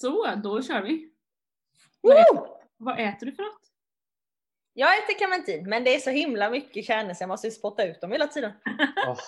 Så, 0.00 0.34
då 0.42 0.62
kör 0.62 0.82
vi. 0.82 1.10
Vad 2.00 2.16
äter, 2.16 2.46
vad 2.76 3.00
äter 3.00 3.26
du 3.26 3.32
för 3.32 3.42
något? 3.42 3.62
Jag 4.72 4.98
äter 4.98 5.18
clementin 5.18 5.68
men 5.68 5.84
det 5.84 5.94
är 5.94 5.98
så 5.98 6.10
himla 6.10 6.50
mycket 6.50 6.84
kärnor 6.84 7.14
så 7.14 7.22
jag 7.22 7.28
måste 7.28 7.50
spotta 7.50 7.84
ut 7.84 8.00
dem 8.00 8.12
hela 8.12 8.26
tiden. 8.26 8.52
Åh, 9.06 9.18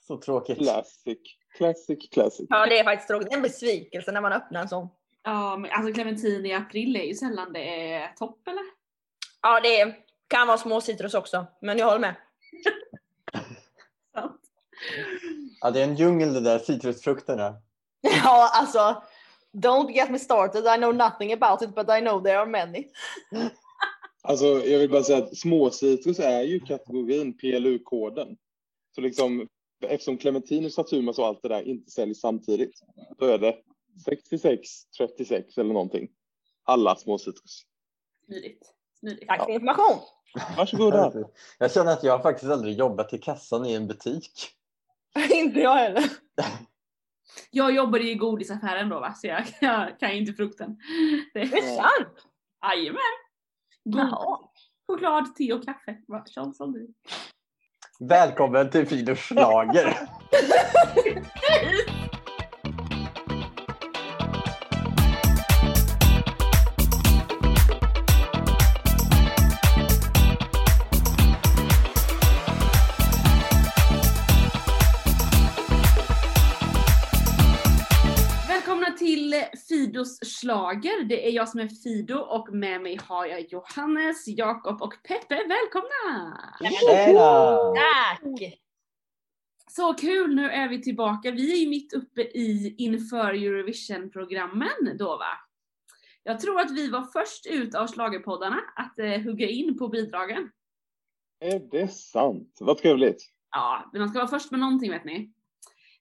så 0.00 0.18
tråkigt. 0.18 0.58
Classic. 0.58 1.18
Classic, 1.56 2.10
classic. 2.10 2.46
Ja 2.50 2.66
det 2.66 2.78
är 2.78 2.84
faktiskt 2.84 3.08
tråkigt. 3.08 3.28
Det 3.28 3.34
är 3.34 3.36
en 3.36 3.42
besvikelse 3.42 4.12
när 4.12 4.20
man 4.20 4.32
öppnar 4.32 4.60
en 4.60 4.68
sån. 4.68 4.88
Ja, 5.22 5.56
men 5.56 5.70
alltså 5.70 5.92
clementin 5.92 6.46
i 6.46 6.52
april 6.54 6.96
är 6.96 7.04
ju 7.04 7.14
sällan 7.14 7.52
det 7.52 7.92
är 7.92 8.08
topp 8.08 8.48
eller? 8.48 8.64
Ja 9.42 9.60
det 9.60 9.80
är, 9.80 9.96
kan 10.28 10.46
vara 10.46 10.58
små 10.58 10.80
citrus 10.80 11.14
också 11.14 11.46
men 11.60 11.78
jag 11.78 11.86
håller 11.86 12.00
med. 12.00 12.14
Ja, 15.60 15.70
det 15.70 15.80
är 15.80 15.84
en 15.84 15.96
djungel 15.96 16.34
det 16.34 16.40
där 16.40 16.58
citrusfrukterna. 16.58 17.54
Ja 18.00 18.50
alltså, 18.52 19.02
don't 19.52 19.94
get 19.94 20.10
me 20.10 20.18
started. 20.18 20.66
I 20.66 20.76
know 20.76 20.92
nothing 20.92 21.32
about 21.32 21.62
it 21.62 21.74
but 21.74 21.90
I 21.90 22.00
know 22.00 22.20
there 22.20 22.38
are 22.38 22.46
many. 22.46 22.88
Alltså, 24.22 24.46
jag 24.46 24.78
vill 24.78 24.90
bara 24.90 25.02
säga 25.02 25.18
att 25.18 25.36
småcitrus 25.36 26.18
är 26.18 26.42
ju 26.42 26.60
kategorin 26.60 27.36
PLU-koden. 27.36 28.36
Så 28.94 29.00
liksom, 29.00 29.48
eftersom 29.86 30.18
clementin 30.18 30.64
och 30.64 30.72
saturnus 30.72 31.18
och 31.18 31.26
allt 31.26 31.42
det 31.42 31.48
där 31.48 31.62
inte 31.62 31.90
säljs 31.90 32.20
samtidigt, 32.20 32.80
då 33.18 33.26
är 33.26 33.38
det 33.38 33.56
66, 34.04 34.68
36 34.98 35.58
eller 35.58 35.74
någonting. 35.74 36.08
Alla 36.64 36.96
småcitrus. 36.96 37.62
Smidigt. 38.26 38.74
Smidigt. 39.00 39.28
Tack 39.28 39.44
för 39.44 39.50
information. 39.50 39.98
Varsågoda. 40.56 41.12
Jag 41.58 41.72
känner 41.72 41.92
att 41.92 42.04
jag 42.04 42.22
faktiskt 42.22 42.52
aldrig 42.52 42.78
jobbat 42.78 43.12
i 43.12 43.18
kassan 43.18 43.66
i 43.66 43.74
en 43.74 43.86
butik. 43.86 44.50
inte 45.30 45.60
jag 45.60 45.74
heller. 45.74 46.04
Jag 47.50 47.74
jobbade 47.74 48.04
i 48.04 48.14
godisaffären 48.14 48.88
då 48.88 49.00
va, 49.00 49.14
så 49.14 49.26
jag, 49.26 49.44
jag 49.60 49.98
kan 49.98 50.10
ju 50.10 50.16
inte 50.16 50.32
frukten. 50.32 50.76
Det 51.34 51.40
är 51.40 51.76
sant. 51.76 52.26
jajamän! 52.62 53.00
God 53.84 54.48
choklad, 54.86 55.34
te 55.34 55.52
och 55.52 55.64
kaffe. 55.64 55.96
Som 56.54 56.72
du. 56.72 56.94
Välkommen 58.00 58.70
till 58.70 58.86
Fidus 58.86 59.18
schlager. 59.18 59.98
Fidos 79.98 80.18
slager. 80.22 81.04
Det 81.04 81.28
är 81.28 81.30
jag 81.30 81.48
som 81.48 81.60
är 81.60 81.68
Fido 81.68 82.18
och 82.18 82.54
med 82.54 82.82
mig 82.82 82.98
har 83.02 83.26
jag 83.26 83.40
Johannes, 83.52 84.28
Jakob 84.28 84.82
och 84.82 84.94
Peppe. 85.02 85.34
Välkomna! 85.34 86.38
Tjena! 86.80 87.74
Tack. 87.74 88.60
Så 89.70 89.94
kul, 89.94 90.34
nu 90.34 90.50
är 90.50 90.68
vi 90.68 90.82
tillbaka. 90.82 91.30
Vi 91.30 91.52
är 91.52 91.56
ju 91.56 91.68
mitt 91.68 91.92
uppe 91.92 92.22
i 92.22 92.74
inför 92.78 93.34
Eurovision-programmen 93.34 94.96
då 94.98 95.16
va? 95.16 95.38
Jag 96.22 96.40
tror 96.40 96.60
att 96.60 96.70
vi 96.70 96.90
var 96.90 97.02
först 97.02 97.46
ut 97.46 97.74
av 97.74 97.86
schlagerpoddarna 97.86 98.60
att 98.76 98.98
eh, 98.98 99.20
hugga 99.20 99.48
in 99.48 99.78
på 99.78 99.88
bidragen. 99.88 100.50
Är 101.40 101.58
det 101.70 101.88
sant? 101.88 102.56
Vad 102.60 102.78
trevligt. 102.78 103.30
Ja, 103.50 103.90
man 103.94 104.08
ska 104.08 104.18
vara 104.18 104.28
först 104.28 104.50
med 104.50 104.60
någonting 104.60 104.90
vet 104.90 105.04
ni. 105.04 105.32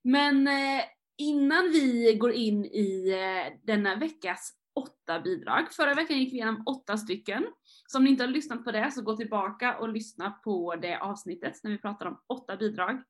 Men 0.01 0.47
eh, 0.47 0.83
innan 1.17 1.71
vi 1.71 2.15
går 2.19 2.31
in 2.31 2.65
i 2.65 3.09
eh, 3.11 3.53
denna 3.63 3.95
veckas 3.95 4.53
åtta 4.75 5.19
bidrag. 5.19 5.73
Förra 5.73 5.93
veckan 5.93 6.17
gick 6.17 6.33
vi 6.33 6.35
igenom 6.35 6.63
åtta 6.65 6.97
stycken. 6.97 7.47
Så 7.87 7.97
om 7.97 8.03
ni 8.03 8.09
inte 8.09 8.23
har 8.23 8.31
lyssnat 8.31 8.63
på 8.63 8.71
det 8.71 8.91
så 8.91 9.01
gå 9.01 9.17
tillbaka 9.17 9.77
och 9.77 9.89
lyssna 9.89 10.31
på 10.31 10.75
det 10.75 10.97
avsnittet 10.97 11.53
när 11.63 11.71
vi 11.71 11.77
pratar 11.77 12.05
om 12.05 12.21
åtta 12.27 12.57
bidrag. 12.57 13.03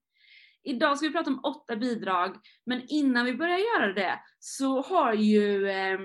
Idag 0.63 0.97
ska 0.97 1.07
vi 1.07 1.13
prata 1.13 1.29
om 1.29 1.39
åtta 1.43 1.75
bidrag, 1.75 2.35
men 2.65 2.81
innan 2.87 3.25
vi 3.25 3.33
börjar 3.33 3.57
göra 3.57 3.93
det 3.93 4.19
så 4.39 4.81
har 4.81 5.13
ju 5.13 5.69
eh, 5.69 5.99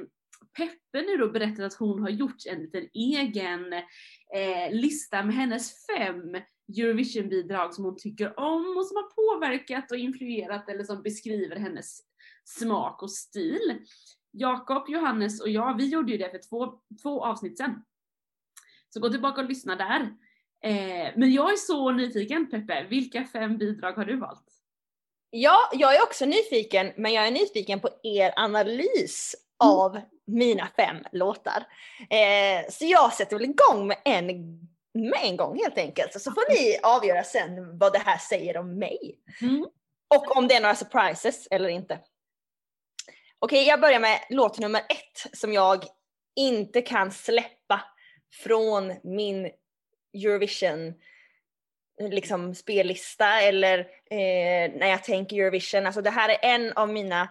Peppe 0.57 1.07
nu 1.07 1.17
då 1.17 1.29
berättat 1.29 1.65
att 1.65 1.75
hon 1.75 2.03
har 2.03 2.11
gjort 2.11 2.47
en 2.51 2.61
liten 2.61 2.89
egen 2.95 3.73
eh, 3.73 4.71
lista 4.71 5.23
med 5.23 5.35
hennes 5.35 5.87
fem 5.87 6.37
Eurovision-bidrag 6.79 7.75
som 7.75 7.85
hon 7.85 7.97
tycker 7.97 8.41
om 8.41 8.77
och 8.77 8.87
som 8.87 8.97
har 8.97 9.35
påverkat 9.35 9.91
och 9.91 9.97
influerat 9.97 10.69
eller 10.69 10.85
som 10.85 11.03
beskriver 11.03 11.57
hennes 11.57 12.01
smak 12.45 13.03
och 13.03 13.11
stil. 13.11 13.79
Jakob, 14.31 14.85
Johannes 14.89 15.41
och 15.41 15.49
jag, 15.49 15.77
vi 15.77 15.89
gjorde 15.89 16.13
ju 16.13 16.19
det 16.19 16.31
för 16.31 16.49
två, 16.49 16.81
två 17.03 17.25
avsnitt 17.25 17.59
sedan. 17.59 17.85
Så 18.95 19.01
gå 19.01 19.09
tillbaka 19.09 19.41
och 19.41 19.49
lyssna 19.49 19.77
där. 19.77 20.01
Eh, 20.65 21.13
men 21.17 21.33
jag 21.33 21.53
är 21.53 21.57
så 21.57 21.91
nyfiken 21.91 22.51
Peppe, 22.51 22.87
vilka 22.91 23.25
fem 23.25 23.59
bidrag 23.59 23.93
har 23.93 24.05
du 24.05 24.17
valt? 24.17 24.45
Ja, 25.31 25.59
jag 25.73 25.97
är 25.97 26.03
också 26.03 26.27
nyfiken, 26.27 26.93
men 26.97 27.13
jag 27.13 27.27
är 27.27 27.31
nyfiken 27.31 27.81
på 27.81 27.89
er 28.03 28.33
analys 28.37 29.35
av 29.59 30.01
mina 30.27 30.69
fem 30.77 30.97
låtar. 31.13 31.67
Eh, 32.11 32.71
så 32.71 32.85
jag 32.85 33.13
sätter 33.13 33.39
väl 33.39 33.51
igång 33.51 33.87
med 33.87 33.97
en, 34.05 34.29
med 34.95 35.21
en 35.23 35.37
gång 35.37 35.59
helt 35.59 35.79
enkelt. 35.79 36.13
Så 36.13 36.33
får 36.33 36.51
ni 36.51 36.79
avgöra 36.83 37.25
sen 37.25 37.79
vad 37.79 37.93
det 37.93 37.99
här 37.99 38.19
säger 38.19 38.57
om 38.57 38.79
mig. 38.79 39.19
Mm. 39.41 39.67
Och 40.15 40.37
om 40.37 40.49
det 40.49 40.55
är 40.55 40.61
några 40.61 40.75
surprises 40.75 41.49
eller 41.51 41.69
inte. 41.69 41.99
Okej, 43.39 43.67
jag 43.67 43.81
börjar 43.81 44.01
med 44.01 44.21
låt 44.31 44.59
nummer 44.59 44.81
ett 44.81 45.39
som 45.39 45.53
jag 45.53 45.85
inte 46.37 46.83
kan 46.83 47.13
släppa 47.13 47.81
från 48.43 48.95
min 49.03 49.51
Eurovision 50.15 50.95
liksom 52.11 52.55
spellista 52.55 53.41
eller 53.41 53.79
eh, 54.11 54.73
när 54.79 54.87
jag 54.87 55.05
tänker 55.05 55.37
Eurovision. 55.37 55.87
Alltså 55.87 56.03
det 56.03 56.11
här 56.11 56.29
är 56.29 56.39
en 56.43 56.73
av 56.73 56.89
mina 56.89 57.29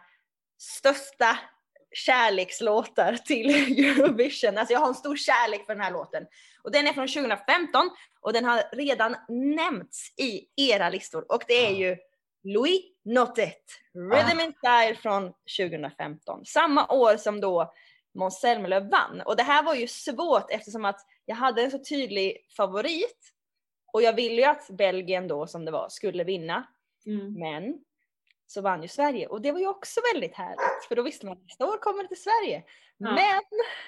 största 0.57 1.37
kärlekslåtar 1.91 3.13
till 3.13 3.49
Eurovision. 3.85 4.57
Alltså 4.57 4.73
jag 4.73 4.79
har 4.79 4.87
en 4.87 4.93
stor 4.93 5.15
kärlek 5.15 5.65
för 5.65 5.75
den 5.75 5.83
här 5.83 5.91
låten. 5.91 6.25
Och 6.63 6.71
den 6.71 6.87
är 6.87 6.93
från 6.93 7.07
2015 7.07 7.89
och 8.21 8.33
den 8.33 8.45
har 8.45 8.63
redan 8.71 9.15
nämnts 9.29 10.13
i 10.19 10.45
era 10.55 10.89
listor 10.89 11.31
och 11.31 11.43
det 11.47 11.65
är 11.67 11.71
ju 11.71 11.97
Louis 12.43 12.81
Notet, 13.05 13.63
Rhythm 13.93 14.39
and 14.39 14.53
Style 14.57 14.95
från 14.95 15.33
2015. 15.59 16.45
Samma 16.45 16.87
år 16.87 17.17
som 17.17 17.41
då 17.41 17.73
Måns 18.13 18.39
Zelmerlöw 18.39 18.89
vann. 18.89 19.21
Och 19.25 19.35
det 19.35 19.43
här 19.43 19.63
var 19.63 19.75
ju 19.75 19.87
svårt 19.87 20.51
eftersom 20.51 20.85
att 20.85 20.99
jag 21.25 21.35
hade 21.35 21.61
en 21.61 21.71
så 21.71 21.79
tydlig 21.79 22.47
favorit 22.57 23.33
och 23.93 24.01
jag 24.01 24.13
ville 24.13 24.35
ju 24.35 24.43
att 24.43 24.69
Belgien 24.69 25.27
då 25.27 25.47
som 25.47 25.65
det 25.65 25.71
var 25.71 25.89
skulle 25.89 26.23
vinna. 26.23 26.67
Mm. 27.05 27.33
Men 27.33 27.83
så 28.51 28.61
vann 28.61 28.81
ju 28.81 28.87
Sverige 28.87 29.27
och 29.27 29.41
det 29.41 29.51
var 29.51 29.59
ju 29.59 29.67
också 29.67 30.01
väldigt 30.13 30.35
härligt 30.35 30.85
för 30.87 30.95
då 30.95 31.01
visste 31.01 31.25
man 31.25 31.37
att 31.37 31.43
nästa 31.43 31.65
år 31.65 31.77
kommer 31.77 32.03
det 32.03 32.07
till 32.07 32.23
Sverige. 32.23 32.63
Ja. 32.97 33.11
Men 33.11 33.41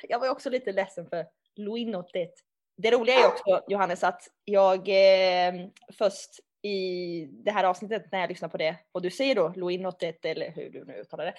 jag 0.09 0.19
var 0.19 0.25
ju 0.25 0.31
också 0.31 0.50
lite 0.50 0.72
ledsen 0.72 1.09
för 1.09 1.25
Louis 1.56 1.88
Notet. 1.88 2.34
Det 2.78 2.91
roliga 2.91 3.16
är 3.16 3.28
också 3.28 3.62
Johannes 3.68 4.03
att 4.03 4.22
jag 4.46 4.90
eh, 4.90 5.53
först 5.97 6.29
i 6.62 7.25
det 7.25 7.52
här 7.52 7.63
avsnittet 7.63 8.12
när 8.12 8.19
jag 8.19 8.29
lyssnar 8.29 8.50
på 8.50 8.57
det 8.57 8.75
och 8.91 9.02
du 9.02 9.12
säger 9.12 9.35
då 9.35 9.53
Louis 9.56 9.81
Notet 9.81 10.25
eller 10.25 10.52
hur 10.52 10.69
du 10.69 10.85
nu 10.85 10.94
uttalar 10.94 11.25
det. 11.25 11.34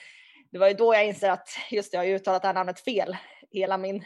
Det 0.51 0.59
var 0.59 0.69
ju 0.69 0.75
då 0.75 0.95
jag 0.95 1.07
inser 1.07 1.31
att 1.31 1.49
just 1.71 1.93
det, 1.93 1.97
jag 1.97 2.01
har 2.03 2.07
ju 2.07 2.15
uttalat 2.15 2.43
det 2.43 2.49
här 2.49 2.55
namnet 2.55 2.81
fel 2.81 3.17
hela 3.51 3.79
min, 3.79 4.05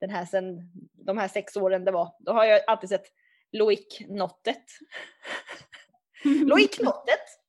den 0.00 0.10
här 0.10 0.24
sen 0.24 0.70
de 0.92 1.18
här 1.18 1.28
sex 1.28 1.56
åren 1.56 1.84
det 1.84 1.92
var. 1.92 2.14
Då 2.18 2.32
har 2.32 2.44
jag 2.44 2.60
alltid 2.66 2.88
sett 2.88 3.06
Loic 3.52 4.00
Nottet. 4.08 4.64
Loic 6.24 6.80
Nottet! 6.80 7.45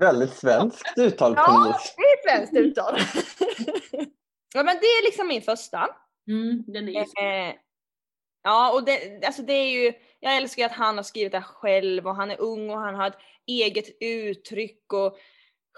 Väldigt 0.00 0.32
svenskt 0.32 0.98
uttal 0.98 1.34
på 1.34 1.40
Ja, 1.46 1.80
det 1.96 2.02
är 2.02 2.16
ett 2.16 2.24
svenskt 2.24 2.56
uttal. 2.56 2.94
ja 4.54 4.62
men 4.62 4.76
det 4.80 4.86
är 4.86 5.04
liksom 5.04 5.28
min 5.28 5.42
första. 5.42 5.88
Mm, 6.28 6.64
den 6.66 6.88
är. 6.88 7.00
Eh, 7.00 7.54
ja 8.42 8.72
och 8.72 8.84
det, 8.84 9.26
alltså 9.26 9.42
det 9.42 9.52
är 9.52 9.70
ju, 9.70 9.92
jag 10.20 10.36
älskar 10.36 10.66
att 10.66 10.72
han 10.72 10.96
har 10.96 11.02
skrivit 11.02 11.32
det 11.32 11.38
här 11.38 11.44
själv 11.44 12.06
och 12.06 12.16
han 12.16 12.30
är 12.30 12.40
ung 12.40 12.70
och 12.70 12.78
han 12.78 12.94
har 12.94 13.06
ett 13.06 13.18
eget 13.46 13.86
uttryck 14.00 14.92
och 14.92 15.18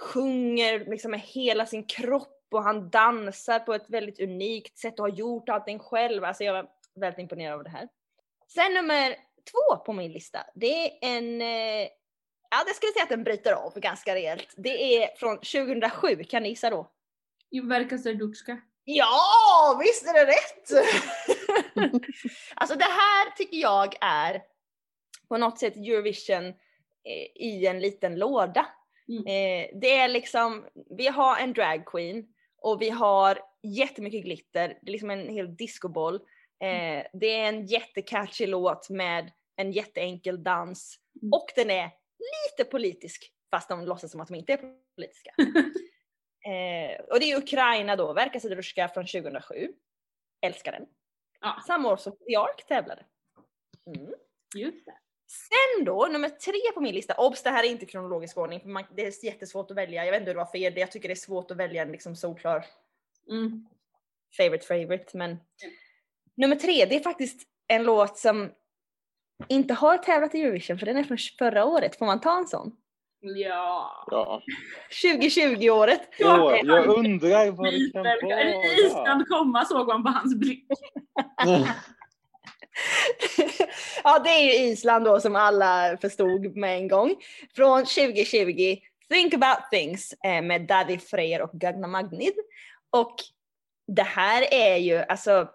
sjunger 0.00 0.90
liksom 0.90 1.10
med 1.10 1.20
hela 1.20 1.66
sin 1.66 1.86
kropp 1.86 2.46
och 2.50 2.62
han 2.62 2.90
dansar 2.90 3.58
på 3.58 3.74
ett 3.74 3.90
väldigt 3.90 4.20
unikt 4.20 4.78
sätt 4.78 4.98
och 4.98 5.04
har 5.04 5.16
gjort 5.16 5.48
allting 5.48 5.78
själv. 5.78 6.24
Alltså 6.24 6.44
jag 6.44 6.52
var 6.52 6.68
väldigt 7.00 7.18
imponerad 7.18 7.58
av 7.58 7.64
det 7.64 7.70
här. 7.70 7.88
Sen 8.54 8.74
nummer 8.74 9.16
två 9.50 9.76
på 9.76 9.92
min 9.92 10.12
lista, 10.12 10.38
det 10.54 10.86
är 10.86 11.16
en, 11.16 11.42
eh, 11.42 11.88
ja 12.52 12.64
det 12.66 12.74
skulle 12.74 12.92
säga 12.92 13.02
att 13.02 13.08
den 13.08 13.24
bryter 13.24 13.52
av 13.52 13.80
ganska 13.80 14.14
rejält. 14.14 14.54
Det 14.56 14.96
är 14.96 15.16
från 15.16 15.36
2007, 15.36 16.24
kan 16.24 16.42
ni 16.42 16.48
gissa 16.48 16.70
då? 16.70 16.90
Verkar 17.62 17.98
Serdutska. 17.98 18.60
Ja, 18.84 19.80
visst 19.84 20.06
är 20.06 20.12
det 20.12 20.32
rätt! 20.32 20.86
alltså 22.54 22.76
det 22.76 22.84
här 22.84 23.36
tycker 23.36 23.56
jag 23.56 23.94
är 24.00 24.42
på 25.28 25.36
något 25.36 25.58
sätt 25.58 25.76
Eurovision 25.76 26.46
eh, 26.48 26.54
i 27.34 27.66
en 27.66 27.80
liten 27.80 28.18
låda. 28.18 28.66
Mm. 29.08 29.26
Eh, 29.26 29.80
det 29.80 29.98
är 29.98 30.08
liksom, 30.08 30.66
vi 30.96 31.08
har 31.08 31.36
en 31.36 31.52
dragqueen 31.52 32.26
och 32.58 32.82
vi 32.82 32.90
har 32.90 33.38
jättemycket 33.62 34.24
glitter, 34.24 34.68
det 34.82 34.90
är 34.90 34.92
liksom 34.92 35.10
en 35.10 35.28
hel 35.28 35.56
discoboll. 35.56 36.14
Eh, 36.60 37.06
det 37.12 37.26
är 37.26 37.48
en 37.48 37.66
jättecatchy 37.66 38.46
låt 38.46 38.90
med 38.90 39.32
en 39.56 39.72
jätteenkel 39.72 40.42
dans 40.42 40.98
Mm. 41.22 41.32
och 41.32 41.46
den 41.56 41.70
är 41.70 41.90
lite 42.22 42.70
politisk 42.70 43.32
fast 43.50 43.68
de 43.68 43.84
låtsas 43.84 44.10
som 44.10 44.20
att 44.20 44.28
de 44.28 44.34
inte 44.34 44.52
är 44.52 44.74
politiska. 44.96 45.34
eh, 46.50 47.00
och 47.10 47.20
det 47.20 47.32
är 47.32 47.38
Ukraina 47.38 47.96
då, 47.96 48.12
Verka 48.12 48.40
Sidorushka 48.40 48.88
från 48.88 49.06
2007. 49.06 49.72
Älskar 50.46 50.72
den. 50.72 50.86
Ja. 51.40 51.62
Samma 51.66 51.92
år 51.92 51.96
som 51.96 52.12
Ark 52.12 52.66
tävlade. 52.68 53.04
Mm. 53.86 54.14
Just 54.54 54.86
det. 54.86 54.98
Sen 55.26 55.84
då, 55.84 56.06
nummer 56.06 56.28
tre 56.28 56.72
på 56.74 56.80
min 56.80 56.94
lista. 56.94 57.14
Obs, 57.14 57.42
det 57.42 57.50
här 57.50 57.64
är 57.64 57.68
inte 57.68 57.86
kronologisk 57.86 58.38
ordning 58.38 58.60
för 58.60 58.68
man, 58.68 58.84
det 58.96 59.06
är 59.06 59.24
jättesvårt 59.24 59.70
att 59.70 59.76
välja. 59.76 60.04
Jag 60.04 60.12
vet 60.12 60.20
inte 60.20 60.30
hur 60.30 60.34
det 60.34 60.44
var 60.44 60.50
för 60.50 60.58
er, 60.58 60.78
jag 60.78 60.90
tycker 60.92 61.08
det 61.08 61.14
är 61.14 61.16
svårt 61.16 61.50
att 61.50 61.56
välja 61.56 61.82
en 61.82 61.92
liksom 61.92 62.16
solklar 62.16 62.66
Mm. 63.28 63.68
favorite 64.36 64.66
favorite. 64.66 65.16
Men 65.16 65.36
nummer 66.34 66.56
tre, 66.56 66.86
det 66.86 66.96
är 66.96 67.00
faktiskt 67.00 67.42
en 67.66 67.84
låt 67.84 68.18
som 68.18 68.52
inte 69.48 69.74
har 69.74 69.98
tävlat 69.98 70.34
i 70.34 70.42
Eurovision 70.42 70.78
för 70.78 70.86
den 70.86 70.96
är 70.96 71.04
från 71.04 71.18
förra 71.38 71.64
året. 71.64 71.98
Får 71.98 72.06
man 72.06 72.20
ta 72.20 72.38
en 72.38 72.46
sån? 72.46 72.72
Ja. 73.20 74.06
Ja. 74.10 74.42
2020-året. 75.04 76.00
Åh, 76.20 76.56
jag 76.62 76.86
undrar 76.86 77.50
vad 77.50 77.66
det 77.66 77.70
kan 77.70 77.76
Island, 77.76 78.06
vara. 78.22 78.52
Island 78.86 79.28
komma 79.28 79.64
såg 79.64 79.86
man 79.88 80.04
på 80.04 80.10
hans 80.10 80.34
blick. 80.34 80.66
ja, 84.04 84.18
det 84.18 84.30
är 84.30 84.44
ju 84.44 84.52
Island 84.52 85.04
då 85.04 85.20
som 85.20 85.36
alla 85.36 85.96
förstod 86.00 86.56
med 86.56 86.76
en 86.76 86.88
gång. 86.88 87.14
Från 87.56 87.78
2020, 87.84 88.76
Think 89.12 89.34
about 89.34 89.70
things 89.70 90.14
eh, 90.24 90.42
med 90.42 90.66
Daddy 90.66 90.98
Freyr 90.98 91.40
och 91.40 91.50
Gagna 91.52 91.86
Magnid. 91.86 92.34
Och 92.90 93.14
det 93.86 94.02
här 94.02 94.54
är 94.54 94.76
ju 94.76 94.98
alltså 94.98 95.48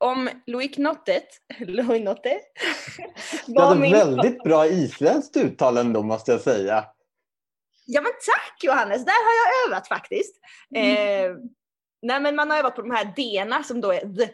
om 0.00 0.30
Louis 0.46 0.74
Knottet, 0.74 1.28
Louis 1.58 2.04
Notte, 2.04 2.40
Du 3.46 3.54
var 3.54 3.66
hade 3.66 3.80
min- 3.80 3.92
väldigt 3.92 4.42
bra 4.42 4.66
isländskt 4.66 5.36
uttal 5.36 5.76
ändå 5.76 6.02
måste 6.02 6.32
jag 6.32 6.40
säga. 6.40 6.84
Ja 7.86 8.00
men 8.00 8.12
tack 8.12 8.64
Johannes, 8.64 9.04
där 9.04 9.12
har 9.12 9.32
jag 9.64 9.68
övat 9.68 9.88
faktiskt. 9.88 10.36
Eh, 10.76 11.36
nej 12.02 12.20
men 12.20 12.36
man 12.36 12.50
har 12.50 12.58
övat 12.58 12.76
på 12.76 12.82
de 12.82 12.90
här 12.90 13.12
d 13.16 13.46
som 13.64 13.80
då 13.80 13.92
är 13.92 14.00
the. 14.00 14.28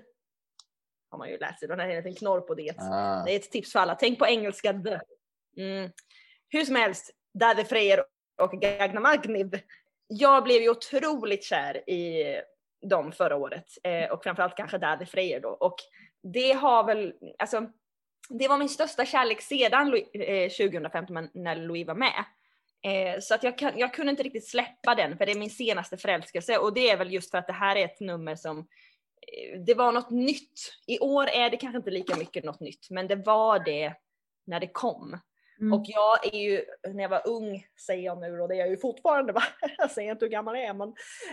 Har 1.10 1.18
man 1.18 1.28
ju 1.30 1.38
lärt 1.38 1.58
sig, 1.58 1.68
den 1.68 1.80
här 1.80 1.96
liten 1.96 2.14
knorr 2.14 2.40
på 2.40 2.54
det. 2.54 2.74
Ah. 2.78 3.24
Det 3.24 3.32
är 3.32 3.36
ett 3.36 3.50
tips 3.50 3.72
för 3.72 3.78
alla. 3.78 3.94
Tänk 3.94 4.18
på 4.18 4.26
engelska 4.26 4.72
the. 4.72 5.00
Mm. 5.62 5.90
Hur 6.48 6.64
som 6.64 6.74
helst, 6.76 7.10
Daddy 7.40 7.64
Freyr 7.64 8.04
och 8.42 8.52
Gagna 8.52 9.00
Magniv. 9.00 9.60
Jag 10.06 10.44
blev 10.44 10.62
ju 10.62 10.70
otroligt 10.70 11.44
kär 11.44 11.90
i 11.90 12.24
dem 12.82 13.12
förra 13.12 13.36
året 13.36 13.64
eh, 13.84 14.10
och 14.10 14.22
framförallt 14.22 14.56
kanske 14.56 14.78
Daddy 14.78 15.06
Freyr 15.06 15.40
då. 15.40 15.48
Och 15.48 15.76
det 16.22 16.52
har 16.52 16.84
väl, 16.84 17.14
alltså, 17.38 17.66
det 18.28 18.48
var 18.48 18.58
min 18.58 18.68
största 18.68 19.06
kärlek 19.06 19.40
sedan 19.40 19.90
Louis- 19.94 20.14
eh, 20.14 20.48
2015 20.48 21.14
men- 21.14 21.30
när 21.34 21.56
Louis 21.56 21.86
var 21.86 21.94
med. 21.94 22.24
Eh, 22.84 23.20
så 23.20 23.34
att 23.34 23.42
jag, 23.42 23.58
kan, 23.58 23.78
jag 23.78 23.94
kunde 23.94 24.10
inte 24.10 24.22
riktigt 24.22 24.48
släppa 24.48 24.94
den 24.94 25.18
för 25.18 25.26
det 25.26 25.32
är 25.32 25.38
min 25.38 25.50
senaste 25.50 25.96
förälskelse 25.96 26.58
och 26.58 26.74
det 26.74 26.90
är 26.90 26.96
väl 26.96 27.12
just 27.12 27.30
för 27.30 27.38
att 27.38 27.46
det 27.46 27.52
här 27.52 27.76
är 27.76 27.84
ett 27.84 28.00
nummer 28.00 28.36
som 28.36 28.58
eh, 28.58 29.60
det 29.66 29.74
var 29.74 29.92
något 29.92 30.10
nytt. 30.10 30.72
I 30.86 30.98
år 30.98 31.26
är 31.28 31.50
det 31.50 31.56
kanske 31.56 31.76
inte 31.76 31.90
lika 31.90 32.16
mycket 32.16 32.44
något 32.44 32.60
nytt 32.60 32.90
men 32.90 33.06
det 33.08 33.16
var 33.16 33.58
det 33.58 33.92
när 34.46 34.60
det 34.60 34.68
kom. 34.68 35.18
Mm. 35.60 35.72
Och 35.72 35.84
jag 35.86 36.34
är 36.34 36.38
ju, 36.38 36.62
när 36.94 37.02
jag 37.02 37.08
var 37.08 37.22
ung, 37.28 37.66
säger 37.86 38.04
jag 38.04 38.20
nu 38.20 38.40
och 38.40 38.48
det 38.48 38.54
är 38.54 38.58
jag 38.58 38.68
ju 38.68 38.76
fortfarande, 38.76 39.32
va? 39.38 39.42
jag 39.78 39.90
säger 39.90 40.10
inte 40.12 40.24
hur 40.24 40.30
gammal 40.30 40.56
jag 40.56 40.64
är 40.64 40.74
men 40.74 40.88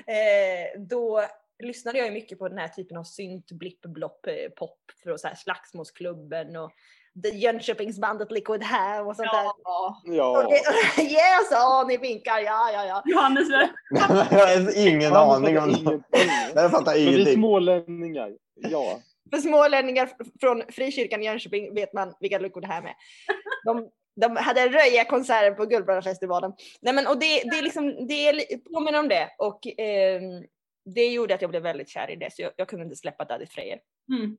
eh, 0.07 0.81
då 0.87 1.23
lyssnade 1.63 1.97
jag 1.97 2.07
ju 2.07 2.13
mycket 2.13 2.39
på 2.39 2.49
den 2.49 2.57
här 2.57 2.67
typen 2.67 2.97
av 2.97 3.03
synt, 3.03 3.51
blipp, 3.51 3.81
blopp, 3.81 4.27
eh, 4.27 4.49
pop 4.55 4.77
för 5.03 5.17
så 5.17 5.27
här 5.27 5.35
Slagsmålsklubben 5.35 6.55
och 6.55 6.71
The 7.23 7.29
Jönköpingsbandet 7.29 8.31
Liquid 8.31 8.63
Hair 8.63 9.07
och 9.07 9.15
sånt 9.15 9.31
där. 9.31 9.43
Ja. 9.63 10.01
Ja. 10.03 10.37
Och 10.43 10.51
det- 10.51 11.03
Yes, 11.03 11.47
ja 11.51 11.85
ni 11.87 11.97
vinkar, 11.97 12.39
ja 12.39 12.71
ja 12.73 12.85
ja. 12.85 13.01
Johannes, 13.05 13.47
ingen 14.75 15.13
aning 15.13 15.57
om 15.59 15.71
fattar 15.71 15.71
det. 15.73 15.79
ingenting. 15.79 16.03
Jag 16.55 16.71
fattar 16.71 16.85
Men 16.93 17.01
vi 17.05 17.11
ingenting. 17.13 17.33
smålänningar, 17.33 18.31
ja. 18.55 18.99
För 19.31 19.37
smålänningar 19.37 20.09
från 20.41 20.63
Frikyrkan 20.69 21.21
i 21.21 21.25
Jönköping 21.25 21.75
vet 21.75 21.93
man 21.93 22.13
vilka 22.19 22.39
luckor 22.39 22.61
det 22.61 22.67
här 22.67 22.81
med. 22.81 22.93
De, 23.65 23.89
de 24.15 24.38
hade 24.38 24.69
röja 24.69 25.06
konserter 25.06 25.51
på 25.51 25.65
Guldbrandsfestivalen. 25.65 26.54
Nej 26.81 26.94
men 26.94 27.07
och 27.07 27.19
det, 27.19 27.44
det 27.44 27.57
är 27.57 27.62
liksom, 27.62 28.07
det 28.07 28.45
påminner 28.74 29.00
om 29.00 29.07
det 29.07 29.30
och 29.38 29.60
ehm, 29.77 30.44
det 30.86 31.07
gjorde 31.07 31.36
att 31.36 31.42
jag 31.42 31.50
blev 31.50 31.63
väldigt 31.63 31.89
kär 31.89 32.12
i 32.12 32.15
det 32.15 32.33
så 32.33 32.42
jag, 32.42 32.51
jag 32.56 32.68
kunde 32.68 32.86
inte 32.86 32.95
släppa 32.95 33.25
Daddy 33.25 33.45
Frejer. 33.45 33.80
Mm. 34.10 34.38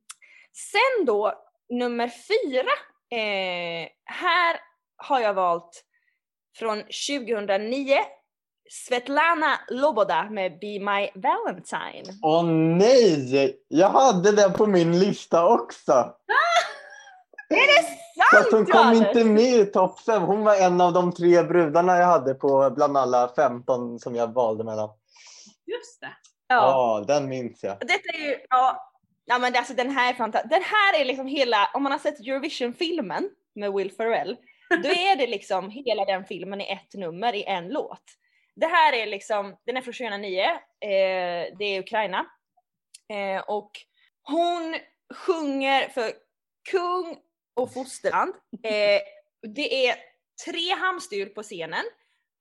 Sen 0.53 1.05
då 1.05 1.33
nummer 1.69 2.07
fyra. 2.07 2.71
Eh, 3.19 3.89
här 4.05 4.59
har 4.97 5.19
jag 5.19 5.33
valt 5.33 5.83
från 6.57 6.83
2009 6.83 7.97
Svetlana 8.69 9.59
Loboda 9.69 10.29
med 10.29 10.59
Be 10.59 10.79
My 10.79 11.09
Valentine. 11.15 12.19
Åh 12.21 12.45
nej! 12.77 13.59
Jag 13.67 13.89
hade 13.89 14.31
den 14.31 14.53
på 14.53 14.65
min 14.67 14.99
lista 14.99 15.47
också. 15.47 15.91
Fast 18.31 18.51
hon 18.51 18.65
Sant 18.65 18.71
kom 18.71 18.79
Johannes! 18.93 19.07
inte 19.17 19.23
med 19.29 19.43
i 19.43 19.65
topp 19.65 19.99
fem. 19.99 20.23
Hon 20.23 20.43
var 20.43 20.55
en 20.55 20.81
av 20.81 20.93
de 20.93 21.11
tre 21.13 21.43
brudarna 21.43 21.97
jag 21.97 22.05
hade 22.05 22.33
på 22.33 22.71
bland 22.75 22.97
alla 22.97 23.31
15 23.35 23.99
som 23.99 24.15
jag 24.15 24.33
valde 24.33 24.63
mellan. 24.63 24.89
Just 25.65 26.01
det. 26.01 26.13
Ja. 26.47 26.55
Ja, 26.55 27.05
den 27.07 27.29
minns 27.29 27.63
jag. 27.63 27.77
Detta 27.79 28.09
är 28.13 28.19
ju, 28.29 28.37
ja, 28.49 28.91
ja 29.25 29.39
men 29.39 29.53
det- 29.53 29.59
alltså 29.59 29.73
den 29.73 29.89
här 29.91 30.09
är 30.09 30.13
fantastisk. 30.17 30.49
Den 30.53 30.63
här 30.63 31.01
är 31.01 31.05
liksom 31.05 31.27
hela, 31.27 31.69
om 31.73 31.83
man 31.83 31.91
har 31.91 31.99
sett 31.99 32.19
Eurovision-filmen 32.19 33.29
med 33.55 33.73
Will 33.73 33.91
Ferrell, 33.91 34.37
då 34.83 34.89
är 34.89 35.15
det 35.15 35.27
liksom 35.27 35.69
hela 35.69 36.05
den 36.05 36.25
filmen 36.25 36.61
i 36.61 36.71
ett 36.71 36.93
nummer 36.93 37.35
i 37.35 37.43
en 37.43 37.67
låt. 37.69 38.03
Det 38.55 38.65
här 38.67 38.93
är 38.93 39.05
liksom, 39.05 39.55
den 39.65 39.77
är 39.77 39.81
från 39.81 39.93
2009, 39.93 40.41
eh, 40.41 41.55
det 41.59 41.63
är 41.65 41.79
Ukraina. 41.79 42.25
Eh, 43.13 43.41
och 43.47 43.71
hon 44.23 44.75
sjunger 45.15 45.89
för 45.89 46.11
kung 46.71 47.17
och 47.55 47.73
fosterland. 47.73 48.33
Eh, 48.63 49.01
det 49.55 49.87
är 49.87 49.95
tre 50.45 50.73
hamstyr 50.73 51.25
på 51.25 51.43
scenen. 51.43 51.85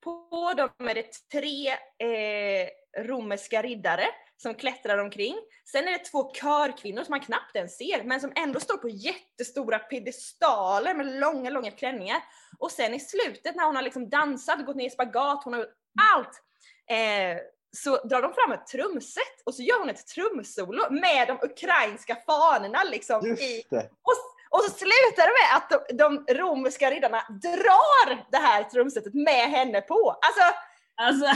På 0.05 0.53
dem 0.57 0.89
är 0.89 0.95
det 0.95 1.29
tre 1.33 1.69
eh, 1.71 2.69
romerska 3.03 3.63
riddare 3.63 4.07
som 4.37 4.55
klättrar 4.55 4.99
omkring. 4.99 5.37
Sen 5.73 5.89
är 5.89 5.93
det 5.93 5.99
två 5.99 6.33
körkvinnor 6.35 7.05
som 7.05 7.13
man 7.13 7.21
knappt 7.21 7.56
ens 7.56 7.77
ser 7.77 8.05
men 8.05 8.21
som 8.21 8.33
ändå 8.37 8.61
står 8.61 8.77
på 8.77 8.89
jättestora 8.89 9.79
piedestaler 9.79 10.94
med 10.94 11.21
långa, 11.21 11.51
långa 11.51 11.71
klänningar. 11.71 12.23
Och 12.59 12.71
sen 12.71 12.94
i 12.94 13.01
slutet 13.01 13.56
när 13.56 13.67
hon 13.67 13.77
har 13.77 13.83
liksom 13.83 14.09
dansat, 14.09 14.67
gått 14.67 14.77
ner 14.77 14.87
i 14.87 14.91
spagat, 14.91 15.44
hon 15.44 15.53
har 15.53 15.61
gjort 15.61 15.75
allt. 16.15 16.43
Eh, 16.91 17.39
så 17.77 18.06
drar 18.06 18.23
de 18.23 18.33
fram 18.35 18.53
ett 18.53 18.67
trumset 18.67 19.43
och 19.44 19.55
så 19.55 19.63
gör 19.63 19.79
hon 19.79 19.91
ett 19.91 20.06
trumsolo 20.06 20.91
med 20.91 21.29
de 21.29 21.39
ukrainska 21.43 22.17
fanorna 22.27 22.85
liksom 22.85 23.27
i 23.27 23.29
Just 23.29 23.71
det. 23.71 23.91
och, 24.03 24.15
och 24.55 24.63
så 24.65 24.70
slutar 24.70 25.25
det 25.27 25.34
med 25.41 25.56
att 25.56 25.89
de, 25.89 25.96
de 25.96 26.34
romerska 26.34 26.91
riddarna 26.91 27.23
drar 27.43 28.31
det 28.31 28.37
här 28.37 28.65
trumsetet 28.65 29.15
med 29.15 29.51
henne 29.51 29.81
på. 29.81 30.11
Alltså, 30.11 30.58
Alltså, 30.96 31.27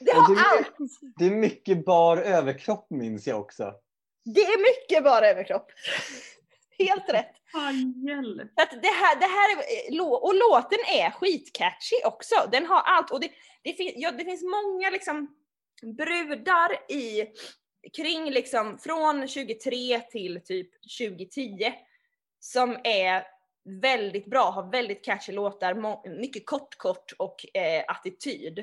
det 0.00 0.12
har 0.12 0.34
det, 0.34 0.40
allt. 0.40 0.80
är, 0.80 1.18
det 1.18 1.24
är 1.24 1.30
mycket 1.30 1.84
bar 1.84 2.16
överkropp 2.16 2.90
minns 2.90 3.26
jag 3.26 3.40
också. 3.40 3.74
Det 4.24 4.40
är 4.40 4.58
mycket 4.58 5.04
bara 5.04 5.28
överkropp. 5.28 5.70
Helt 6.78 7.08
rätt. 7.08 7.30
att 8.62 8.82
det 8.82 8.88
här, 8.88 9.20
det 9.20 9.26
här 9.26 9.50
är, 9.52 10.00
och 10.00 10.34
låten 10.34 10.78
är 10.78 11.10
skitcatchy 11.10 11.96
också. 12.04 12.34
Den 12.52 12.66
har 12.66 12.80
allt 12.80 13.10
och 13.10 13.20
det, 13.20 13.30
det, 13.62 13.72
fin, 13.72 13.92
ja, 13.96 14.10
det 14.10 14.24
finns 14.24 14.42
många 14.42 14.90
liksom 14.90 15.36
brudar 15.82 16.92
i 16.92 17.26
kring 17.92 18.30
liksom 18.30 18.78
från 18.78 19.28
23 19.28 20.00
till 20.00 20.40
typ 20.44 20.70
2010 20.98 21.72
som 22.40 22.78
är 22.84 23.26
väldigt 23.64 24.26
bra, 24.26 24.50
har 24.50 24.70
väldigt 24.70 25.04
catchy 25.04 25.32
låtar, 25.32 26.08
mycket 26.20 26.46
kort 26.46 26.78
kort 26.78 27.12
och 27.18 27.56
eh, 27.56 27.84
attityd. 27.88 28.58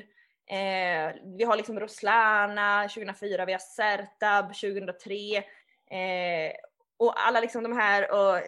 Eh, 0.46 1.14
vi 1.36 1.44
har 1.44 1.56
liksom 1.56 1.80
Roslana 1.80 2.88
2004, 2.88 3.44
vi 3.44 3.52
har 3.52 3.58
Sertab 3.58 4.54
2003 4.54 5.36
eh, 5.36 6.52
och 6.96 7.26
alla 7.26 7.40
liksom 7.40 7.62
de 7.62 7.72
här 7.72 8.10
och, 8.10 8.42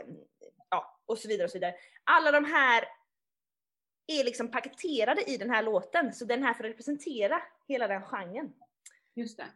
ja, 0.70 1.00
och 1.06 1.18
så 1.18 1.28
vidare 1.28 1.44
och 1.44 1.50
så 1.50 1.56
vidare. 1.56 1.74
Alla 2.04 2.32
de 2.32 2.44
här 2.44 2.84
är 4.06 4.24
liksom 4.24 4.50
paketerade 4.50 5.30
i 5.30 5.36
den 5.36 5.50
här 5.50 5.62
låten 5.62 6.12
så 6.12 6.24
den 6.24 6.42
här 6.42 6.54
får 6.54 6.64
representera 6.64 7.42
hela 7.68 7.88
den 7.88 8.02
genren. 8.02 8.52
Just 9.14 9.38
det. 9.38 9.46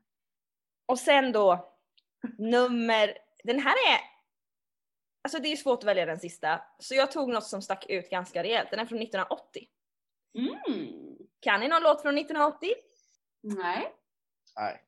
Och 0.88 0.98
sen 0.98 1.32
då 1.32 1.74
nummer, 2.38 3.18
den 3.44 3.58
här 3.60 3.72
är, 3.94 4.00
alltså 5.22 5.38
det 5.38 5.52
är 5.52 5.56
svårt 5.56 5.78
att 5.78 5.84
välja 5.84 6.06
den 6.06 6.20
sista, 6.20 6.62
så 6.78 6.94
jag 6.94 7.12
tog 7.12 7.28
något 7.28 7.46
som 7.46 7.62
stack 7.62 7.86
ut 7.88 8.10
ganska 8.10 8.42
rejält. 8.42 8.70
Den 8.70 8.80
är 8.80 8.86
från 8.86 9.02
1980. 9.02 9.66
Mm. 10.38 11.16
Kan 11.40 11.60
ni 11.60 11.68
någon 11.68 11.82
låt 11.82 12.02
från 12.02 12.18
1980? 12.18 12.74
Nej. 13.42 13.92
Nej. 14.56 14.82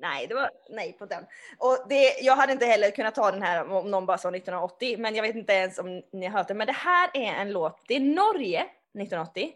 Nej, 0.00 0.26
det 0.26 0.34
var 0.34 0.50
nej 0.70 0.92
på 0.92 1.06
den. 1.06 1.26
Och 1.58 1.86
det, 1.88 2.18
jag 2.22 2.36
hade 2.36 2.52
inte 2.52 2.66
heller 2.66 2.90
kunnat 2.90 3.14
ta 3.14 3.30
den 3.30 3.42
här 3.42 3.72
om 3.72 3.90
någon 3.90 4.06
bara 4.06 4.18
sa 4.18 4.28
1980, 4.28 4.98
men 4.98 5.14
jag 5.14 5.22
vet 5.22 5.36
inte 5.36 5.52
ens 5.52 5.78
om 5.78 6.02
ni 6.12 6.26
har 6.26 6.38
hört 6.38 6.48
den. 6.48 6.56
Men 6.56 6.66
det 6.66 6.72
här 6.72 7.10
är 7.14 7.32
en 7.34 7.52
låt, 7.52 7.84
det 7.88 7.94
är 7.96 8.00
Norge 8.00 8.60
1980 8.60 9.52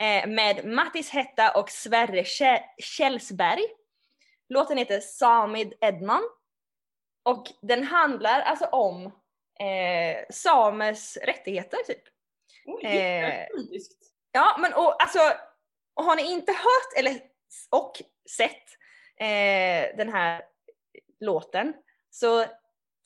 eh, 0.00 0.26
med 0.28 0.64
Mattis 0.64 1.10
Hetta 1.10 1.60
och 1.60 1.70
Sverre 1.70 2.22
Kjell- 2.22 2.62
Kjellsberg. 2.78 3.62
Låten 4.50 4.78
heter 4.78 5.00
Samid 5.00 5.74
Edman 5.80 6.22
och 7.22 7.46
den 7.62 7.82
handlar 7.82 8.40
alltså 8.40 8.64
om 8.64 9.06
eh, 9.60 10.24
samers 10.30 11.16
rättigheter 11.16 11.78
typ. 11.86 12.02
Oj, 12.66 12.86
Eh. 12.86 13.46
Ja, 14.32 14.56
men 14.58 14.72
och, 14.74 15.02
alltså, 15.02 15.18
har 15.94 16.16
ni 16.16 16.32
inte 16.32 16.52
hört 16.52 16.98
eller, 16.98 17.20
och 17.70 17.92
sett 18.36 18.66
eh, 19.16 19.96
den 19.96 20.12
här 20.12 20.42
låten 21.20 21.74
så 22.10 22.44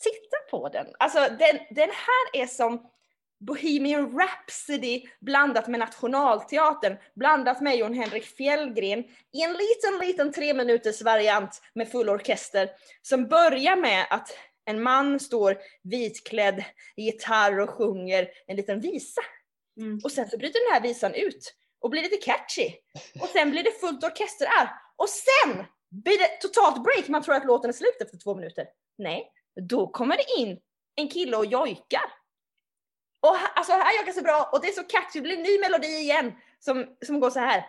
titta 0.02 0.36
på 0.50 0.68
den. 0.68 0.86
Alltså 0.98 1.18
den, 1.18 1.58
den 1.70 1.90
här 1.90 2.42
är 2.42 2.46
som 2.46 2.90
Bohemian 3.46 4.18
Rhapsody 4.18 5.02
blandat 5.20 5.68
med 5.68 5.80
Nationalteatern, 5.80 6.96
blandat 7.14 7.60
med 7.60 7.76
Jon 7.76 7.94
Henrik 7.94 8.24
Fjällgren 8.24 9.04
i 9.32 9.42
en 9.42 9.52
liten, 9.52 9.98
liten 10.00 10.32
tre 10.32 10.54
minuters 10.54 11.02
variant 11.02 11.62
med 11.74 11.88
full 11.88 12.08
orkester 12.08 12.70
som 13.02 13.28
börjar 13.28 13.76
med 13.76 14.06
att 14.10 14.36
en 14.64 14.82
man 14.82 15.20
står 15.20 15.58
vitklädd 15.82 16.64
i 16.96 17.02
gitarr 17.02 17.60
och 17.60 17.70
sjunger 17.70 18.28
en 18.46 18.56
liten 18.56 18.80
visa. 18.80 19.20
Mm. 19.80 20.00
Och 20.04 20.12
sen 20.12 20.30
så 20.30 20.38
bryter 20.38 20.60
den 20.64 20.74
här 20.74 20.88
visan 20.88 21.14
ut 21.14 21.54
och 21.80 21.90
blir 21.90 22.02
lite 22.02 22.16
catchy. 22.16 22.72
Och 23.20 23.28
sen 23.28 23.50
blir 23.50 23.62
det 23.62 23.80
fullt 23.80 24.04
orkester 24.04 24.48
Och 24.96 25.08
sen 25.08 25.64
blir 25.90 26.18
det 26.18 26.40
totalt 26.40 26.84
break, 26.84 27.08
man 27.08 27.22
tror 27.22 27.34
att 27.34 27.46
låten 27.46 27.68
är 27.68 27.72
slut 27.72 28.00
efter 28.00 28.18
två 28.18 28.34
minuter. 28.34 28.66
Nej, 28.98 29.32
då 29.60 29.86
kommer 29.86 30.16
det 30.16 30.42
in 30.42 30.60
en 30.96 31.08
kille 31.08 31.36
och 31.36 31.46
jojkar. 31.46 32.23
Och 33.26 33.36
alltså 33.54 33.72
här 33.72 33.96
jojkar 33.96 34.12
så 34.12 34.22
bra 34.22 34.50
och 34.52 34.60
det 34.60 34.68
är 34.68 34.72
så 34.72 34.84
catchy, 34.84 35.18
det 35.18 35.20
blir 35.20 35.36
en 35.36 35.42
ny 35.42 35.58
melodi 35.60 35.86
igen 35.86 36.32
som, 36.58 36.96
som 37.06 37.20
går 37.20 37.30
så 37.30 37.40
här. 37.40 37.64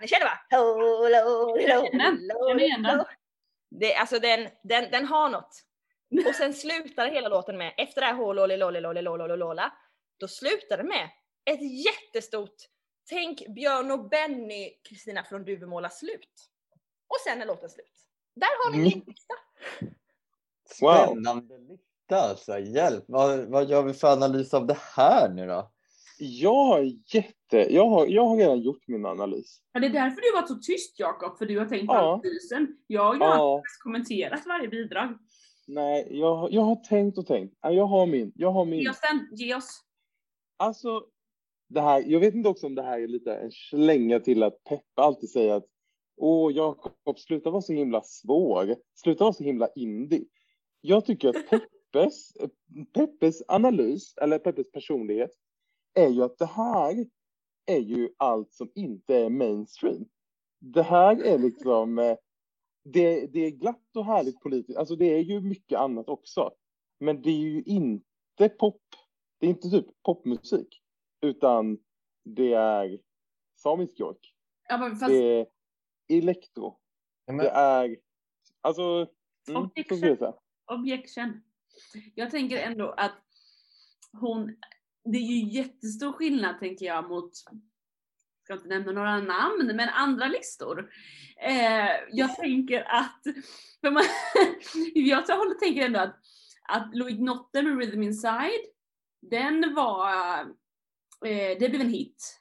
Ni 0.00 0.08
känner 0.08 0.24
va? 0.24 0.38
Jag 0.48 1.90
känner 1.90 2.48
den. 2.48 2.60
igen 2.60 2.82
den. 2.82 3.04
Det, 3.80 3.94
alltså 3.94 4.18
den, 4.18 4.48
den, 4.62 4.90
den 4.90 5.04
har 5.06 5.28
något. 5.28 5.62
Och 6.26 6.34
sen 6.34 6.54
slutar 6.54 7.06
hela 7.06 7.28
låten 7.28 7.58
med, 7.58 7.74
efter 7.76 8.00
det 8.00 8.06
här 8.06 8.14
ho, 8.14 8.32
lo, 8.32 8.46
li, 8.46 8.56
lo, 8.56 8.70
li, 8.70 8.80
lo, 8.80 8.92
li, 8.92 9.02
lo, 9.02 9.16
lo, 9.16 9.26
lo, 9.26 9.36
lo, 9.36 9.52
la, 9.52 9.72
då 10.20 10.28
slutar 10.28 10.76
det 10.76 10.84
med 10.84 11.08
ett 11.50 11.84
jättestort 11.86 12.56
Tänk 13.08 13.54
Björn 13.54 13.90
och 13.90 14.08
Benny, 14.08 14.70
Kristina 14.88 15.24
från 15.24 15.44
Duvemåla 15.44 15.88
slut. 15.90 16.48
Och 17.08 17.16
sen 17.28 17.42
är 17.42 17.46
låten 17.46 17.70
slut. 17.70 17.92
Där 18.34 18.64
har 18.64 18.70
ni 18.72 18.78
min 18.78 19.04
lista. 19.06 19.34
Wow. 20.80 21.06
Spännande 21.06 21.58
lista 21.58 22.16
alltså. 22.30 22.58
Hjälp. 22.58 23.04
Vad, 23.08 23.38
vad 23.40 23.70
gör 23.70 23.82
vi 23.82 23.92
för 23.92 24.12
analys 24.12 24.54
av 24.54 24.66
det 24.66 24.78
här 24.96 25.28
nu 25.28 25.46
då? 25.46 25.70
Jag 26.18 26.54
har 26.64 26.80
jätte, 27.14 27.74
jag 27.74 27.88
har, 27.88 28.06
jag 28.06 28.24
har 28.26 28.36
redan 28.36 28.60
gjort 28.60 28.82
min 28.88 29.06
analys. 29.06 29.60
Ja, 29.72 29.80
det 29.80 29.86
är 29.86 29.90
därför 29.90 30.20
du 30.20 30.32
var 30.40 30.46
så 30.46 30.54
tyst 30.54 30.98
Jakob, 30.98 31.38
för 31.38 31.46
du 31.46 31.58
har 31.58 31.66
tänkt 31.66 31.86
på 31.86 31.94
Ja. 31.94 32.12
analysen. 32.12 32.76
Jag 32.86 33.02
har 33.04 33.14
ju 33.14 33.20
Ja, 33.20 33.62
kommenterat 33.82 34.46
varje 34.46 34.68
bidrag. 34.68 35.18
nej, 35.66 36.08
jag, 36.10 36.52
jag 36.52 36.62
har 36.62 36.76
tänkt 36.76 37.18
och 37.18 37.26
tänkt. 37.26 37.56
Ja, 37.60 37.70
Jag 37.70 37.86
har 37.86 38.06
min, 38.06 38.32
jag 38.34 38.52
har 38.52 38.64
Ge 38.64 38.70
min. 38.70 38.90
oss 38.90 39.00
den, 39.00 39.28
ge 39.38 39.54
oss. 39.54 39.80
Alltså, 40.56 41.04
det 41.72 41.80
här, 41.80 42.04
jag 42.06 42.20
vet 42.20 42.34
inte 42.34 42.48
också 42.48 42.66
om 42.66 42.74
det 42.74 42.82
här 42.82 43.00
är 43.00 43.08
lite 43.08 43.34
en 43.34 43.52
slänga 43.52 44.20
till 44.20 44.42
att 44.42 44.64
Peppe 44.64 45.02
alltid 45.02 45.30
säger 45.30 45.54
att 45.54 45.66
Åh 46.16 46.52
Jakob, 46.52 47.18
sluta 47.18 47.50
vara 47.50 47.62
så 47.62 47.72
himla 47.72 48.02
svår. 48.02 48.76
Sluta 48.94 49.24
vara 49.24 49.32
så 49.32 49.44
himla 49.44 49.68
indie. 49.68 50.24
Jag 50.80 51.04
tycker 51.04 51.28
att 51.28 51.50
Peppes, 51.50 52.32
Peppes 52.94 53.42
analys, 53.48 54.14
eller 54.16 54.38
Peppes 54.38 54.72
personlighet, 54.72 55.30
är 55.94 56.08
ju 56.08 56.22
att 56.22 56.38
det 56.38 56.46
här 56.46 57.06
är 57.66 57.78
ju 57.78 58.08
allt 58.16 58.52
som 58.52 58.70
inte 58.74 59.16
är 59.16 59.30
mainstream. 59.30 60.04
Det 60.60 60.82
här 60.82 61.22
är 61.22 61.38
liksom, 61.38 61.98
eh, 61.98 62.16
det, 62.84 63.26
det 63.26 63.40
är 63.40 63.50
glatt 63.50 63.96
och 63.96 64.04
härligt 64.04 64.40
politiskt, 64.40 64.78
alltså 64.78 64.96
det 64.96 65.14
är 65.14 65.22
ju 65.22 65.40
mycket 65.40 65.78
annat 65.78 66.08
också. 66.08 66.50
Men 67.00 67.22
det 67.22 67.30
är 67.30 67.38
ju 67.38 67.62
inte 67.62 68.48
pop, 68.58 68.82
det 69.40 69.46
är 69.46 69.50
inte 69.50 69.70
typ 69.70 69.86
popmusik, 70.02 70.81
utan 71.22 71.78
det 72.24 72.52
är 72.52 72.98
samisk 73.56 74.00
jojk, 74.00 74.34
Ja, 74.68 74.78
men 74.78 74.96
fast 74.96 75.12
det 75.12 75.40
är 75.40 75.46
elektro, 76.08 76.78
Ja, 77.26 77.32
det 77.34 77.48
är, 77.48 77.96
alltså, 78.60 79.06
mm, 79.48 79.70
jag 79.74 80.34
objection. 80.66 81.42
Jag 82.14 82.30
tänker 82.30 82.56
ändå 82.58 82.94
att 82.96 83.18
hon, 84.12 84.56
det 85.04 85.18
är 85.18 85.22
ju 85.22 85.48
jättestor 85.58 86.12
skillnad 86.12 86.58
tänker 86.58 86.86
jag 86.86 87.08
mot, 87.08 87.34
ska 88.44 88.54
inte 88.54 88.68
nämna 88.68 88.92
några 88.92 89.20
namn, 89.20 89.72
men 89.74 89.88
andra 89.88 90.26
listor. 90.26 90.90
Eh, 91.36 91.90
jag 92.10 92.36
tänker 92.36 92.82
att, 92.82 93.22
för 93.80 93.90
man, 93.90 94.02
jag 94.94 95.26
så 95.26 95.32
håller, 95.32 95.54
tänker 95.54 95.86
ändå 95.86 96.00
att, 96.00 96.16
att 96.68 96.94
Louis 96.94 97.18
Notte 97.20 97.62
med 97.62 97.78
Rhythm 97.78 98.02
Inside, 98.02 98.66
den 99.20 99.74
var, 99.74 100.44
eh, 101.26 101.58
det 101.58 101.68
blev 101.68 101.80
en 101.80 101.90
hit. 101.90 102.38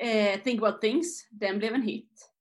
Eh, 0.00 0.42
Think 0.42 0.62
About 0.62 0.80
Things, 0.80 1.28
den 1.30 1.58
blev 1.58 1.74
en 1.74 1.82
hit. 1.82 2.32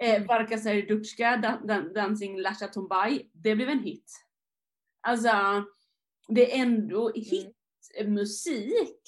Eh, 0.00 0.26
Varka 0.26 0.58
Serduchka, 0.58 1.36
dan, 1.36 1.66
dan, 1.66 1.92
Dancing 1.92 2.40
Lasha 2.40 2.68
Tombay, 2.68 3.30
det 3.32 3.56
blev 3.56 3.68
en 3.68 3.82
hit. 3.82 4.12
Alltså, 5.00 5.64
det 6.28 6.52
är 6.52 6.62
ändå 6.62 7.12
hitmusik. 7.14 9.00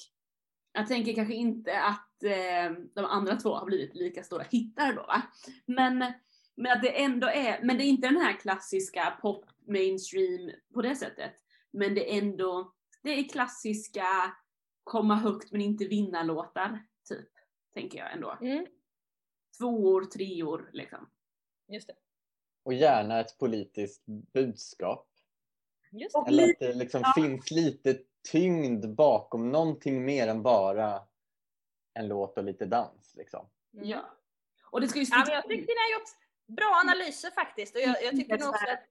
Jag 0.73 0.87
tänker 0.87 1.13
kanske 1.13 1.33
inte 1.33 1.81
att 1.81 2.23
eh, 2.23 2.71
de 2.95 3.05
andra 3.05 3.35
två 3.35 3.55
har 3.55 3.65
blivit 3.65 3.95
lika 3.95 4.23
stora 4.23 4.43
hittar 4.43 4.93
då 4.93 5.01
va. 5.01 5.21
Men, 5.65 6.13
men 6.55 6.71
att 6.71 6.81
det 6.81 7.01
ändå 7.03 7.27
är, 7.27 7.63
men 7.63 7.77
det 7.77 7.83
är 7.83 7.87
inte 7.87 8.07
den 8.07 8.17
här 8.17 8.33
klassiska 8.33 9.17
pop 9.21 9.45
mainstream 9.67 10.51
på 10.73 10.81
det 10.81 10.95
sättet. 10.95 11.33
Men 11.71 11.95
det 11.95 12.13
är 12.13 12.17
ändå, 12.17 12.73
det 13.03 13.09
är 13.09 13.29
klassiska 13.29 14.05
komma 14.87 15.15
högt 15.15 15.51
men 15.51 15.61
inte 15.61 15.85
vinna 15.85 16.23
låtar 16.23 16.85
typ. 17.09 17.29
Tänker 17.73 17.97
jag 17.97 18.13
ändå. 18.13 18.37
Mm, 18.41 18.65
Tvåor, 19.57 20.05
treor 20.05 20.69
liksom. 20.73 21.09
just 21.67 21.87
det. 21.87 21.95
och 22.63 22.73
gärna 22.73 23.19
ett 23.19 23.37
politiskt 23.37 24.03
budskap. 24.05 25.07
Just 25.91 26.13
det. 26.13 26.23
Eller 26.27 26.49
att 26.49 26.59
det 26.59 26.73
liksom 26.73 27.01
ja. 27.03 27.13
finns 27.15 27.51
lite 27.51 27.99
tyngd 28.31 28.95
bakom 28.95 29.51
någonting 29.51 30.05
mer 30.05 30.27
än 30.27 30.43
bara 30.43 31.01
en 31.93 32.07
låt 32.07 32.37
och 32.37 32.43
lite 32.43 32.65
dans. 32.65 33.15
Liksom. 33.15 33.49
Mm. 33.73 33.89
Ja. 33.89 34.17
Och 34.63 34.81
det 34.81 34.87
ska 34.87 34.99
ju 34.99 35.05
Ja, 35.09 35.23
men 35.25 35.35
jag 35.35 35.43
tyckte 35.43 35.73
ni 35.73 35.93
har 35.93 35.99
gjort 35.99 36.09
bra 36.57 36.81
analyser 36.83 37.31
faktiskt. 37.31 37.75
Och 37.75 37.81
jag, 37.81 38.03
jag 38.03 38.11
tycker 38.11 38.37
nog 38.37 38.49
också 38.49 38.65
att 38.71 38.85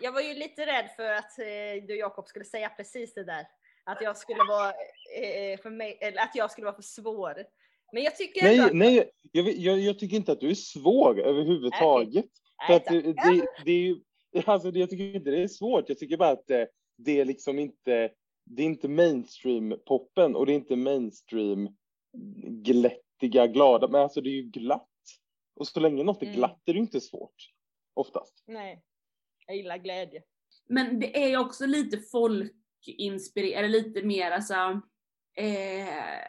jag 0.00 0.12
var 0.12 0.20
ju 0.20 0.34
lite 0.34 0.66
rädd 0.66 0.90
för 0.96 1.12
att 1.12 1.38
eh, 1.38 1.86
du 1.86 1.96
Jakob 1.98 2.28
skulle 2.28 2.44
säga 2.44 2.68
precis 2.68 3.14
det 3.14 3.24
där. 3.24 3.46
Att 3.84 4.02
jag 4.02 4.16
skulle 4.16 4.44
vara, 4.48 4.68
eh, 5.16 5.60
för 5.60 5.70
mig, 5.70 5.98
eller 6.00 6.22
att 6.22 6.34
jag 6.34 6.50
skulle 6.50 6.64
vara 6.64 6.74
för 6.74 6.82
svår. 6.82 7.44
Men 7.92 8.02
jag 8.02 8.16
tycker 8.16 8.42
Nej, 8.42 8.60
att, 8.60 8.72
nej, 8.74 9.10
jag, 9.32 9.48
jag, 9.52 9.78
jag 9.78 9.98
tycker 9.98 10.16
inte 10.16 10.32
att 10.32 10.40
du 10.40 10.50
är 10.50 10.54
svår 10.54 11.20
överhuvudtaget. 11.20 12.26
För 12.66 12.72
Nej, 12.72 12.76
att 12.76 12.84
det, 12.84 13.02
det, 13.02 13.46
det 13.64 13.72
är 13.72 13.78
ju, 13.80 13.96
alltså 14.44 14.70
det, 14.70 14.78
jag 14.80 14.90
tycker 14.90 15.14
inte 15.16 15.30
det 15.30 15.42
är 15.42 15.48
svårt. 15.48 15.88
Jag 15.88 15.98
tycker 15.98 16.16
bara 16.16 16.30
att 16.30 16.46
det, 16.46 16.68
det 16.96 17.20
är 17.20 17.24
liksom 17.24 17.58
inte, 17.58 18.10
det 18.44 18.62
är 18.62 18.66
inte 18.66 18.88
mainstream-poppen 18.88 20.34
och 20.34 20.46
det 20.46 20.52
är 20.52 20.54
inte 20.54 20.76
mainstream 20.76 21.76
glättiga, 22.64 23.46
glada, 23.46 23.88
men 23.88 24.00
alltså 24.00 24.20
det 24.20 24.28
är 24.28 24.34
ju 24.34 24.42
glatt. 24.42 24.88
Och 25.56 25.68
så 25.68 25.80
länge 25.80 26.04
något 26.04 26.22
är 26.22 26.26
Mm. 26.26 26.36
glatt 26.36 26.60
är 26.64 26.72
det 26.72 26.78
ju 26.78 26.84
inte 26.84 27.00
svårt, 27.00 27.34
oftast. 27.94 28.42
nej, 28.46 28.82
jag 29.46 29.56
gillar 29.56 29.78
glädje. 29.78 30.22
Men 30.68 31.00
det 31.00 31.22
är 31.24 31.28
ju 31.28 31.36
också 31.38 31.66
lite 31.66 31.98
folkinspirerat, 32.86 33.58
eller 33.58 33.68
lite 33.68 34.02
mer 34.02 34.30
alltså, 34.30 34.80
eh, 35.36 35.88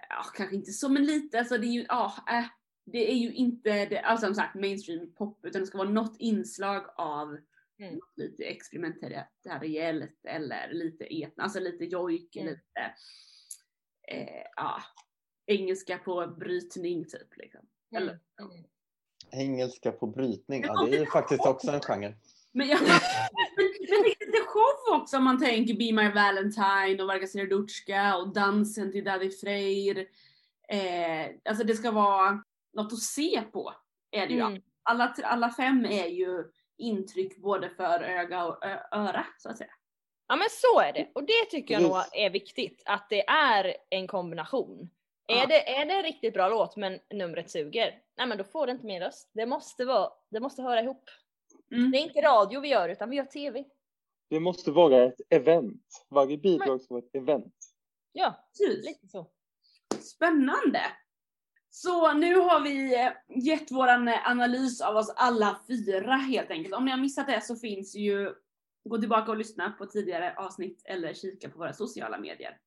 ja, 0.10 0.24
kanske 0.36 0.56
inte 0.56 0.72
så 0.72 0.90
men 0.90 1.06
lite, 1.06 1.40
alltså 1.40 1.58
det 1.58 1.68
är 1.68 1.72
ju, 1.72 1.86
ja, 1.90 2.14
eh, 2.30 2.46
det 2.86 3.12
är 3.12 3.16
ju 3.16 3.34
inte, 3.34 3.86
det, 3.86 4.00
alltså 4.00 4.26
som 4.26 4.36
sagt 4.36 4.56
mainstream 4.56 5.14
pop, 5.14 5.40
utan 5.46 5.62
det 5.62 5.68
ska 5.68 5.78
vara 5.78 5.90
något 5.90 6.16
inslag 6.20 6.86
av 6.98 7.38
Mm. 7.80 7.94
något 7.96 8.18
lite 8.18 8.44
experimenteriellt 8.44 10.26
eller 10.28 10.74
lite 10.74 11.06
etna, 11.24 11.44
alltså 11.44 11.60
lite 11.60 11.86
jojk, 11.86 12.36
Mm. 12.36 12.48
lite, 12.48 12.94
eh, 14.08 14.44
ja, 14.56 14.82
engelska 15.46 15.98
på 15.98 16.28
brytning 16.40 17.06
typ 17.06 17.38
liksom. 17.38 17.62
Mm. 17.92 18.04
Eller, 18.04 18.20
Mm. 18.42 18.64
Engelska 19.32 19.92
på 19.92 20.08
brytning, 20.08 20.64
ja, 20.64 20.86
det 20.86 20.96
är 20.96 21.00
ju 21.00 21.06
faktiskt 21.06 21.46
också 21.46 21.72
en 21.72 21.82
genre. 21.82 22.16
Men 22.52 22.68
jag, 22.68 22.80
också 24.94 25.18
om 25.18 25.24
man 25.24 25.40
tänker 25.40 25.74
Be 25.74 26.04
My 26.04 26.10
Valentine 26.10 27.04
och 27.04 27.08
Varga 27.08 27.28
Serdutska 27.28 28.18
och 28.18 28.34
dansen 28.34 28.92
till 28.92 29.04
Daddy 29.04 29.30
Freyr. 29.30 30.08
Eh, 30.70 31.36
alltså 31.50 31.64
det 31.64 31.76
ska 31.76 31.92
vara 31.92 32.44
något 32.74 32.94
att 32.94 33.00
se 33.00 33.42
på, 33.52 33.74
är 34.12 34.28
det 34.28 34.34
ju. 34.34 34.40
Mm. 34.40 34.62
Alla, 34.84 35.16
alla 35.24 35.50
fem 35.50 35.86
är 35.86 36.08
ju 36.08 36.44
intryck 36.78 37.38
både 37.38 37.70
för 37.70 38.04
öga 38.04 38.46
och 38.46 38.66
öra, 38.92 39.26
så 39.38 39.50
att 39.50 39.58
säga. 39.58 39.74
Ja 40.28 40.36
men 40.36 40.48
så 40.52 40.80
är 40.80 40.94
det 40.94 41.12
och 41.16 41.24
det 41.24 41.46
tycker 41.52 41.74
jag 41.74 41.84
nog 41.84 41.98
är 42.12 42.30
viktigt 42.30 42.84
att 42.86 43.10
det 43.10 43.28
är 43.28 43.76
en 43.90 44.08
kombination. 44.08 44.90
Ja. 45.26 45.44
Är, 45.44 45.48
det, 45.48 45.70
är 45.76 45.86
det 45.86 45.94
en 45.94 46.04
riktigt 46.04 46.34
bra 46.34 46.50
låt 46.50 46.76
men 46.76 47.00
numret 47.14 47.52
suger, 47.52 48.00
nej 48.18 48.28
men 48.28 48.38
då 48.38 48.44
får 48.44 48.66
det 48.66 48.72
inte 48.72 48.86
min 48.86 49.02
röst. 49.02 49.32
Det 49.34 49.46
måste 49.46 49.86
vara, 49.86 50.10
det 50.30 50.40
måste 50.40 50.62
höra 50.62 50.82
ihop. 50.82 51.10
Mm. 51.72 51.92
Det 51.92 51.98
är 51.98 52.02
inte 52.02 52.22
radio 52.22 52.60
vi 52.60 52.68
gör 52.68 52.90
utan 52.90 53.10
vi 53.10 53.16
gör 53.16 53.26
TV. 53.26 53.64
Det 54.34 54.40
måste 54.40 54.72
vara 54.72 55.04
ett 55.04 55.22
event. 55.30 56.06
Varje 56.10 56.38
bidrag 56.38 56.82
ska 56.82 56.94
vara 56.94 57.04
ett 57.06 57.16
event. 57.16 57.54
Ja, 58.12 58.48
Precis. 58.50 58.86
lite 58.86 59.08
så. 59.08 59.28
Spännande! 60.00 60.82
Så 61.70 62.14
nu 62.14 62.36
har 62.36 62.62
vi 62.62 62.96
eh, 62.96 63.12
gett 63.44 63.72
våran 63.72 64.08
eh, 64.08 64.30
analys 64.30 64.82
av 64.82 64.96
oss 64.96 65.14
alla 65.16 65.60
fyra 65.68 66.16
helt 66.16 66.52
enkelt. 66.52 66.76
Om 66.76 66.86
ni 66.86 66.92
har 66.92 66.98
missat 66.98 67.28
det 67.28 67.42
så 67.42 67.56
finns 67.56 67.96
ju, 67.96 68.34
gå 68.90 68.98
tillbaka 68.98 69.32
och 69.32 69.38
lyssna 69.38 69.72
på 69.72 69.86
tidigare 69.86 70.36
avsnitt 70.38 70.82
eller 70.86 71.14
kika 71.14 71.50
på 71.50 71.58
våra 71.60 71.74
sociala 71.74 72.20
medier. 72.20 72.58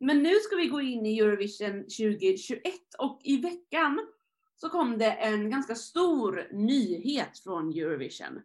Men 0.00 0.22
nu 0.22 0.34
ska 0.34 0.56
vi 0.56 0.66
gå 0.66 0.80
in 0.80 1.06
i 1.06 1.18
Eurovision 1.18 1.82
2021 1.82 2.62
och 2.98 3.20
i 3.24 3.36
veckan 3.36 4.06
så 4.56 4.68
kom 4.68 4.98
det 4.98 5.10
en 5.10 5.50
ganska 5.50 5.74
stor 5.74 6.48
nyhet 6.52 7.38
från 7.38 7.68
Eurovision 7.68 8.42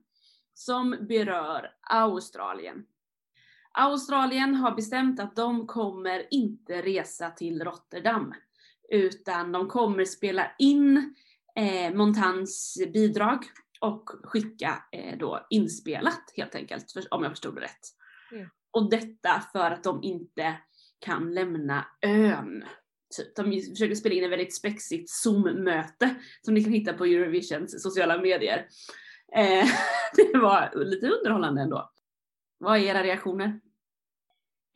som 0.60 0.96
berör 1.10 1.72
Australien. 1.82 2.86
Australien 3.72 4.56
har 4.56 4.76
bestämt 4.76 5.20
att 5.20 5.36
de 5.36 5.68
kommer 5.68 6.28
inte 6.32 6.82
resa 6.82 7.30
till 7.30 7.64
Rotterdam 7.64 8.34
utan 8.90 9.52
de 9.52 9.68
kommer 9.68 10.06
spela 10.06 10.52
in 10.60 11.16
eh, 11.56 11.94
Montans 11.94 12.78
bidrag 12.94 13.44
och 13.82 14.10
skicka 14.24 14.84
eh, 14.92 15.18
då 15.18 15.48
inspelat 15.50 16.34
helt 16.36 16.56
enkelt, 16.56 16.92
för, 16.92 17.14
om 17.14 17.24
jag 17.24 17.32
förstod 17.32 17.56
det 17.56 17.62
rätt. 17.62 17.86
Mm. 18.32 18.50
Och 18.72 18.90
detta 18.90 19.44
för 19.52 19.72
att 19.72 19.84
de 19.84 20.04
inte 20.04 20.56
kan 21.00 21.34
lämna 21.34 21.86
ön. 22.02 22.64
Typ. 23.18 23.36
De 23.36 23.62
försöker 23.62 23.96
spela 23.96 24.16
in 24.16 24.24
ett 24.24 24.32
väldigt 24.32 24.56
spexigt 24.56 25.10
Zoom-möte 25.10 26.16
som 26.42 26.54
ni 26.54 26.64
kan 26.64 26.74
hitta 26.74 26.94
på 26.94 27.06
Eurovisions 27.06 27.84
sociala 27.84 28.22
medier. 28.22 28.68
Eh, 29.32 29.66
det 30.16 30.38
var 30.38 30.86
lite 30.86 31.08
underhållande 31.08 31.62
ändå. 31.62 31.92
Vad 32.58 32.78
är 32.78 32.84
era 32.84 33.04
reaktioner? 33.04 33.60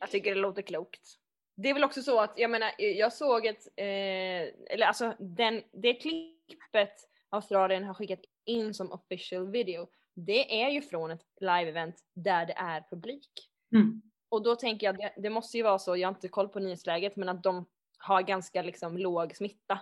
Jag 0.00 0.10
tycker 0.10 0.34
det 0.34 0.40
låter 0.40 0.62
klokt. 0.62 1.18
Det 1.56 1.70
är 1.70 1.74
väl 1.74 1.84
också 1.84 2.02
så 2.02 2.20
att, 2.20 2.32
jag 2.36 2.50
menar, 2.50 2.70
jag 2.78 3.12
såg 3.12 3.46
ett, 3.46 3.66
eh, 3.76 4.74
eller 4.74 4.86
alltså 4.86 5.14
den, 5.18 5.62
det 5.72 5.94
klippet 5.94 6.94
Australien 7.30 7.84
har 7.84 7.94
skickat 7.94 8.20
in 8.44 8.74
som 8.74 8.92
official 8.92 9.50
video, 9.50 9.88
det 10.14 10.62
är 10.62 10.70
ju 10.70 10.82
från 10.82 11.10
ett 11.10 11.26
live-event 11.40 11.94
där 12.14 12.46
det 12.46 12.52
är 12.52 12.84
publik. 12.90 13.30
Mm. 13.74 14.02
Och 14.28 14.42
då 14.42 14.56
tänker 14.56 14.86
jag, 14.86 14.98
det, 14.98 15.14
det 15.16 15.30
måste 15.30 15.56
ju 15.56 15.62
vara 15.62 15.78
så, 15.78 15.96
jag 15.96 16.08
har 16.08 16.14
inte 16.14 16.28
koll 16.28 16.48
på 16.48 16.58
nyhetsläget, 16.58 17.16
men 17.16 17.28
att 17.28 17.42
de 17.42 17.66
har 17.98 18.22
ganska 18.22 18.62
liksom 18.62 18.98
låg 18.98 19.36
smitta. 19.36 19.80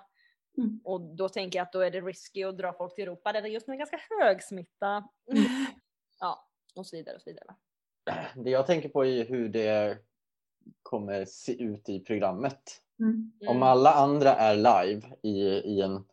Mm. 0.58 0.80
Och 0.84 1.00
då 1.00 1.28
tänker 1.28 1.58
jag 1.58 1.66
att 1.66 1.72
då 1.72 1.80
är 1.80 1.90
det 1.90 2.00
risky 2.00 2.44
att 2.44 2.58
dra 2.58 2.72
folk 2.72 2.94
till 2.94 3.04
Europa 3.04 3.32
där 3.32 3.42
det 3.42 3.48
just 3.48 3.66
nu 3.66 3.74
är 3.74 3.78
ganska 3.78 4.00
hög 4.20 4.42
smitta. 4.42 5.08
ja, 6.20 6.48
och 6.74 6.86
så 6.86 6.96
vidare 6.96 7.16
och 7.16 7.22
så 7.22 7.30
vidare. 7.30 7.54
Det 8.34 8.50
jag 8.50 8.66
tänker 8.66 8.88
på 8.88 9.04
är 9.04 9.24
hur 9.24 9.48
det 9.48 9.98
kommer 10.82 11.24
se 11.24 11.62
ut 11.62 11.88
i 11.88 12.00
programmet. 12.00 12.82
Mm. 13.00 13.32
Om 13.46 13.62
alla 13.62 13.92
andra 13.92 14.34
är 14.34 14.56
live 14.56 15.16
i, 15.22 15.38
i 15.48 15.80
en... 15.80 16.04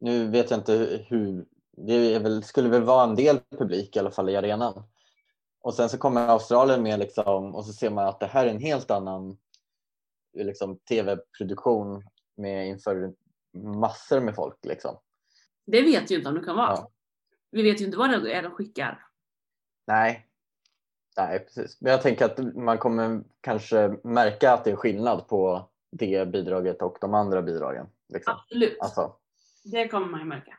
Nu 0.00 0.30
vet 0.30 0.50
jag 0.50 0.60
inte 0.60 1.04
hur... 1.08 1.46
Det 1.78 2.14
är 2.14 2.20
väl, 2.20 2.42
skulle 2.42 2.68
väl 2.68 2.82
vara 2.82 3.04
en 3.04 3.14
del 3.14 3.38
publik 3.50 3.96
i 3.96 3.98
alla 3.98 4.10
fall 4.10 4.30
i 4.30 4.36
arenan. 4.36 4.82
Och 5.60 5.74
sen 5.74 5.88
så 5.88 5.98
kommer 5.98 6.28
Australien 6.28 6.82
med 6.82 6.98
liksom, 6.98 7.54
och 7.54 7.64
så 7.64 7.72
ser 7.72 7.90
man 7.90 8.06
att 8.06 8.20
det 8.20 8.26
här 8.26 8.46
är 8.46 8.50
en 8.50 8.60
helt 8.60 8.90
annan 8.90 9.38
liksom, 10.32 10.78
tv-produktion 10.78 12.04
med 12.36 12.68
inför 12.68 13.14
massor 13.56 14.20
med 14.20 14.34
folk. 14.34 14.58
Liksom. 14.62 14.98
Det 15.66 15.82
vet 15.82 16.10
ju 16.10 16.16
inte 16.16 16.28
om 16.28 16.34
det 16.34 16.44
kan 16.44 16.56
vara. 16.56 16.70
Ja. 16.70 16.90
Vi 17.50 17.62
vet 17.62 17.80
ju 17.80 17.84
inte 17.84 17.98
vad 17.98 18.10
det 18.10 18.32
är 18.32 18.42
de 18.42 18.52
skickar. 18.52 19.06
Nej. 19.86 20.26
Nej, 21.16 21.38
precis. 21.38 21.80
Men 21.80 21.92
jag 21.92 22.02
tänker 22.02 22.24
att 22.24 22.54
man 22.54 22.78
kommer 22.78 23.24
kanske 23.40 23.96
märka 24.04 24.52
att 24.52 24.64
det 24.64 24.70
är 24.70 24.76
skillnad 24.76 25.28
på 25.28 25.70
det 25.90 26.28
bidraget 26.28 26.82
och 26.82 26.98
de 27.00 27.14
andra 27.14 27.42
bidragen. 27.42 27.86
Liksom. 28.08 28.34
Absolut. 28.34 28.78
Alltså, 28.80 29.16
Det 29.64 29.88
kommer 29.88 30.06
man 30.06 30.20
ju 30.20 30.26
märka. 30.26 30.58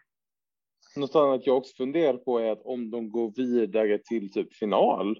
Något 0.95 1.15
annat 1.15 1.47
jag 1.47 1.57
också 1.57 1.75
funderar 1.75 2.17
på 2.17 2.39
är 2.39 2.51
att 2.51 2.61
om 2.61 2.91
de 2.91 3.11
går 3.11 3.31
vidare 3.35 3.97
till 3.97 4.31
typ 4.31 4.53
final, 4.53 5.17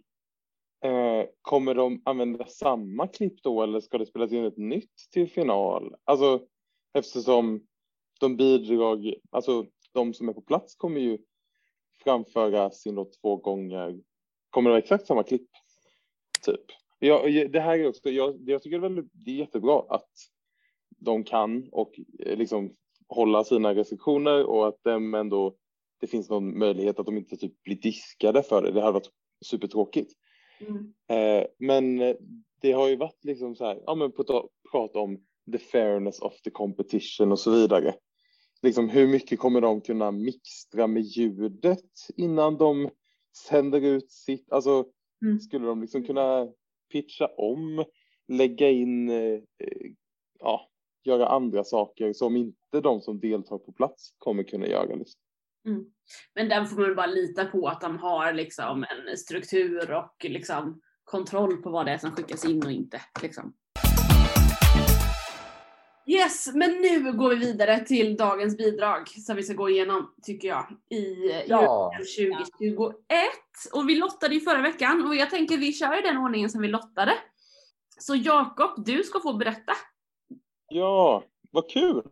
eh, 0.84 1.26
kommer 1.42 1.76
de 1.76 2.02
använda 2.06 2.46
samma 2.46 3.08
klipp 3.08 3.44
då 3.44 3.64
eller 3.64 3.80
ska 3.80 3.98
det 3.98 4.06
spelas 4.06 4.32
in 4.32 4.46
ett 4.46 4.58
nytt 4.58 4.96
till 5.12 5.30
final? 5.30 5.96
Alltså 6.04 6.42
eftersom 6.98 7.68
de 8.20 8.38
bidrag, 8.38 9.14
alltså 9.30 9.66
de 9.94 10.14
som 10.14 10.30
är 10.30 10.34
på 10.34 10.42
plats 10.42 10.76
kommer 10.76 11.02
ju 11.02 11.18
framföra 12.04 12.72
sin 12.72 12.96
låt 12.96 13.22
två 13.22 13.36
gånger. 13.36 14.00
Kommer 14.50 14.70
det 14.70 14.74
vara 14.74 14.82
exakt 14.84 15.08
samma 15.08 15.24
klipp? 15.24 15.50
Typ. 16.46 16.62
Ja, 17.00 17.24
det 17.50 17.60
här 17.60 17.80
är 17.80 17.88
också, 17.88 18.10
jag, 18.10 18.50
jag 18.50 18.62
tycker 18.64 18.80
väl 18.80 19.08
det 19.12 19.32
är 19.32 19.36
jättebra 19.36 19.84
att 19.90 20.12
de 20.98 21.24
kan 21.24 21.70
och 21.72 22.00
eh, 22.20 22.38
liksom 22.38 22.76
hålla 23.08 23.44
sina 23.44 23.76
restriktioner 23.76 24.46
och 24.46 24.68
att 24.68 24.80
de 24.84 25.14
ändå 25.14 25.56
det 26.00 26.08
finns 26.08 26.30
någon 26.30 26.58
möjlighet 26.60 27.00
att 27.00 27.06
de 27.06 27.18
inte 27.18 27.38
typ 27.38 27.64
blir 27.64 27.76
diskade 27.76 28.44
för 28.44 28.62
det. 28.62 28.72
Det 28.72 28.82
hade 28.82 28.94
varit 28.94 29.12
supertråkigt. 29.46 30.14
Mm. 30.60 30.94
Eh, 31.08 31.48
men 31.60 32.02
eh, 32.02 32.16
det 32.62 32.72
har 32.72 32.88
ju 32.88 32.96
varit 32.96 33.24
liksom 33.24 33.56
så 33.56 33.66
här, 33.66 33.84
ja 33.86 33.96
men 33.96 34.12
på 34.12 34.24
ta- 34.24 34.50
prat 34.72 34.96
om 34.96 35.26
the 35.52 35.58
fairness 35.58 36.20
of 36.20 36.42
the 36.42 36.50
competition 36.50 37.32
och 37.32 37.40
så 37.40 37.52
vidare. 37.52 37.96
Liksom 38.62 38.90
hur 38.90 39.08
mycket 39.08 39.40
kommer 39.40 39.62
de 39.62 39.82
kunna 39.82 40.12
mixtra 40.12 40.88
med 40.88 41.04
ljudet 41.04 41.92
innan 42.18 42.58
de 42.58 42.90
sänder 43.50 43.82
ut 43.82 44.12
sitt, 44.12 44.52
alltså 44.52 44.86
Mm. 45.22 45.40
skulle 45.40 45.68
de 45.68 45.82
liksom 45.82 46.04
kunna 46.04 46.48
pitcha 46.92 47.28
om, 47.28 47.86
lägga 48.28 48.70
in, 48.70 49.10
eh, 49.10 49.40
ja, 50.40 50.70
göra 51.04 51.28
andra 51.28 51.64
saker 51.64 52.14
som 52.14 52.36
inte 52.36 52.82
de 52.82 53.02
som 53.02 53.20
deltar 53.20 53.58
på 53.58 53.72
plats 53.72 54.14
kommer 54.18 54.44
kunna 54.44 54.68
göra. 54.68 54.96
Liksom. 54.96 55.22
Mm. 55.66 55.86
Men 56.36 56.50
där 56.50 56.66
får 56.66 56.82
man 56.82 56.96
bara 56.96 57.06
lita 57.06 57.46
på 57.46 57.68
att 57.68 57.82
de 57.82 57.98
har 57.98 58.34
liksom 58.34 58.84
en 58.84 59.18
struktur 59.18 59.94
och 59.94 60.26
liksom 60.30 60.82
kontroll 61.04 61.58
på 61.58 61.70
vad 61.70 61.86
det 61.86 61.92
är 61.92 61.98
som 61.98 62.12
skickas 62.12 62.46
in 62.46 62.66
och 62.66 62.72
inte. 62.72 63.02
Liksom. 63.22 63.54
Yes, 66.10 66.48
men 66.54 66.72
nu 66.72 67.14
går 67.14 67.30
vi 67.30 67.36
vidare 67.36 67.86
till 67.86 68.18
dagens 68.18 68.58
bidrag 68.58 69.08
som 69.10 69.36
vi 69.36 69.44
ska 69.44 69.54
gå 69.54 69.70
igenom, 69.70 70.14
tycker 70.24 70.48
jag, 70.48 70.66
i 70.90 71.32
Ja. 71.48 71.92
Eurovision 71.94 72.46
2021. 72.46 72.98
Och 73.74 73.90
vi 73.90 73.96
lottade 73.96 74.34
ju 74.34 74.42
förra 74.42 74.62
veckan 74.62 75.08
och 75.08 75.16
jag 75.16 75.30
tänker 75.30 75.58
vi 75.58 75.74
kör 75.74 76.00
i 76.00 76.02
den 76.02 76.18
ordningen 76.18 76.50
som 76.50 76.62
vi 76.62 76.68
lottade. 76.68 77.14
Så 78.00 78.16
Jakob, 78.16 78.86
du 78.86 79.04
ska 79.04 79.20
få 79.20 79.34
berätta. 79.34 79.74
Ja, 80.70 81.24
vad 81.52 81.70
kul! 81.70 82.04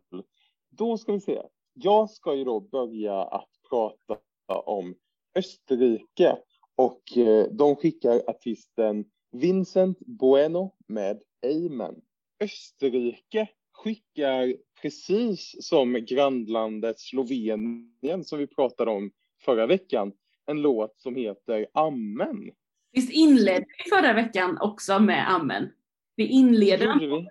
Då 0.70 0.98
ska 0.98 1.12
vi 1.12 1.20
se. 1.20 1.42
Jag 1.74 2.10
ska 2.10 2.36
ju 2.36 2.44
då 2.44 2.60
börja 2.60 3.22
att 3.22 3.50
prata 3.70 4.18
om 4.66 4.96
Österrike 5.36 6.38
och 6.76 7.18
eh, 7.18 7.46
de 7.52 7.76
skickar 7.76 8.22
artisten 8.28 9.06
Vincent 9.32 10.00
Bueno 10.00 10.76
med 10.88 11.22
Amen. 11.46 11.96
Österrike 12.40 13.48
skickar 13.86 14.56
precis 14.82 15.56
som 15.60 16.06
grannlandet 16.06 17.00
Slovenien 17.00 18.24
som 18.24 18.40
vi 18.40 18.48
pratade 18.48 18.92
om 18.92 19.12
förra 19.42 19.68
veckan 19.68 20.12
en 20.46 20.62
låt 20.62 21.00
som 21.00 21.16
heter 21.16 21.68
Amen. 21.74 22.52
Visst 22.92 23.12
inledde 23.12 23.66
vi 23.78 23.90
förra 23.90 24.14
veckan 24.14 24.58
också 24.62 25.00
med 25.00 25.32
Amen? 25.32 25.70
Vi 26.16 26.28
inleder 26.28 26.86
Gjorde 26.86 27.08
vi? 27.08 27.28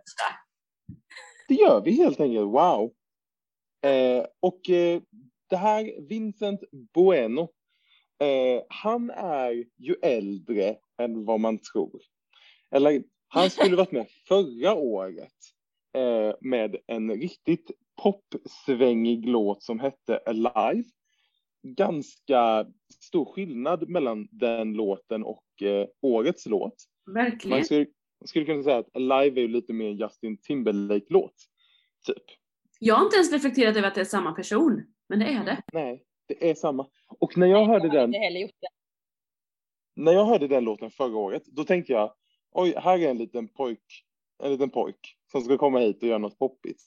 Det 1.49 1.55
gör 1.55 1.83
vi 1.85 1.90
helt 1.90 2.21
enkelt, 2.21 2.47
wow. 2.47 2.93
Eh, 3.87 4.25
och 4.40 4.71
eh, 4.71 5.03
det 5.51 5.57
här 5.57 6.09
Vincent 6.09 6.61
Bueno, 6.95 7.49
eh, 8.21 8.62
han 8.69 9.11
är 9.11 9.64
ju 9.79 9.95
äldre 10.03 10.77
än 10.99 11.25
vad 11.25 11.40
man 11.40 11.59
tror. 11.59 12.01
Eller 12.71 13.03
han 13.29 13.51
skulle 13.51 13.77
varit 13.77 13.93
med 13.93 14.07
förra 14.29 14.75
året 14.75 15.54
eh, 15.95 16.35
med 16.41 16.77
en 16.87 17.11
riktigt 17.11 17.71
popsvängig 18.03 19.29
låt 19.29 19.63
som 19.63 19.81
hette 19.81 20.19
Alive. 20.27 20.85
ganska 21.63 22.67
stor 23.05 23.25
skillnad 23.33 23.89
mellan 23.89 24.29
den 24.31 24.73
låten 24.73 25.25
och 25.25 25.63
eh, 25.63 25.87
årets 26.03 26.47
låt. 26.47 26.75
Verkligen. 27.15 27.59
Man 27.59 27.65
skulle, 27.65 27.87
man 28.21 28.27
skulle 28.29 28.45
kunna 28.45 28.63
säga 28.63 28.79
att 28.79 28.97
Alive 28.97 29.41
är 29.41 29.43
ju 29.43 29.49
lite 29.49 29.73
mer 29.73 29.91
Justin 29.91 30.37
Timberlake-låt. 30.43 31.35
Typ. 32.07 32.23
Jag 32.81 32.95
har 32.95 33.05
inte 33.05 33.17
ens 33.17 33.33
reflekterat 33.33 33.77
över 33.77 33.89
att 33.89 33.95
det 33.95 34.01
är 34.01 34.05
samma 34.05 34.33
person, 34.33 34.83
men 35.09 35.19
det 35.19 35.25
är 35.27 35.45
det. 35.45 35.63
Nej, 35.73 36.05
det 36.29 36.51
är 36.51 36.55
samma. 36.55 36.87
Och 37.19 37.39
när 37.39 37.47
jag 37.47 37.65
hörde 37.67 37.87
Jag 37.87 37.93
har 37.93 38.01
den, 38.01 38.09
inte 38.15 38.19
heller 38.19 38.41
gjort 38.41 38.57
det. 38.61 38.69
när 40.03 40.13
jag 40.13 40.25
hörde 40.25 40.49
den 40.49 40.65
låten 40.65 40.91
förra 40.91 41.17
året, 41.17 41.43
då 41.47 41.65
tänkte 41.65 41.93
jag, 41.93 42.15
oj, 42.51 42.75
här 42.77 42.99
är 42.99 43.11
en 43.11 43.19
liten 43.19 43.49
pojk, 43.49 44.05
en 44.43 44.53
liten 44.53 44.71
pojk 44.71 45.17
som 45.35 45.44
ska 45.44 45.59
komma 45.59 45.79
hit 45.79 46.03
och 46.03 46.09
göra 46.09 46.18
något 46.18 46.38
poppigt. 46.38 46.83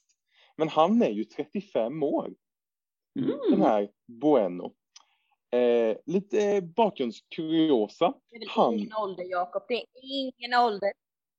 Men 0.55 0.69
han 0.69 1.01
är 1.01 1.10
ju 1.10 1.23
35 1.23 2.03
år, 2.03 2.33
den 3.15 3.31
Mm. 3.53 3.62
här 3.62 3.89
Bueno. 4.07 4.73
Eh, 5.51 5.97
lite 6.05 6.62
bakgrundskuriosa. 6.62 8.13
Det 8.29 8.36
är 8.38 8.49
Han- 8.49 8.73
ingen 8.73 8.93
ålder 8.93 9.23
Jakob, 9.23 9.63
det 9.67 9.73
är 9.73 9.86
ingen 9.93 10.53
ålder. 10.60 10.91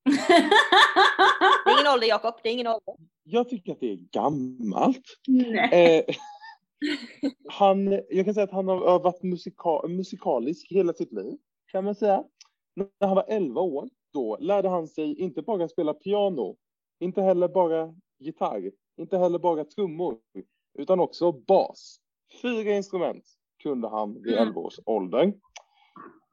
Det 1.65 1.71
är 1.71 1.81
ingen 1.81 1.93
ålder 1.95 2.09
Jakob, 2.09 2.35
det 2.43 2.49
är 2.49 2.53
ingen 2.53 2.67
ålder. 2.67 2.95
Jag 3.23 3.49
tycker 3.49 3.73
att 3.73 3.81
det 3.81 3.93
är 3.93 3.97
gammalt. 4.13 5.03
Nej. 5.29 6.05
Eh, 6.09 6.15
han, 7.49 7.93
jag 8.09 8.25
kan 8.25 8.35
säga 8.35 8.45
att 8.45 8.51
han 8.53 8.69
har 8.69 8.99
varit 9.01 9.23
musika, 9.23 9.87
musikalisk 9.89 10.73
hela 10.73 10.93
sitt 10.93 11.13
liv, 11.13 11.39
kan 11.73 11.85
man 11.85 11.95
säga. 11.95 12.25
När 12.77 13.07
han 13.07 13.17
var 13.17 13.25
11 13.29 13.61
år, 13.61 13.89
då 14.13 14.37
lärde 14.41 14.69
han 14.69 14.89
sig 14.89 15.21
inte 15.21 15.43
bara 15.43 15.69
spela 15.69 15.95
piano, 15.95 16.57
inte 17.01 17.23
heller 17.23 17.49
bara 17.49 17.95
gitarr, 18.19 18.73
inte 18.97 19.19
heller 19.19 19.39
bara 19.39 19.65
trummor, 19.65 20.19
utan 20.79 21.01
också 21.01 21.33
bas. 21.33 22.01
Fyra 22.43 22.77
instrument 22.77 23.25
kunde 23.63 23.89
han 23.89 24.23
vid 24.23 24.33
Mm. 24.33 24.49
11 24.49 24.61
års 24.61 24.81
ålder. 24.87 25.33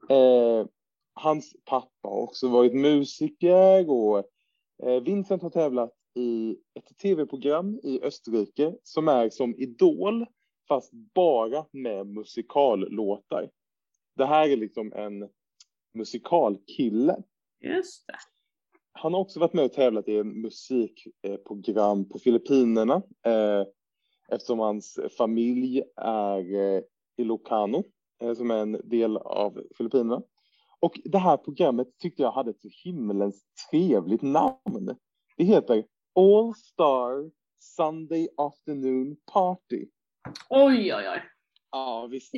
Eh, 0.10 0.66
hans 1.14 1.56
pappa 1.66 2.08
har 2.08 2.22
också 2.22 2.48
varit 2.48 2.74
musiker 2.74 3.90
och 3.90 4.18
eh, 4.84 5.04
Vincent 5.04 5.42
har 5.42 5.50
tävlat 5.50 5.92
i 6.14 6.58
ett 6.74 6.98
tv-program 6.98 7.80
i 7.84 8.02
Österrike 8.04 8.76
som 8.84 9.08
är 9.08 9.30
som 9.30 9.56
Idol 9.56 10.26
fast 10.68 10.92
bara 10.94 11.66
med 11.72 12.08
musikallåtar. 12.08 13.50
Det 14.16 14.26
här 14.26 14.50
är 14.50 14.58
liksom 14.58 14.94
en 14.94 15.30
musikalkille. 15.94 17.24
Just 17.62 18.08
det. 18.08 18.18
Han 18.98 19.14
har 19.14 19.22
också 19.22 19.40
varit 19.40 19.54
med 19.54 19.66
och 19.66 19.74
tävlat 19.74 20.08
i 20.08 20.24
musikprogram 20.24 22.10
på 22.10 22.20
Filippinerna 22.20 22.96
eh, 23.26 23.64
eftersom 24.30 24.60
hans 24.60 25.00
familj 25.18 25.84
är 26.02 26.56
eh, 26.56 26.82
Ilocano 27.18 27.84
eh, 28.22 28.34
som 28.34 28.52
är 28.52 28.58
en 28.58 28.82
del 28.84 29.18
av 29.18 29.62
Filippinerna. 29.78 30.22
Och 30.80 31.00
det 31.06 31.18
här 31.18 31.38
programmet 31.38 31.88
tyckte 32.00 32.22
jag 32.22 32.32
hade 32.32 32.50
ett 32.50 32.62
så 32.62 32.70
himmelens 32.84 33.44
trevligt 33.72 34.22
namn. 34.22 34.96
Det 35.38 35.44
heter 35.44 35.84
All 36.16 36.56
Star 36.56 37.32
Sunday 37.60 38.28
Afternoon 38.38 39.16
Party. 39.34 39.86
Oj, 40.50 40.96
oj, 40.96 41.10
oj. 41.10 41.22
Ja, 41.72 42.08
visst. 42.12 42.34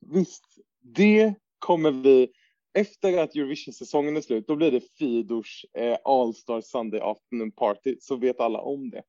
Visst. 0.00 0.44
Det 0.80 1.34
kommer 1.58 1.90
vi, 1.90 2.32
efter 2.74 3.18
att 3.18 3.34
Eurovision-säsongen 3.36 4.16
är 4.16 4.20
slut, 4.20 4.46
då 4.46 4.56
blir 4.56 4.70
det 4.70 4.80
Fidors 4.98 5.64
eh, 5.78 5.96
All 6.04 6.34
Star 6.34 6.60
Sunday 6.60 7.00
Afternoon 7.00 7.52
Party, 7.52 7.96
så 8.00 8.16
vet 8.16 8.40
alla 8.40 8.60
om 8.60 8.90
det. 8.90 9.02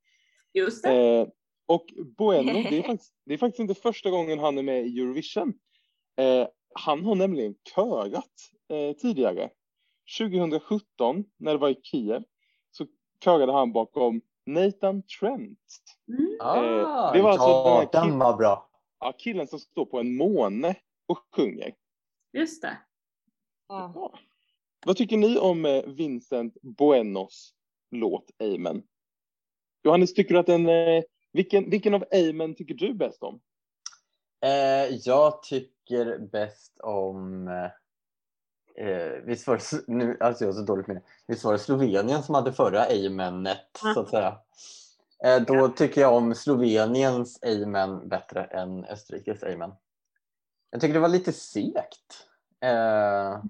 Just 0.53 0.83
det. 0.83 1.19
Eh, 1.19 1.27
och 1.67 1.85
Bueno, 2.17 2.53
det 2.69 2.77
är, 2.77 2.83
faktiskt, 2.87 3.13
det 3.25 3.33
är 3.33 3.37
faktiskt 3.37 3.59
inte 3.59 3.75
första 3.81 4.09
gången 4.09 4.39
han 4.39 4.57
är 4.57 4.63
med 4.63 4.87
i 4.87 4.99
Eurovision. 4.99 5.53
Eh, 6.17 6.47
han 6.75 7.05
har 7.05 7.15
nämligen 7.15 7.55
körat 7.75 8.51
eh, 8.69 8.95
tidigare. 8.95 9.49
2017, 10.19 11.23
när 11.37 11.51
det 11.51 11.57
var 11.57 11.69
i 11.69 11.79
Kiev, 11.83 12.23
så 12.71 12.85
körade 13.23 13.51
han 13.51 13.73
bakom 13.73 14.21
Nathan 14.45 15.03
Trent. 15.19 15.59
Mm. 16.07 16.37
Ah, 16.39 17.13
det 17.13 17.21
var 17.21 17.29
alltså 17.31 17.47
den 17.47 17.55
ja, 17.55 17.89
den 17.91 18.03
kill- 18.11 18.19
var 18.19 18.37
bra. 18.37 18.69
Ja, 18.99 19.13
killen 19.17 19.47
som 19.47 19.59
står 19.59 19.85
på 19.85 19.99
en 19.99 20.15
måne 20.15 20.75
och 21.07 21.19
sjunger. 21.35 21.73
Just 22.33 22.61
det. 22.61 22.77
Ja. 23.67 23.91
Ja. 23.95 24.19
Vad 24.85 24.97
tycker 24.97 25.17
ni 25.17 25.37
om 25.39 25.65
eh, 25.65 25.83
Vincent 25.83 26.57
Buenos 26.61 27.53
låt 27.91 28.31
Amen? 28.41 28.83
Johannes, 29.83 30.13
tycker 30.13 30.33
du 30.33 30.39
att 30.39 30.45
den, 30.45 30.69
eh, 30.69 31.03
vilken, 31.33 31.69
vilken 31.69 31.93
av 31.93 32.05
Amen 32.11 32.55
tycker 32.55 32.73
du 32.73 32.93
bäst 32.93 33.23
om? 33.23 33.39
Eh, 34.45 34.95
jag 35.03 35.43
tycker 35.43 36.19
bäst 36.19 36.79
om... 36.79 37.47
Eh, 37.47 38.85
eh, 38.87 39.11
visst 39.23 39.47
var 39.47 39.55
det, 39.55 39.87
nu, 39.87 40.17
alltså 40.19 40.43
jag 40.43 40.51
har 40.51 40.59
så 40.59 40.65
dåligt 40.65 40.87
minne. 40.87 41.01
Visst 41.27 41.43
var 41.43 41.53
det 41.53 41.59
Slovenien 41.59 42.23
som 42.23 42.35
hade 42.35 42.53
förra 42.53 42.85
Amenet 42.85 43.79
Ja. 43.83 43.93
så 43.93 43.99
att 43.99 44.09
säga. 44.09 44.39
Eh, 45.23 45.41
då 45.41 45.67
tycker 45.67 46.01
jag 46.01 46.13
om 46.13 46.35
Sloveniens 46.35 47.43
Amen 47.43 48.09
bättre 48.09 48.43
än 48.43 48.85
Österrikes 48.85 49.43
Amen. 49.43 49.71
Jag 50.69 50.81
tycker 50.81 50.93
det 50.93 50.99
var 50.99 51.09
lite 51.09 51.33
segt. 51.33 52.27
Eh, 52.61 53.43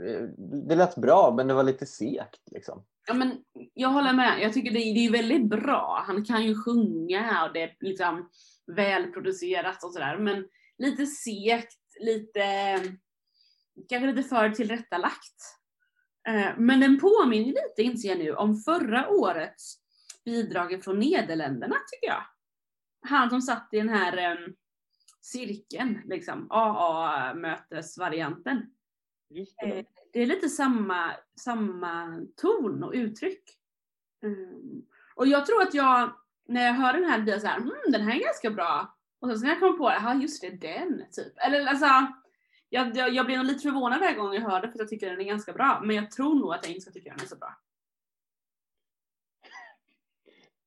Eh, 0.00 0.22
det 0.68 0.76
lät 0.76 0.96
bra 0.96 1.34
men 1.36 1.48
det 1.48 1.54
var 1.54 1.62
lite 1.62 1.86
segt 1.86 2.50
liksom. 2.50 2.84
Ja, 3.06 3.14
men 3.14 3.44
jag 3.74 3.88
håller 3.88 4.12
med. 4.12 4.42
Jag 4.42 4.52
tycker 4.52 4.70
det 4.70 4.78
är, 4.78 4.94
det 4.94 5.06
är 5.06 5.12
väldigt 5.12 5.48
bra. 5.48 6.04
Han 6.06 6.24
kan 6.24 6.44
ju 6.44 6.54
sjunga 6.54 7.44
och 7.46 7.52
det 7.52 7.62
är 7.62 7.76
liksom 7.80 8.30
välproducerat 8.76 9.84
och 9.84 9.92
sådär. 9.92 10.18
Men 10.18 10.48
lite 10.78 11.06
segt, 11.06 11.78
lite, 12.00 12.42
kanske 13.88 14.12
lite 14.12 14.28
för 14.28 14.50
tillrättalagt. 14.50 15.58
Eh, 16.28 16.58
men 16.58 16.80
den 16.80 17.00
påminner 17.00 17.46
lite, 17.46 17.82
inser 17.82 18.08
jag 18.08 18.18
nu, 18.18 18.34
om 18.34 18.56
förra 18.56 19.08
årets 19.08 19.76
bidrag 20.24 20.84
från 20.84 20.98
Nederländerna, 20.98 21.76
tycker 21.92 22.06
jag. 22.06 22.22
Han 23.08 23.30
som 23.30 23.42
satt 23.42 23.68
i 23.72 23.76
den 23.76 23.88
här 23.88 24.16
ehm, 24.16 24.54
cirkeln, 25.20 26.00
liksom, 26.04 26.46
AA-mötesvarianten. 26.50 28.73
Det. 29.34 29.78
Eh, 29.78 29.84
Det 30.12 30.22
är 30.22 30.26
lite 30.26 30.48
samma, 30.48 31.10
samma 31.40 32.20
ton 32.36 32.82
och 32.82 32.92
uttryck. 32.94 33.42
Mm. 34.22 34.82
Och 35.14 35.26
jag 35.26 35.46
tror 35.46 35.62
att 35.62 35.74
jag, 35.74 36.12
när 36.48 36.66
jag 36.66 36.74
hör 36.74 36.92
den 36.92 37.04
här, 37.04 37.22
blir 37.22 37.32
jag 37.32 37.42
såhär, 37.42 37.56
mm, 37.56 37.72
den 37.88 38.00
här 38.00 38.16
är 38.16 38.20
ganska 38.24 38.50
bra. 38.50 38.96
Och 39.20 39.28
sen 39.28 39.40
när 39.40 39.48
jag 39.48 39.60
kommer 39.60 39.78
på 39.78 39.88
det, 39.88 40.00
ja 40.02 40.14
just 40.14 40.40
det, 40.40 40.50
den 40.50 41.04
typ. 41.12 41.32
Eller 41.36 41.66
alltså, 41.66 41.86
jag, 42.68 42.96
jag, 42.96 43.14
jag 43.14 43.26
blir 43.26 43.36
nog 43.36 43.46
lite 43.46 43.62
förvånad 43.62 44.00
varje 44.00 44.14
gång 44.14 44.34
jag 44.34 44.40
hör 44.40 44.60
det 44.60 44.68
för 44.68 44.74
att 44.74 44.78
jag 44.78 44.88
tycker 44.88 45.10
den 45.10 45.20
är 45.20 45.24
ganska 45.24 45.52
bra. 45.52 45.82
Men 45.84 45.96
jag 45.96 46.10
tror 46.10 46.34
nog 46.34 46.54
att 46.54 46.64
jag 46.64 46.70
inte 46.70 46.80
ska 46.80 46.90
tycka 46.90 47.10
den 47.10 47.20
är 47.20 47.28
så 47.28 47.36
bra. 47.36 47.56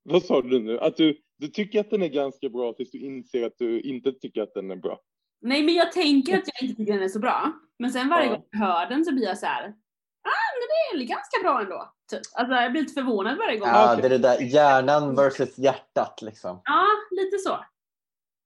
Vad 0.03 0.23
sa 0.23 0.41
du 0.41 0.60
nu? 0.60 0.80
Att 0.80 0.97
du, 0.97 1.21
du 1.38 1.47
tycker 1.47 1.80
att 1.80 1.89
den 1.89 2.01
är 2.03 2.08
ganska 2.08 2.49
bra 2.49 2.73
tills 2.73 2.91
du 2.91 2.99
inser 2.99 3.45
att 3.47 3.58
du 3.58 3.82
inte 3.82 4.12
tycker 4.12 4.41
att 4.41 4.53
den 4.53 4.71
är 4.71 4.75
bra. 4.75 5.01
Nej 5.41 5.63
men 5.63 5.73
jag 5.76 5.91
tänker 5.91 6.38
att 6.38 6.43
jag 6.47 6.69
inte 6.69 6.76
tycker 6.78 6.93
den 6.93 7.04
är 7.04 7.08
så 7.08 7.19
bra. 7.19 7.52
Men 7.80 7.91
sen 7.91 8.10
varje 8.10 8.26
Ja. 8.26 8.32
gång 8.34 8.43
jag 8.52 8.60
hör 8.60 8.89
den 8.89 9.06
så 9.06 9.13
blir 9.13 9.26
jag 9.26 9.38
så 9.38 9.45
här. 9.45 9.63
ah 9.63 10.47
men 10.54 10.97
det 10.97 11.04
är 11.04 11.08
ganska 11.08 11.38
bra 11.43 11.62
ändå. 11.62 11.93
Typ. 12.12 12.21
Alltså 12.34 12.56
jag 12.56 12.71
blir 12.71 12.82
lite 12.82 12.93
förvånad 12.93 13.38
varje 13.38 13.58
gång. 13.58 13.69
Ja, 13.69 13.95
det 13.95 14.06
är 14.06 14.10
det 14.10 14.17
där 14.17 14.41
hjärnan 14.41 15.15
versus 15.15 15.58
hjärtat 15.58 16.21
liksom. 16.21 16.62
Ja, 16.63 16.86
lite 17.12 17.38
så. 17.38 17.65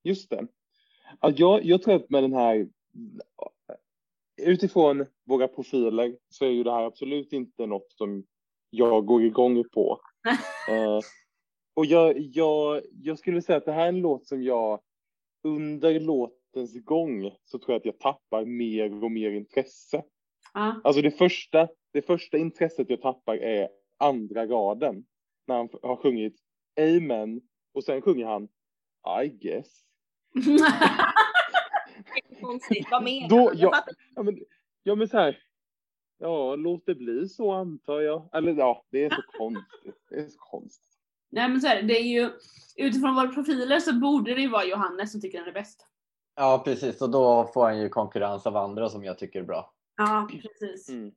Just 0.03 0.29
det. 0.29 0.47
Ja, 1.21 1.31
jag, 1.35 1.65
jag 1.65 1.81
tror 1.81 1.95
att 1.95 2.09
med 2.09 2.23
den 2.23 2.33
här, 2.33 2.67
utifrån 4.41 5.05
våra 5.25 5.47
profiler 5.47 6.15
så 6.29 6.45
är 6.45 6.49
ju 6.49 6.63
det 6.63 6.71
här 6.71 6.83
absolut 6.83 7.33
inte 7.33 7.65
något 7.65 7.91
som 7.91 8.23
jag 8.69 9.05
går 9.05 9.23
igång 9.23 9.63
på. 9.73 10.01
eh, 10.69 10.99
och 11.73 11.85
jag, 11.85 12.19
jag, 12.19 12.81
jag 12.91 13.19
skulle 13.19 13.41
säga 13.41 13.57
att 13.57 13.65
det 13.65 13.71
här 13.71 13.83
är 13.83 13.87
en 13.89 14.01
låt 14.01 14.27
som 14.27 14.43
jag 14.43 14.79
under 15.43 15.99
låtens 16.53 16.85
gång 16.85 17.31
så 17.45 17.59
tror 17.59 17.71
jag 17.71 17.79
att 17.79 17.85
jag 17.85 17.99
tappar 17.99 18.45
mer 18.45 19.03
och 19.03 19.11
mer 19.11 19.31
intresse. 19.31 20.03
Ja. 20.53 20.81
Alltså 20.83 21.01
det 21.01 21.11
första, 21.11 21.67
det 21.93 22.01
första 22.01 22.37
intresset 22.37 22.89
jag 22.89 23.01
tappar 23.01 23.35
är 23.35 23.69
andra 23.97 24.47
raden. 24.47 25.05
När 25.47 25.55
han 25.55 25.69
har 25.81 25.95
sjungit 25.95 26.35
Amen 26.79 27.41
och 27.73 27.83
sen 27.83 28.01
sjunger 28.01 28.25
han 28.25 28.47
I 29.23 29.27
guess. 29.27 29.81
Vad 32.91 33.03
menar 33.03 33.29
Då, 33.29 33.51
ja, 33.55 33.85
ja, 34.15 34.23
men, 34.23 34.39
ja 34.83 34.95
men 34.95 35.07
så 35.07 35.17
här. 35.17 35.37
Ja, 36.17 36.55
låt 36.55 36.85
det 36.85 36.95
bli 36.95 37.29
så 37.29 37.51
antar 37.51 38.01
jag. 38.01 38.29
Eller 38.33 38.53
ja, 38.53 38.85
det 38.91 39.05
är 39.05 39.09
så 39.09 39.21
konstigt. 39.37 39.95
Det 40.09 40.15
är 40.15 40.27
så 40.27 40.39
konstigt. 40.39 40.97
Nej 41.29 41.49
men 41.49 41.61
så 41.61 41.67
är 41.67 41.75
det, 41.75 41.81
det 41.81 41.99
är 41.99 42.03
ju, 42.03 42.29
utifrån 42.75 43.15
våra 43.15 43.27
profiler 43.27 43.79
så 43.79 43.93
borde 43.93 44.35
det 44.35 44.41
ju 44.41 44.49
vara 44.49 44.65
Johannes 44.65 45.11
som 45.11 45.21
tycker 45.21 45.39
den 45.39 45.47
är 45.47 45.53
bäst. 45.53 45.90
Ja 46.35 46.61
precis 46.65 47.01
och 47.01 47.09
då 47.09 47.51
får 47.53 47.63
han 47.63 47.79
ju 47.79 47.89
konkurrens 47.89 48.47
av 48.47 48.57
andra 48.57 48.89
som 48.89 49.03
jag 49.03 49.17
tycker 49.17 49.39
är 49.39 49.43
bra. 49.43 49.73
Ja, 49.97 50.29
precis. 50.41 50.89
Mm. 50.89 51.11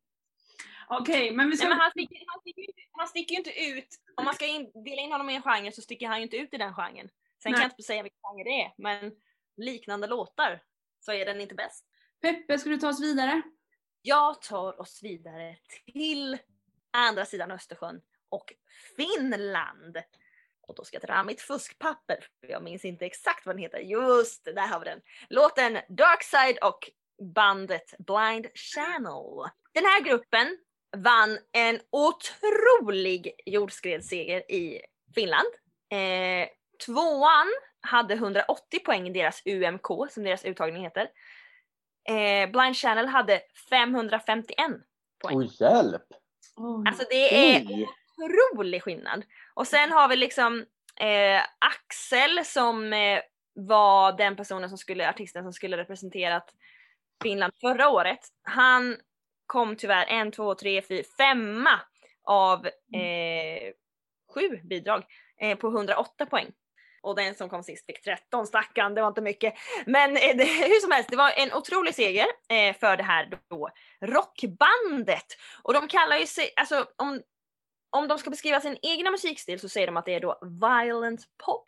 Okej, 0.88 1.32
men 1.32 1.50
vi 1.50 1.56
ska... 1.56 1.68
Nej, 1.68 1.76
men 1.76 1.80
han, 1.80 1.90
sticker, 1.90 2.24
han, 2.26 2.40
sticker 2.40 2.62
inte, 2.62 2.82
han 2.92 3.08
sticker 3.08 3.32
ju 3.32 3.38
inte 3.38 3.60
ut. 3.60 3.88
Om 4.16 4.24
man 4.24 4.34
ska 4.34 4.46
in, 4.46 4.70
dela 4.84 5.02
in 5.02 5.12
honom 5.12 5.30
i 5.30 5.34
en 5.34 5.42
genre 5.42 5.72
så 5.72 5.82
sticker 5.82 6.08
han 6.08 6.16
ju 6.16 6.22
inte 6.22 6.36
ut 6.36 6.54
i 6.54 6.56
den 6.56 6.74
genren. 6.74 7.08
Sen 7.42 7.52
kan 7.52 7.58
Nej. 7.58 7.62
jag 7.62 7.70
inte 7.70 7.82
säga 7.82 8.02
vilken 8.02 8.20
genre 8.22 8.44
det 8.44 8.62
är, 8.62 8.72
men 8.76 9.12
liknande 9.56 10.06
låtar 10.06 10.62
så 11.00 11.12
är 11.12 11.26
den 11.26 11.40
inte 11.40 11.54
bäst. 11.54 11.84
Peppe, 12.22 12.58
ska 12.58 12.70
du 12.70 12.76
ta 12.76 12.88
oss 12.88 13.02
vidare? 13.02 13.42
Jag 14.02 14.42
tar 14.42 14.80
oss 14.80 15.02
vidare 15.02 15.56
till 15.92 16.38
andra 16.90 17.24
sidan 17.24 17.50
Östersjön 17.50 18.00
och 18.28 18.54
Finland. 18.96 19.98
Och 20.68 20.74
då 20.74 20.84
ska 20.84 20.98
jag 21.00 21.08
dra 21.08 21.22
mitt 21.22 21.40
fuskpapper, 21.40 22.16
för 22.40 22.52
jag 22.52 22.62
minns 22.62 22.84
inte 22.84 23.06
exakt 23.06 23.46
vad 23.46 23.54
den 23.54 23.62
heter. 23.62 23.78
Just 23.78 24.44
där 24.44 24.66
har 24.66 24.78
vi 24.78 24.84
den. 24.84 25.00
Låten 25.28 25.78
Darkside 25.88 26.58
och 26.62 26.90
bandet 27.34 27.94
Blind 27.98 28.46
Channel. 28.54 29.50
Den 29.72 29.84
här 29.84 30.04
gruppen 30.04 30.58
vann 30.96 31.38
en 31.52 31.80
otrolig 31.90 33.32
jordskredsseger 33.46 34.52
i 34.52 34.80
Finland. 35.14 35.48
Eh, 35.92 36.48
tvåan 36.86 37.46
hade 37.80 38.14
180 38.14 38.80
poäng 38.84 39.08
i 39.08 39.12
deras 39.12 39.42
UMK, 39.46 39.86
som 40.10 40.24
deras 40.24 40.44
uttagning 40.44 40.82
heter. 40.82 41.08
Eh, 42.08 42.50
Blind 42.50 42.76
Channel 42.76 43.06
hade 43.06 43.42
551 43.70 44.56
poäng. 45.22 45.38
Oj, 45.38 45.50
hjälp! 45.60 46.02
Alltså 46.86 47.04
det 47.10 47.54
är 47.54 47.66
Oj. 47.66 47.88
Otrolig 48.16 48.82
skillnad. 48.82 49.24
Och 49.54 49.66
sen 49.66 49.92
har 49.92 50.08
vi 50.08 50.16
liksom 50.16 50.64
eh, 51.00 51.42
Axel 51.58 52.44
som 52.44 52.92
eh, 52.92 53.20
var 53.54 54.12
den 54.12 54.36
personen 54.36 54.68
som 54.68 54.78
skulle, 54.78 55.08
artisten 55.08 55.44
som 55.44 55.52
skulle 55.52 55.76
representerat 55.76 56.54
Finland 57.22 57.52
förra 57.60 57.88
året. 57.88 58.20
Han 58.42 58.96
kom 59.46 59.76
tyvärr 59.76 60.06
en, 60.06 60.32
två, 60.32 60.54
tre, 60.54 60.82
fyra, 60.82 61.04
femma 61.16 61.80
av 62.24 62.66
eh, 62.66 63.72
sju 64.34 64.60
bidrag 64.64 65.04
eh, 65.40 65.58
på 65.58 65.68
108 65.68 66.26
poäng. 66.26 66.52
Och 67.02 67.16
den 67.16 67.34
som 67.34 67.48
kom 67.48 67.62
sist 67.62 67.86
fick 67.86 68.02
13, 68.02 68.46
stackarn, 68.46 68.94
det 68.94 69.00
var 69.00 69.08
inte 69.08 69.20
mycket. 69.20 69.54
Men 69.86 70.16
eh, 70.16 70.36
det, 70.36 70.44
hur 70.68 70.80
som 70.80 70.90
helst, 70.90 71.10
det 71.10 71.16
var 71.16 71.30
en 71.30 71.52
otrolig 71.52 71.94
seger 71.94 72.26
eh, 72.48 72.76
för 72.76 72.96
det 72.96 73.02
här 73.02 73.38
då 73.50 73.70
rockbandet. 74.00 75.26
Och 75.62 75.74
de 75.74 75.88
kallar 75.88 76.16
ju 76.16 76.26
sig, 76.26 76.52
alltså 76.56 76.86
om, 76.96 77.22
om 77.94 78.08
de 78.08 78.18
ska 78.18 78.30
beskriva 78.30 78.60
sin 78.60 78.78
egna 78.82 79.10
musikstil 79.10 79.60
så 79.60 79.68
säger 79.68 79.86
de 79.86 79.96
att 79.96 80.04
det 80.04 80.14
är 80.14 80.20
då 80.20 80.38
violent 80.42 81.20
pop. 81.46 81.64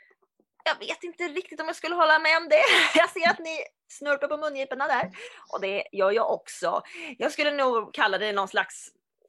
Jag 0.65 0.79
vet 0.87 1.05
inte 1.05 1.29
riktigt 1.29 1.61
om 1.61 1.67
jag 1.67 1.77
skulle 1.77 1.95
hålla 1.95 2.19
med 2.19 2.37
om 2.37 2.49
det. 2.49 2.63
Jag 2.95 3.11
ser 3.11 3.31
att 3.31 3.39
ni 3.39 3.59
snurpar 3.89 4.29
på 4.29 4.37
mungiporna 4.37 4.87
där. 4.87 5.11
Och 5.53 5.61
det 5.61 5.85
gör 5.93 6.11
jag 6.11 6.31
också. 6.33 6.83
Jag 7.19 7.33
skulle 7.33 7.51
nog 7.51 7.95
kalla 7.95 8.19
det 8.19 8.33
någon 8.33 8.49
slags 8.49 8.89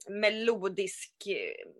melodisk, 0.09 1.13
eh, 1.27 1.71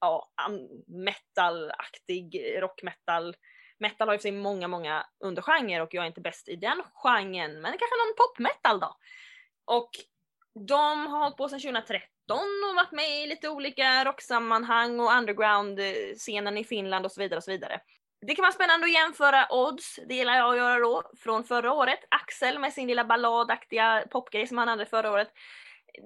ja, 0.00 0.32
am- 0.34 0.84
metalaktig 0.86 2.56
rockmetal. 2.60 3.36
Metal 3.78 4.08
har 4.08 4.14
ju 4.14 4.18
för 4.18 4.22
sig 4.22 4.32
många, 4.32 4.68
många 4.68 5.06
undergenrer 5.24 5.80
och 5.80 5.94
jag 5.94 6.04
är 6.04 6.08
inte 6.08 6.20
bäst 6.20 6.48
i 6.48 6.56
den 6.56 6.82
genren. 6.94 7.60
Men 7.60 7.72
kanske 7.78 7.96
någon 7.96 8.16
popmetal 8.16 8.80
då. 8.80 8.96
Och 9.64 9.90
de 10.68 11.06
har 11.06 11.18
hållit 11.18 11.36
på 11.36 11.48
sedan 11.48 11.60
2013 11.60 12.08
och 12.36 12.76
varit 12.76 12.92
med 12.92 13.22
i 13.22 13.26
lite 13.26 13.48
olika 13.48 14.04
rocksammanhang 14.04 15.00
och 15.00 15.12
underground-scenen 15.12 16.58
i 16.58 16.64
Finland 16.64 17.06
och 17.06 17.12
så 17.12 17.20
vidare 17.20 17.36
och 17.36 17.44
så 17.44 17.50
vidare. 17.50 17.80
Det 18.26 18.34
kan 18.34 18.42
vara 18.42 18.52
spännande 18.52 18.86
att 18.86 18.92
jämföra 18.92 19.46
odds, 19.50 19.98
det 20.08 20.14
gillar 20.14 20.36
jag 20.36 20.50
att 20.50 20.56
göra 20.56 20.78
då, 20.78 21.10
från 21.18 21.44
förra 21.44 21.72
året. 21.72 21.98
Axel 22.08 22.58
med 22.58 22.72
sin 22.72 22.86
lilla 22.86 23.04
balladaktiga 23.04 24.04
popgrej 24.10 24.46
som 24.46 24.58
han 24.58 24.68
hade 24.68 24.86
förra 24.86 25.12
året. 25.12 25.28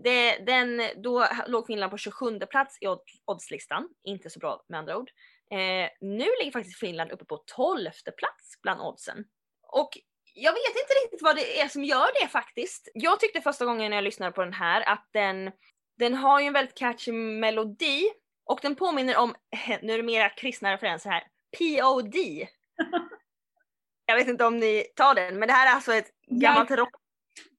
Det, 0.05 0.39
den, 0.39 0.83
då 0.97 1.27
låg 1.47 1.67
Finland 1.67 1.91
på 1.91 1.99
27 1.99 2.39
plats 2.39 2.79
i 2.81 2.87
oddslistan, 3.25 3.89
inte 4.05 4.31
så 4.31 4.39
bra 4.39 4.65
med 4.69 4.79
andra 4.79 4.97
ord. 4.97 5.11
Eh, 5.51 5.91
nu 6.01 6.27
ligger 6.39 6.53
faktiskt 6.53 6.79
Finland 6.79 7.13
uppe 7.13 7.25
på 7.25 7.37
12 7.37 7.91
plats 8.19 8.63
bland 8.63 8.81
oddsen. 8.81 9.25
Och 9.63 9.99
jag 10.35 10.53
vet 10.53 10.77
inte 10.83 10.95
riktigt 11.05 11.23
vad 11.23 11.37
det 11.37 11.61
är 11.61 11.69
som 11.69 11.85
gör 11.85 12.23
det 12.23 12.29
faktiskt. 12.29 12.89
Jag 12.95 13.21
tyckte 13.21 13.41
första 13.41 13.65
gången 13.65 13.91
när 13.91 13.97
jag 13.97 14.05
lyssnade 14.05 14.33
på 14.33 14.45
den 14.45 14.53
här 14.53 14.89
att 14.89 15.09
den, 15.13 15.53
den 15.99 16.15
har 16.15 16.41
ju 16.41 16.47
en 16.47 16.53
väldigt 16.53 16.75
catchy 16.75 17.13
melodi 17.13 18.03
och 18.45 18.59
den 18.63 18.75
påminner 18.75 19.17
om, 19.17 19.35
nu 19.83 19.93
är 19.93 19.97
det 19.97 20.03
mera 20.03 20.29
kristna 20.29 20.73
referenser 20.73 21.11
här, 21.11 21.25
POD. 21.59 22.15
jag 24.07 24.17
vet 24.17 24.29
inte 24.29 24.45
om 24.45 24.57
ni 24.57 24.85
tar 24.97 25.15
den, 25.15 25.39
men 25.39 25.49
det 25.49 25.55
här 25.55 25.71
är 25.71 25.75
alltså 25.75 25.93
ett 25.93 26.11
gammalt 26.27 26.71
rock 26.71 26.95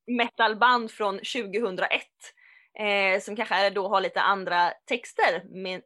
metalband 0.08 0.92
från 0.92 1.16
2001. 1.16 2.02
Eh, 2.80 3.22
som 3.22 3.36
kanske 3.36 3.70
då 3.70 3.88
har 3.88 4.02
lite 4.02 4.22
andra 4.22 4.72
texter. 4.86 5.44
Men, 5.50 5.82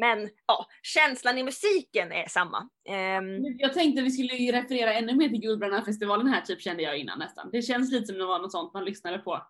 men 0.00 0.30
ja, 0.46 0.66
känslan 0.82 1.38
i 1.38 1.42
musiken 1.42 2.12
är 2.12 2.28
samma. 2.28 2.68
Ehm, 2.88 3.44
Jag 3.58 3.74
tänkte 3.74 4.02
vi 4.02 4.10
skulle 4.10 4.60
referera 4.60 4.94
ännu 4.94 5.14
mer 5.14 5.28
till 5.28 5.40
Guldbrännarfestivalen 5.40 6.26
här 6.26 6.40
typ 6.40 6.60
kände 6.60 6.82
jag 6.82 6.98
innan 6.98 7.18
nästan. 7.18 7.50
Det 7.52 7.62
känns 7.62 7.92
lite 7.92 8.06
som 8.06 8.18
det 8.18 8.26
var 8.26 8.38
något 8.38 8.52
sånt 8.52 8.74
man 8.74 8.84
lyssnade 8.84 9.18
på 9.18 9.46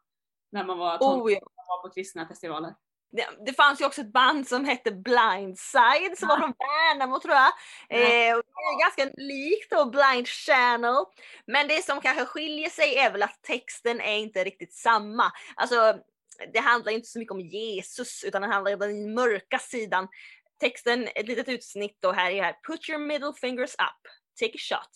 när 0.53 0.65
man 0.65 0.79
var, 0.79 0.99
tonåring 0.99 1.37
oh, 1.37 1.43
ja. 1.57 1.60
Var 1.71 1.89
på 1.89 1.95
kristna 1.95 2.29
festivaler. 2.29 2.75
det, 3.13 3.27
det 3.47 3.53
fanns 3.53 3.81
ju 3.81 3.85
också 3.85 4.01
ett 4.01 4.13
band 4.13 4.49
som 4.49 4.65
hette 4.65 4.93
Blindside 4.93 6.19
som 6.19 6.29
var 6.29 6.37
från 6.37 6.55
Värnamo 6.59 7.21
tror 7.21 7.35
jag. 7.35 7.53
Eh, 7.89 8.37
och 8.37 8.43
det 8.45 8.75
är 8.75 8.81
ganska 8.81 9.23
likt 9.23 9.71
då 9.71 9.91
Blind 9.91 10.29
Channel. 10.29 11.05
Men 11.47 11.69
det 11.69 11.85
som 11.85 12.01
kanske 12.01 12.25
skiljer 12.25 12.71
sig 12.71 12.99
är 12.99 13.13
väl 13.13 13.23
att 13.23 13.43
texten 13.43 14.01
är 14.01 14.17
inte 14.17 14.45
riktigt 14.45 14.75
samma. 14.75 15.33
Alltså 15.57 15.99
det 16.53 16.59
handlar 16.61 16.93
inte 16.93 17.09
så 17.09 17.19
mycket 17.19 17.33
om 17.33 17.41
Jesus 17.41 18.25
utan 18.25 18.43
det 18.43 18.49
handlar 18.49 18.73
om 18.73 18.79
den 18.79 19.15
mörka 19.15 19.59
sidan. 19.59 20.09
Texten, 20.61 21.09
ett 21.15 21.29
litet 21.29 21.49
utsnitt 21.49 21.97
då 22.01 22.13
här 22.13 22.31
är 22.31 22.43
här. 22.43 22.57
Put 22.67 22.89
your 22.89 22.99
middle 22.99 23.33
fingers 23.33 23.75
up, 23.75 24.03
take 24.41 24.53
a 24.55 24.59
shot, 24.59 24.91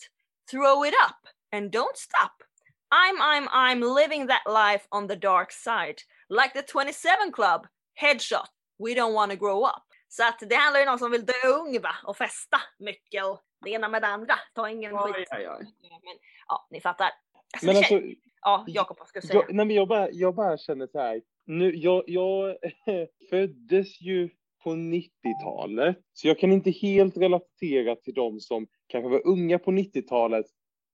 throw 0.51 0.87
it 0.87 0.93
up 0.93 1.29
and 1.51 1.71
don't 1.71 1.95
stop. 1.95 2.43
I'm, 2.91 3.17
I'm, 3.19 3.47
I'm 3.51 3.81
living 3.81 4.27
that 4.27 4.43
life 4.45 4.87
on 4.91 5.07
the 5.07 5.15
dark 5.15 5.51
side. 5.51 5.95
Like 6.29 6.53
the 6.53 6.61
27 6.61 7.31
club, 7.33 7.67
headshot, 7.93 8.49
we 8.79 8.93
don't 8.93 9.13
want 9.13 9.31
to 9.31 9.37
grow 9.37 9.65
up. 9.65 9.83
Så 10.07 10.23
att 10.23 10.49
det 10.49 10.55
handlar 10.55 10.79
ju 10.79 10.85
om 10.85 10.91
någon 10.91 10.99
som 10.99 11.11
vill 11.11 11.25
dö 11.25 11.47
ung 11.59 11.81
va? 11.81 11.95
och 12.03 12.17
festa 12.17 12.57
mycket 12.79 13.25
och 13.25 13.41
det 13.65 13.69
ena 13.69 13.89
med 13.89 14.01
det 14.01 14.07
andra. 14.07 14.33
Ta 14.53 14.69
ingen 14.69 14.97
skit. 14.97 15.15
Oj, 15.15 15.25
oj, 15.37 15.49
oj. 15.49 15.65
Men 15.81 16.17
ja, 16.47 16.67
ni 16.71 16.81
fattar. 16.81 17.09
Alltså, 17.53 17.67
Men 17.67 17.77
alltså, 17.77 18.01
ja, 18.41 18.65
Jakob 18.67 18.97
vad 18.99 19.07
ska 19.07 19.19
du 19.19 19.27
säga? 19.27 19.39
jag, 19.39 19.55
nej, 19.55 19.65
men 19.65 19.75
jag, 19.75 19.87
bara, 19.87 20.11
jag 20.11 20.35
bara 20.35 20.57
känner 20.57 20.87
så 20.87 20.99
här. 20.99 21.21
Nu, 21.45 21.75
jag, 21.75 22.03
jag 22.07 22.55
föddes 23.29 24.01
ju 24.01 24.29
på 24.63 24.69
90-talet, 24.71 25.97
så 26.13 26.27
jag 26.27 26.39
kan 26.39 26.51
inte 26.51 26.71
helt 26.71 27.17
relatera 27.17 27.95
till 27.95 28.13
de 28.13 28.39
som 28.39 28.67
kanske 28.87 29.09
var 29.09 29.27
unga 29.27 29.59
på 29.59 29.71
90-talet 29.71 30.45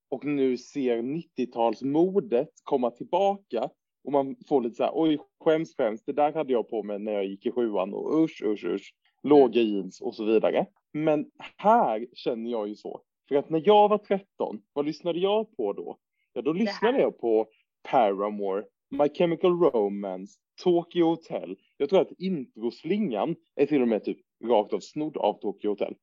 och 0.09 0.25
nu 0.25 0.57
ser 0.57 0.97
90-talsmodet 0.97 2.47
komma 2.63 2.91
tillbaka. 2.91 3.69
Och 4.03 4.11
man 4.11 4.35
får 4.47 4.61
lite 4.61 4.75
så 4.75 4.83
här, 4.83 4.91
oj, 4.95 5.19
skäms, 5.43 5.75
skäms, 5.75 6.03
det 6.03 6.13
där 6.13 6.33
hade 6.33 6.53
jag 6.53 6.69
på 6.69 6.83
mig 6.83 6.99
när 6.99 7.11
jag 7.11 7.25
gick 7.25 7.45
i 7.45 7.51
sjuan 7.51 7.93
och 7.93 8.23
usch, 8.23 8.43
usch, 8.45 8.65
usch, 8.65 8.93
låga 9.23 9.61
jeans 9.61 10.01
och 10.01 10.15
så 10.15 10.25
vidare. 10.25 10.65
Men 10.93 11.25
här 11.57 12.07
känner 12.13 12.51
jag 12.51 12.67
ju 12.67 12.75
så. 12.75 13.01
För 13.27 13.35
att 13.35 13.49
när 13.49 13.61
jag 13.65 13.89
var 13.89 13.97
13, 13.97 14.61
vad 14.73 14.85
lyssnade 14.85 15.19
jag 15.19 15.57
på 15.57 15.73
då? 15.73 15.97
Ja, 16.33 16.41
då 16.41 16.53
lyssnade 16.53 16.99
jag 16.99 17.19
på 17.19 17.47
Paramore, 17.83 18.63
My 18.89 19.09
Chemical 19.09 19.59
Romance, 19.59 20.39
Tokyo 20.63 21.05
Hotel. 21.05 21.55
Jag 21.77 21.89
tror 21.89 22.01
att 22.01 22.11
introslingan 22.17 23.35
är 23.55 23.65
till 23.65 23.81
och 23.81 23.87
med 23.87 24.03
typ 24.03 24.17
rakt 24.43 24.73
av 24.73 24.79
snodd 24.79 25.17
av 25.17 25.33
Tokyo 25.39 25.69
Hotel. 25.69 25.95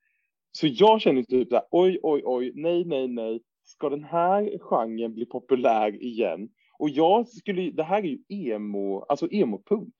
Så 0.52 0.66
jag 0.66 1.00
känner 1.00 1.22
typ 1.22 1.48
såhär, 1.48 1.64
oj, 1.70 1.98
oj, 2.02 2.22
oj, 2.24 2.52
nej, 2.54 2.84
nej, 2.84 3.08
nej. 3.08 3.42
Ska 3.64 3.88
den 3.88 4.04
här 4.04 4.58
genren 4.58 5.14
bli 5.14 5.26
populär 5.26 6.02
igen? 6.02 6.48
Och 6.79 6.91
jag 6.91 7.29
skulle, 7.29 7.71
det 7.71 7.83
här 7.83 7.99
är 7.99 8.03
ju 8.03 8.19
emo, 8.29 9.05
alltså 9.09 9.27
emo-punk. 9.31 9.95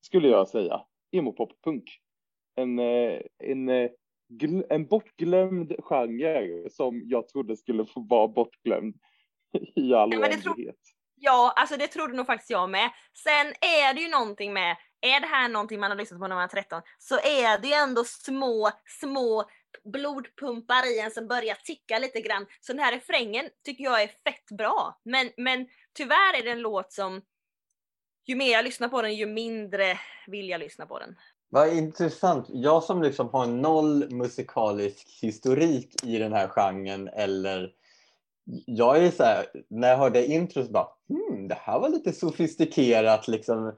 Skulle 0.00 0.28
jag 0.28 0.48
säga. 0.48 0.80
Emo-pop-punk. 1.12 1.84
En, 2.56 2.78
eh, 2.78 3.20
en, 3.38 3.68
eh, 3.68 3.90
en 4.70 4.86
bortglömd 4.86 5.72
genre 5.78 6.70
som 6.70 7.02
jag 7.04 7.28
trodde 7.28 7.56
skulle 7.56 7.86
få 7.86 8.00
vara 8.00 8.28
bortglömd 8.28 8.94
i 9.74 9.94
all 9.94 10.12
Ja, 10.12 10.18
men 10.18 10.30
det 10.30 10.36
tror- 10.36 10.50
oändlighet. 10.52 10.76
Ja, 11.20 11.52
alltså 11.56 11.76
det 11.76 11.86
trodde 11.86 12.16
nog 12.16 12.26
faktiskt 12.26 12.50
jag 12.50 12.70
med. 12.70 12.90
Sen 13.14 13.46
är 13.60 13.94
det 13.94 14.00
ju 14.00 14.08
någonting 14.08 14.52
med, 14.52 14.76
är 15.00 15.20
det 15.20 15.26
här 15.26 15.48
någonting 15.48 15.80
man 15.80 15.90
har 15.90 15.98
lyssnat 15.98 16.20
på 16.20 16.26
när 16.28 16.36
man 16.36 16.44
är 16.44 16.48
13 16.48 16.82
så 16.98 17.14
är 17.14 17.58
det 17.62 17.68
ju 17.68 17.74
ändå 17.74 18.04
små, 18.04 18.70
små 19.00 19.44
blodpumpar 19.92 20.92
i 20.96 21.00
en 21.00 21.10
som 21.10 21.28
börjar 21.28 21.54
ticka 21.54 21.98
lite 21.98 22.20
grann. 22.20 22.46
Så 22.60 22.72
den 22.72 22.82
här 22.82 22.92
refrängen 22.92 23.48
tycker 23.64 23.84
jag 23.84 24.02
är 24.02 24.06
fett 24.06 24.56
bra. 24.58 25.00
Men, 25.04 25.30
men 25.36 25.66
tyvärr 25.98 26.38
är 26.38 26.44
det 26.44 26.50
en 26.50 26.60
låt 26.60 26.92
som 26.92 27.22
ju 28.26 28.36
mer 28.36 28.52
jag 28.52 28.64
lyssnar 28.64 28.88
på 28.88 29.02
den 29.02 29.14
ju 29.14 29.26
mindre 29.26 29.98
vill 30.26 30.48
jag 30.48 30.60
lyssna 30.60 30.86
på 30.86 30.98
den. 30.98 31.16
Vad 31.50 31.74
intressant. 31.74 32.46
Jag 32.48 32.84
som 32.84 33.02
liksom 33.02 33.28
har 33.28 33.46
noll 33.46 34.10
musikalisk 34.10 35.18
historik 35.22 36.04
i 36.04 36.18
den 36.18 36.32
här 36.32 36.48
genren 36.48 37.08
eller 37.08 37.72
jag 38.66 39.04
är 39.04 39.10
så 39.10 39.22
här, 39.22 39.46
när 39.68 39.88
jag 39.88 39.96
hörde 39.96 40.26
introt 40.26 40.70
bara 40.70 40.88
hmm, 41.08 41.48
det 41.48 41.54
här 41.54 41.80
var 41.80 41.88
lite 41.88 42.12
sofistikerat 42.12 43.28
liksom. 43.28 43.72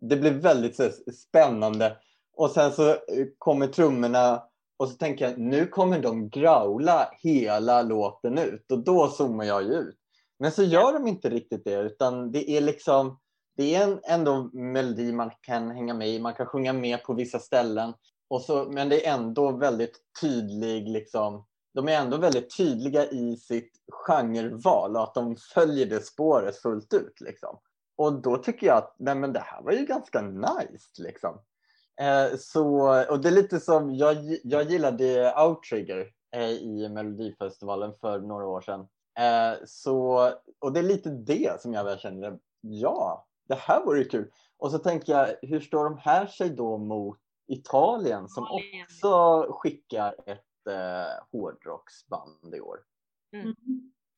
Det 0.00 0.16
blev 0.16 0.32
väldigt 0.32 0.76
så 0.76 0.82
här, 0.82 0.92
spännande 1.12 1.96
och 2.36 2.50
sen 2.50 2.72
så 2.72 2.88
eh, 2.88 2.96
kommer 3.38 3.66
trummorna 3.66 4.42
Och 4.76 4.88
så 4.88 4.94
tänker 4.94 5.28
jag, 5.28 5.38
nu 5.38 5.66
kommer 5.66 5.98
de 5.98 6.28
growla 6.28 7.10
hela 7.22 7.82
låten 7.82 8.38
ut 8.38 8.72
och 8.72 8.84
då 8.84 9.08
zoomar 9.08 9.44
jag 9.44 9.62
ju 9.62 9.74
ut. 9.74 10.03
Men 10.38 10.52
så 10.52 10.62
gör 10.62 10.92
de 10.92 11.06
inte 11.06 11.30
riktigt 11.30 11.64
det 11.64 11.74
utan 11.74 12.32
det 12.32 12.50
är 12.50 12.60
liksom, 12.60 13.18
det 13.56 13.74
är 13.74 13.84
en 13.84 14.00
ändå 14.04 14.50
melodi 14.52 15.12
man 15.12 15.30
kan 15.40 15.70
hänga 15.70 15.94
med 15.94 16.08
i, 16.08 16.20
man 16.20 16.34
kan 16.34 16.46
sjunga 16.46 16.72
med 16.72 17.02
på 17.02 17.14
vissa 17.14 17.38
ställen. 17.38 17.94
Och 18.28 18.42
så, 18.42 18.64
men 18.64 18.88
det 18.88 19.06
är 19.06 19.14
ändå 19.14 19.52
väldigt 19.52 20.00
tydlig, 20.20 20.88
liksom, 20.88 21.44
de 21.74 21.88
är 21.88 22.00
ändå 22.00 22.16
väldigt 22.16 22.56
tydliga 22.56 23.06
i 23.10 23.36
sitt 23.36 23.72
genreval 23.92 24.96
och 24.96 25.02
att 25.02 25.14
de 25.14 25.36
följer 25.36 25.86
det 25.86 26.06
spåret 26.06 26.56
fullt 26.56 26.94
ut. 26.94 27.20
Liksom. 27.20 27.58
Och 27.96 28.22
då 28.22 28.36
tycker 28.36 28.66
jag 28.66 28.76
att 28.76 28.96
nej, 28.98 29.14
men 29.14 29.32
det 29.32 29.40
här 29.40 29.62
var 29.62 29.72
ju 29.72 29.86
ganska 29.86 30.22
nice. 30.22 30.88
Liksom. 30.98 31.38
Eh, 32.00 32.36
så, 32.38 32.66
och 33.10 33.20
det 33.20 33.28
är 33.28 33.32
lite 33.32 33.60
som, 33.60 33.94
jag, 33.94 34.16
jag 34.44 34.70
gillade 34.70 35.34
Outrigger 35.36 36.10
eh, 36.36 36.50
i 36.50 36.88
Melodifestivalen 36.88 37.92
för 38.00 38.18
några 38.18 38.46
år 38.46 38.60
sedan. 38.60 38.86
Eh, 39.18 39.64
så, 39.66 40.30
och 40.58 40.72
det 40.72 40.80
är 40.80 40.84
lite 40.84 41.10
det 41.10 41.60
som 41.60 41.72
jag 41.72 41.84
väl 41.84 41.98
känner, 41.98 42.38
ja, 42.60 43.26
det 43.48 43.54
här 43.54 43.84
vore 43.84 43.98
ju 43.98 44.08
kul. 44.08 44.30
Och 44.56 44.70
så 44.70 44.78
tänker 44.78 45.12
jag, 45.12 45.34
hur 45.42 45.60
står 45.60 45.84
de 45.84 45.98
här 45.98 46.26
sig 46.26 46.50
då 46.50 46.78
mot 46.78 47.18
Italien 47.48 48.28
som 48.28 48.46
också 48.50 49.46
skickar 49.52 50.14
ett 50.26 50.66
eh, 50.70 51.24
hårdrocksband 51.32 52.54
i 52.54 52.60
år? 52.60 52.78
Mm. 53.32 53.54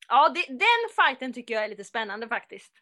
Ja, 0.07 0.29
det, 0.29 0.45
den 0.47 1.05
fighten 1.05 1.33
tycker 1.33 1.53
jag 1.53 1.63
är 1.63 1.69
lite 1.69 1.83
spännande 1.83 2.27
faktiskt. 2.27 2.73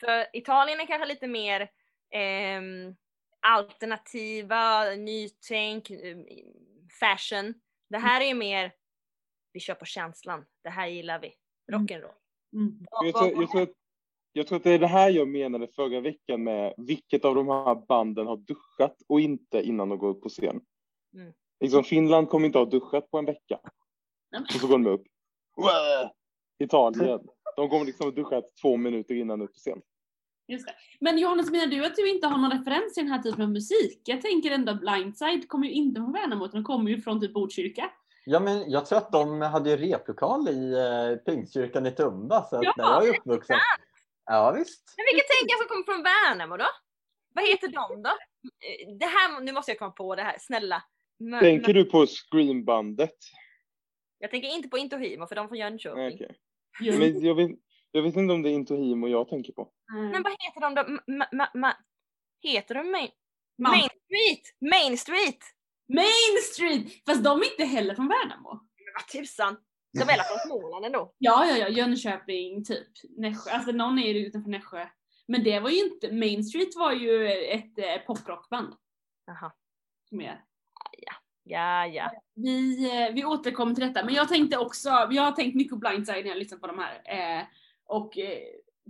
För 0.00 0.36
Italien 0.36 0.80
är 0.80 0.86
kanske 0.86 1.08
lite 1.08 1.26
mer 1.26 1.70
ehm, 2.10 2.96
alternativa, 3.40 4.84
nytänk, 4.84 5.90
em, 5.90 6.26
fashion. 7.00 7.54
Det 7.88 7.98
här 7.98 8.20
är 8.20 8.26
ju 8.26 8.34
mer, 8.34 8.72
vi 9.52 9.60
kör 9.60 9.74
på 9.74 9.84
känslan, 9.84 10.44
det 10.62 10.70
här 10.70 10.86
gillar 10.86 11.18
vi. 11.18 11.34
Rock'n'roll. 11.72 12.12
Mm. 12.54 12.78
Vad- 12.90 13.06
Jag 13.06 13.14
tror, 13.14 13.40
jag, 13.42 13.50
tror 13.50 13.62
att, 13.62 13.72
jag 14.32 14.46
tror 14.46 14.56
att 14.56 14.64
det 14.64 14.70
är 14.70 14.78
det 14.78 14.86
här 14.86 15.10
jag 15.10 15.28
menade 15.28 15.68
förra 15.68 16.00
veckan 16.00 16.44
med 16.44 16.74
vilket 16.76 17.24
av 17.24 17.34
de 17.34 17.48
här 17.48 17.74
banden 17.88 18.26
har 18.26 18.36
duschat 18.36 18.96
och 19.08 19.20
inte 19.20 19.62
innan 19.62 19.88
de 19.88 19.98
går 19.98 20.08
upp 20.08 20.22
på 20.22 20.28
scen. 20.28 20.60
Mm. 21.14 21.32
Liksom 21.60 21.84
Finland 21.84 22.28
kommer 22.28 22.46
inte 22.46 22.58
ha 22.58 22.64
duschat 22.64 23.10
på 23.10 23.18
en 23.18 23.24
vecka. 23.24 23.60
Nej, 24.32 24.40
Och 24.40 24.50
så 24.60 24.66
går 24.66 24.78
de 24.78 24.86
upp. 24.86 25.02
Italien. 26.58 27.20
De 27.56 27.68
kommer 27.68 27.84
liksom 27.84 28.06
ha 28.06 28.10
duschat 28.10 28.44
två 28.62 28.76
minuter 28.76 29.14
innan 29.14 29.42
upp 29.42 29.52
på 29.52 29.58
scen. 29.58 29.80
Just 30.48 30.66
det. 30.66 30.74
Men 31.00 31.18
Johannes, 31.18 31.50
menar 31.50 31.66
du 31.66 31.86
att 31.86 31.96
du 31.96 32.10
inte 32.10 32.26
har 32.26 32.38
någon 32.38 32.50
referens 32.50 32.94
till 32.94 33.02
den 33.04 33.12
här 33.12 33.22
typen 33.22 33.42
av 33.42 33.50
musik? 33.50 34.00
Jag 34.04 34.20
tänker 34.22 34.50
ändå 34.50 34.74
Blindside 34.74 35.48
kommer 35.48 35.66
ju 35.66 35.72
inte 35.72 36.00
från 36.00 36.12
Värnamo 36.12 36.44
utan 36.44 36.62
de 36.62 36.64
kommer 36.64 36.90
ju 36.90 37.00
från 37.00 37.20
typ 37.20 37.32
Botkyrka. 37.34 37.90
Ja, 38.24 38.40
men 38.40 38.70
jag 38.70 38.86
tror 38.86 38.98
att 38.98 39.12
de 39.12 39.40
hade 39.40 39.70
ju 39.70 39.76
replokal 39.76 40.48
i 40.48 40.72
eh, 40.72 41.16
Pingstkyrkan 41.16 41.86
i 41.86 41.90
Tumba, 41.90 42.42
så 42.42 42.56
att 42.56 42.62
Ja, 42.64 42.72
där 42.76 42.84
jag 42.84 43.08
är 43.08 43.18
uppvuxen. 43.18 43.58
Ja, 44.24 44.52
visst. 44.52 44.94
Men 44.96 45.04
vilka 45.12 45.26
tänker 45.28 45.52
jag 45.52 45.58
som 45.58 45.68
kommer 45.68 45.84
från 45.84 46.02
Värnamo 46.02 46.56
då? 46.56 46.66
Vad 47.34 47.48
heter 47.48 47.68
de 47.68 48.02
då? 48.02 48.10
Det 48.98 49.06
här, 49.06 49.40
nu 49.40 49.52
måste 49.52 49.70
jag 49.70 49.78
komma 49.78 49.90
på 49.90 50.14
det 50.14 50.22
här, 50.22 50.36
snälla. 50.40 50.82
Men, 51.18 51.40
Tänker 51.40 51.74
du 51.74 51.84
på 51.84 52.06
Screambandet? 52.06 53.16
Jag 54.18 54.30
tänker 54.30 54.48
inte 54.48 54.68
på 54.68 54.78
Intohimo 54.78 55.26
för 55.26 55.34
de 55.34 55.48
från 55.48 55.58
Jönköping. 55.58 56.18
Ju. 56.80 56.98
Men 56.98 57.24
jag 57.24 57.34
vet, 57.34 57.50
jag 57.90 58.02
vet 58.02 58.16
inte 58.16 58.34
om 58.34 58.42
det 58.42 58.50
är 58.50 58.54
Intohimo 58.54 59.08
jag 59.08 59.28
tänker 59.28 59.52
på. 59.52 59.68
Mm. 59.92 60.08
Men 60.08 60.22
vad 60.22 60.32
heter 60.32 60.60
de 60.60 60.74
då? 60.74 61.12
Ma, 61.12 61.26
ma, 61.32 61.48
ma, 61.54 61.72
heter 62.42 62.74
de 62.74 62.90
Main, 62.90 63.10
Main 63.58 63.88
Street? 64.04 64.70
Main 64.72 64.98
Street! 64.98 65.38
Main 65.94 66.42
Street! 66.52 67.04
Fast 67.06 67.24
de 67.24 67.40
är 67.40 67.50
inte 67.50 67.64
heller 67.64 67.94
från 67.94 68.08
Värnamo. 68.08 68.50
Men 68.52 68.94
vad 68.94 69.08
tusan! 69.08 69.56
De 69.92 70.00
är 70.00 70.06
väl 70.06 70.20
från 70.20 70.38
Småland 70.46 70.84
ändå? 70.84 71.14
Ja, 71.18 71.46
ja, 71.46 71.56
ja, 71.56 71.68
Jönköping, 71.68 72.64
typ. 72.64 72.88
Nässjö. 73.16 73.50
Alltså 73.50 73.72
någon 73.72 73.98
är 73.98 74.12
ju 74.12 74.26
utanför 74.26 74.50
Nässjö. 74.50 74.86
Men 75.28 75.44
det 75.44 75.60
var 75.60 75.70
ju 75.70 75.78
inte, 75.78 76.12
Main 76.12 76.44
Street 76.44 76.76
var 76.76 76.92
ju 76.92 77.26
ett 77.28 77.78
eh, 77.78 78.06
poprockband. 78.06 78.74
Jaha. 79.26 79.52
Mer. 80.10 80.44
Ja, 81.44 81.86
ja. 81.86 82.10
Vi, 82.34 82.84
eh, 82.90 83.14
vi 83.14 83.24
återkommer 83.24 83.74
till 83.74 83.86
detta, 83.86 84.04
men 84.04 84.14
jag 84.14 84.28
tänkte 84.28 84.58
också, 84.58 84.88
jag 84.88 85.22
har 85.22 85.32
tänkt 85.32 85.54
mycket 85.54 85.70
på 85.70 85.76
Blindside 85.76 86.24
när 86.24 86.30
jag 86.30 86.38
lyssnat 86.38 86.60
på 86.60 86.66
de 86.66 86.78
här. 86.78 87.02
Eh, 87.04 87.44
och 87.84 88.18
eh, 88.18 88.38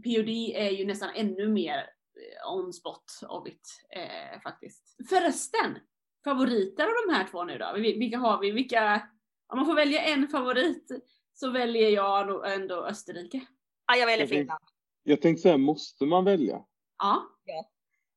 POD 0.05 0.29
är 0.55 0.71
ju 0.71 0.87
nästan 0.87 1.11
ännu 1.15 1.49
mer 1.49 1.79
eh, 1.79 2.53
on 2.53 2.73
spot 2.73 3.05
of 3.29 3.49
it 3.49 3.69
eh, 3.97 4.41
faktiskt. 4.41 4.97
Förresten, 5.09 5.79
favoriter 6.25 6.85
av 6.85 6.93
de 7.07 7.15
här 7.15 7.27
två 7.31 7.45
nu 7.45 7.59
då? 7.59 7.65
Vil- 7.77 7.99
Vilka 7.99 8.19
har 8.19 8.41
vi? 8.41 8.51
Vilka, 8.51 9.09
om 9.47 9.59
man 9.59 9.67
får 9.67 9.75
välja 9.75 10.03
en 10.03 10.29
favorit 10.29 10.89
så 11.33 11.51
väljer 11.51 11.89
jag 11.91 12.27
nog 12.27 12.47
ändå 12.47 12.75
Österrike. 12.87 13.41
ja 13.87 13.97
jag 13.97 14.07
väljer 14.07 14.21
Jag 14.21 14.29
tänkte- 14.29 14.37
Finland. 14.43 14.61
Jag 15.03 15.23
tänkte 15.23 15.43
säga, 15.43 15.57
måste 15.59 16.05
man 16.07 16.25
välja? 16.25 16.65
Ja. 16.99 17.23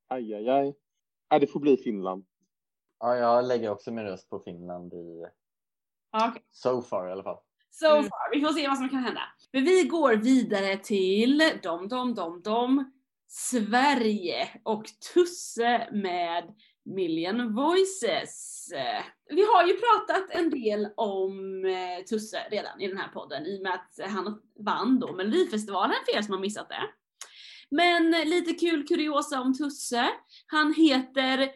Aj, 0.08 0.34
aj, 0.36 0.50
aj. 0.50 0.76
Ja, 1.30 1.40
det 1.40 1.48
får 1.48 1.60
bli 1.60 1.78
Finland. 1.78 2.26
Ja, 3.00 3.16
jag 3.16 3.46
lägger 3.46 3.70
också 3.72 3.92
min 3.92 4.06
röst 4.06 4.30
på 4.30 4.40
Finland 4.40 4.94
i 4.94 5.26
ja 6.12 6.30
okej. 6.30 6.44
so 6.52 6.82
far 6.82 7.08
i 7.10 7.12
alla 7.12 7.24
fall. 7.24 7.38
So 7.72 7.88
Mm. 7.88 8.04
far, 8.04 8.36
vi 8.36 8.42
får 8.42 8.54
se 8.54 8.68
vad 8.68 8.78
som 8.78 8.90
kan 8.90 9.00
hända. 9.04 9.22
Men 9.52 9.64
vi 9.64 9.84
går 9.84 10.16
vidare 10.16 10.78
till 10.78 11.44
dom, 11.64 11.88
dom, 11.88 12.14
dom, 12.16 12.42
dom. 12.42 12.92
Sverige 13.28 14.48
och 14.64 14.86
Tusse 15.14 15.90
med 15.92 16.54
Million 16.86 17.54
Voices. 17.56 18.70
Vi 19.30 19.42
har 19.54 19.68
ju 19.68 19.74
pratat 19.74 20.30
en 20.30 20.50
del 20.50 20.88
om 20.98 21.66
eh, 21.66 22.04
Tusse 22.06 22.48
redan 22.52 22.82
i 22.82 22.88
den 22.88 22.98
här 22.98 23.08
podden 23.08 23.46
i 23.46 23.58
och 23.60 23.64
med 23.64 23.74
att 23.74 24.10
han 24.12 24.42
vann 24.66 25.00
då 25.00 25.14
Melodifestivalen 25.14 25.96
för 26.06 26.18
er 26.18 26.22
som 26.22 26.34
har 26.34 26.42
missat 26.42 26.70
det. 26.70 26.82
Men 27.70 28.12
lite 28.12 28.54
kul 28.54 28.88
kuriosa 28.88 29.42
om 29.42 29.54
Tusse. 29.58 30.10
Han 30.48 30.74
heter 30.74 31.52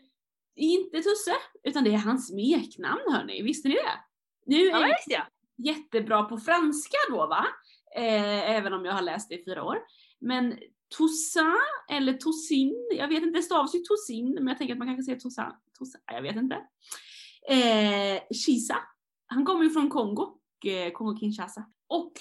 inte 0.55 0.97
Tusse, 1.01 1.35
utan 1.63 1.83
det 1.83 1.93
är 1.93 1.97
hans 1.97 2.27
smeknamn 2.27 3.01
hörni. 3.13 3.41
Visste 3.41 3.67
ni 3.67 3.73
det? 3.75 3.99
Nu 4.45 4.63
Ja, 4.65 4.77
är 4.77 4.87
visste 4.87 5.11
jag. 5.13 5.25
jättebra 5.67 6.23
på 6.23 6.37
franska 6.37 6.97
då 7.09 7.17
va? 7.27 7.45
Eh, 7.95 8.49
även 8.55 8.73
om 8.73 8.85
jag 8.85 8.93
har 8.93 9.01
läst 9.01 9.29
det 9.29 9.35
i 9.35 9.45
fyra 9.45 9.63
år. 9.63 9.77
Men 10.21 10.57
Toussaint 10.97 11.55
eller 11.89 12.13
Toussin, 12.13 12.87
jag 12.91 13.07
vet 13.07 13.23
inte, 13.23 13.39
det 13.39 13.43
stavas 13.43 13.75
ju 13.75 13.79
Toussin 13.79 14.33
men 14.33 14.47
jag 14.47 14.57
tänker 14.57 14.73
att 14.73 14.77
man 14.77 14.87
kanske 14.87 15.03
säger 15.03 15.19
Toussaint, 15.19 15.55
Toussaint 15.77 16.03
jag 16.07 16.21
vet 16.21 16.35
inte. 16.35 16.55
Eh, 17.49 18.21
Kisa, 18.45 18.75
han 19.25 19.45
kommer 19.45 19.63
ju 19.63 19.69
från 19.69 19.89
Kongo, 19.89 20.37
eh, 20.65 20.91
Kongo-Kinshasa. 20.93 21.63
Och 21.87 22.13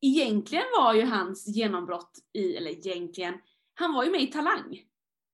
egentligen 0.00 0.64
var 0.78 0.94
ju 0.94 1.02
hans 1.04 1.46
genombrott 1.48 2.18
i, 2.32 2.56
eller 2.56 2.70
egentligen, 2.70 3.34
han 3.74 3.94
var 3.94 4.04
ju 4.04 4.10
med 4.10 4.22
i 4.22 4.26
Talang. 4.26 4.82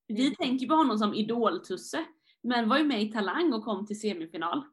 Vi 0.07 0.23
Mm. 0.23 0.35
tänker 0.35 0.67
på 0.67 0.75
honom 0.75 0.99
som 0.99 1.15
idol-Tusse, 1.15 2.05
men 2.43 2.69
var 2.69 2.79
ju 2.79 2.85
med 2.85 3.03
i 3.03 3.13
Talang 3.13 3.53
och 3.53 3.65
kom 3.65 3.87
till 3.87 4.01
semifinal. 4.01 4.65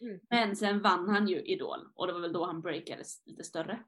Mm. 0.00 0.20
Men 0.30 0.56
sen 0.56 0.80
vann 0.82 1.08
han 1.08 1.28
ju 1.28 1.42
Idol 1.42 1.80
och 1.94 2.06
det 2.06 2.12
var 2.12 2.20
väl 2.20 2.32
då 2.32 2.44
han 2.46 2.60
breakades 2.60 3.22
lite 3.26 3.44
större. 3.44 3.82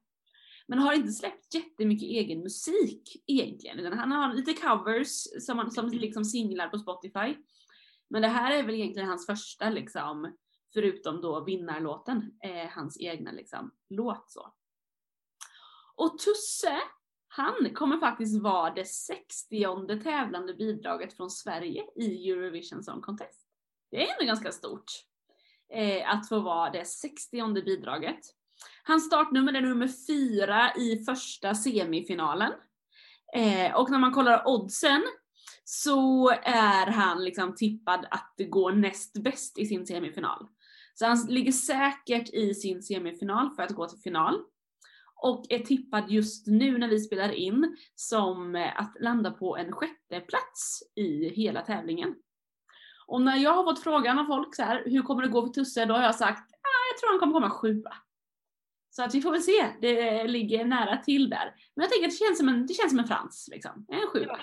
Men 0.70 0.78
har 0.78 0.94
inte 0.94 1.12
släppt 1.12 1.54
jättemycket 1.54 2.09
egen 2.09 2.40
musik 2.40 3.22
egentligen. 3.26 3.78
Utan 3.78 3.98
han 3.98 4.12
har 4.12 4.35
lite 4.35 4.54
covers 4.54 5.44
som, 5.46 5.59
han- 5.59 5.70
som 5.70 5.88
liksom 5.88 6.24
singlar 6.24 6.68
på 6.68 6.78
Spotify. 6.78 7.37
Men 8.11 8.22
det 8.22 8.28
här 8.28 8.59
är 8.59 8.62
väl 8.62 8.74
egentligen 8.74 9.09
hans 9.09 9.26
första 9.26 9.70
liksom, 9.70 10.37
förutom 10.74 11.20
då 11.20 11.44
vinnarlåten, 11.44 12.33
eh, 12.44 12.70
hans 12.70 13.00
egna 13.00 13.33
liksom 13.33 13.70
låt 13.88 14.30
så. 14.30 14.54
Och 15.94 16.18
Tusse, 16.18 16.80
han 17.28 17.74
kommer 17.74 17.98
faktiskt 17.98 18.42
vara 18.42 18.74
det 18.74 18.85
60 18.85 20.02
tävlande 20.02 20.54
bidraget 20.54 21.16
från 21.16 21.30
Sverige 21.30 21.85
i 21.96 22.30
Eurovision 22.30 22.83
Song 22.83 23.00
Contest. 23.00 23.46
Det 23.90 23.96
är 24.09 24.12
ändå 24.12 24.26
ganska 24.26 24.52
stort 24.52 24.90
eh, 25.74 26.11
att 26.14 26.28
få 26.28 26.40
vara 26.40 26.70
det 26.70 26.85
60 26.85 27.62
bidraget. 27.62 28.20
Hans 28.85 29.07
startnummer 29.07 29.53
är 29.53 29.61
nummer 29.61 29.88
fyra 30.07 30.75
i 30.75 31.04
första 31.04 31.54
semifinalen. 31.54 32.52
Eh, 33.37 33.75
och 33.77 33.90
när 33.90 33.98
man 33.98 34.13
kollar 34.13 34.48
oddsen 34.48 35.02
så 35.65 36.31
är 36.42 36.87
han 36.87 37.25
liksom 37.25 37.54
tippad 37.54 38.06
att 38.11 38.35
gå 38.48 38.71
näst 38.71 39.23
bäst 39.23 39.58
i 39.58 39.67
sin 39.67 39.87
semifinal. 39.87 40.46
Så 40.94 41.06
han 41.06 41.27
ligger 41.29 41.52
säkert 41.52 42.29
i 42.35 42.54
sin 42.54 42.83
semifinal 42.83 43.50
för 43.50 43.63
att 43.63 43.71
gå 43.71 43.88
till 43.88 43.98
final. 43.98 44.40
Och 45.23 45.46
är 45.48 45.58
tippad 45.58 46.11
just 46.11 46.46
nu 46.46 46.79
när 46.79 46.88
vi 46.88 47.00
spelar 47.00 47.33
in 47.33 47.77
som 47.94 48.71
att 48.77 48.96
landa 49.00 49.31
på 49.31 49.56
en 49.56 49.73
sjätte 49.73 50.21
plats 50.21 50.83
i 50.96 51.29
hela 51.29 51.63
tävlingen. 51.63 52.15
Och 53.06 53.23
när 53.23 53.37
jag 53.37 53.54
har 53.54 53.65
fått 53.65 53.83
frågan 53.83 54.19
av 54.19 54.25
folk 54.25 54.54
så 54.54 54.63
här, 54.63 54.83
hur 54.87 55.02
kommer 55.02 55.23
det 55.23 55.29
gå 55.29 55.46
för 55.46 55.52
Tusse? 55.52 55.85
Då 55.85 55.94
har 55.94 56.02
jag 56.02 56.15
sagt, 56.15 56.52
ah, 56.52 56.85
jag 56.92 57.00
tror 57.00 57.11
han 57.11 57.19
kommer 57.19 57.33
komma 57.33 57.50
sjua. 57.50 57.92
Så 59.01 59.05
att 59.07 59.15
vi 59.15 59.21
får 59.23 59.33
väl 59.33 59.42
se, 59.42 59.67
det 59.81 60.25
ligger 60.27 60.65
nära 60.65 60.96
till 60.96 61.31
där. 61.31 61.55
Men 61.77 61.83
jag 61.83 61.90
tänker 61.90 62.07
att 62.09 62.13
det 62.13 62.25
känns 62.27 62.38
som 62.38 62.48
en, 62.48 62.67
det 62.67 62.75
känns 62.75 62.90
som 62.90 62.98
en 62.98 63.07
frans 63.07 63.48
liksom, 63.53 63.87
en 63.88 64.07
sjua. 64.07 64.38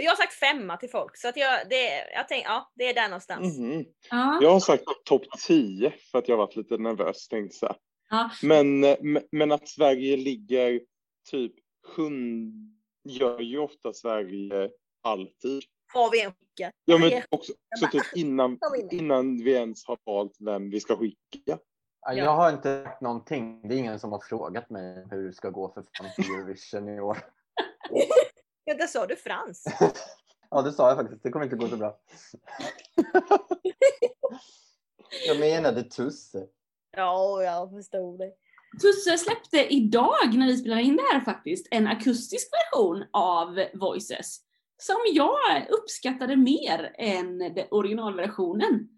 Jag 0.00 0.10
har 0.10 0.16
sagt 0.16 0.34
femma 0.34 0.76
till 0.76 0.90
folk 0.90 1.16
så 1.16 1.28
att 1.28 1.36
jag, 1.36 1.68
det, 1.70 2.12
jag 2.14 2.28
tänker, 2.28 2.48
ja 2.48 2.72
det 2.74 2.84
är 2.84 2.94
där 2.94 3.08
någonstans. 3.08 3.58
Mhm. 3.58 3.84
Ja. 4.10 4.38
Jag 4.42 4.50
har 4.50 4.60
sagt 4.60 4.84
topp 5.04 5.22
10 5.46 5.94
för 6.10 6.18
att 6.18 6.28
jag 6.28 6.36
har 6.36 6.46
varit 6.46 6.56
lite 6.56 6.76
nervös. 6.78 7.28
Tänkte 7.28 7.56
så. 7.56 7.74
Ja. 8.10 8.30
Men, 8.42 8.84
eh, 8.84 8.96
men- 9.32 9.52
att 9.52 9.68
Sverige 9.68 10.16
ligger 10.16 10.80
typ 11.30 11.52
sjunde 11.86 12.70
gör 13.08 13.40
ju 13.40 13.58
ofta 13.58 13.92
Sverige 13.92 14.70
alltid. 15.02 15.62
Har 15.92 16.10
vi 16.10 16.22
en 16.22 16.32
skicka? 16.32 16.72
Ja, 16.84 16.98
men 16.98 17.22
också, 17.28 17.52
så 17.80 17.86
typ 17.86 18.16
innan, 18.16 18.58
innan 18.90 19.44
vi 19.44 19.52
ens 19.52 19.84
har 19.86 19.98
valt 20.04 20.36
vem 20.40 20.70
vi 20.70 20.80
ska 20.80 20.96
skicka. 20.96 21.58
Ja, 22.06 22.12
Jag 22.12 22.36
har 22.36 22.52
inte 22.52 22.84
sagt 22.84 23.00
någonting. 23.00 23.68
Det 23.68 23.74
är 23.74 23.78
ingen 23.78 23.98
som 23.98 24.12
har 24.12 24.18
frågat 24.18 24.70
mig 24.70 25.06
hur 25.10 25.26
det 25.26 25.32
ska 25.32 25.50
gå 25.50 25.68
för 25.68 25.84
Eurovision 26.18 26.88
i 26.88 27.00
år. 27.00 27.18
Ja, 28.66 28.74
där 28.74 28.86
sa 28.86 29.06
du 29.06 29.16
Frans. 29.16 29.64
Ja, 30.50 30.62
det 30.62 30.72
sa 30.72 30.88
jag 30.88 30.96
faktiskt. 30.96 31.22
Det 31.22 31.30
kommer 31.30 31.44
inte 31.44 31.56
gå 31.56 31.68
så 31.68 31.76
bra. 31.76 31.98
Jag 35.26 35.40
menade 35.40 35.82
Tusse. 35.82 36.46
Ja, 36.96 37.42
jag 37.42 37.70
förstod 37.70 38.18
det. 38.18 38.32
Tusse 38.82 39.18
släppte 39.18 39.74
idag 39.74 40.34
när 40.34 40.46
vi 40.46 40.56
spelade 40.56 40.82
in 40.82 40.96
det 40.96 41.02
här 41.12 41.20
faktiskt 41.20 41.68
en 41.70 41.86
akustisk 41.86 42.48
version 42.52 43.04
av 43.12 43.64
Voices 43.74 44.40
som 44.76 44.96
jag 45.12 45.68
uppskattade 45.70 46.36
mer 46.36 46.94
än 46.98 47.38
den 47.38 47.66
originalversionen. 47.70 48.88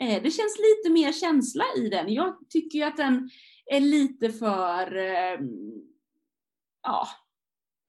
Eh, 0.00 0.22
Det 0.22 0.30
känns 0.30 0.56
lite 0.58 0.92
mer 0.92 1.12
känsla 1.12 1.64
i 1.76 1.88
den. 1.88 2.12
Jag 2.12 2.36
tycker 2.50 2.78
ju 2.78 2.84
att 2.84 2.96
den 2.96 3.30
är 3.66 3.80
lite 3.80 4.30
för, 4.32 4.96
eh, 4.96 5.40
ja, 6.82 7.08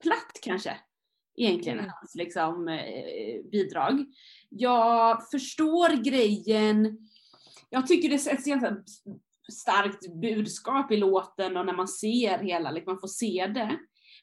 platt 0.03 0.39
kanske. 0.43 0.77
Egentligen, 1.37 1.79
Mm. 1.79 1.91
hans 1.95 2.15
liksom, 2.15 2.67
eh, 2.67 3.43
bidrag. 3.51 4.05
Jag 4.49 5.29
förstår 5.31 6.03
grejen. 6.03 6.97
Jag 7.69 7.87
tycker 7.87 8.09
det 8.09 8.19
sätts 8.19 8.45
ganska 8.45 8.77
starkt 9.51 10.13
budskap 10.21 10.91
i 10.91 10.97
låten 10.97 11.57
och 11.57 11.65
när 11.65 11.73
man 11.73 11.87
ser 11.87 12.37
hela, 12.37 12.71
liksom, 12.71 12.93
man 12.93 12.99
får 13.01 13.07
se 13.07 13.47
det. 13.55 13.79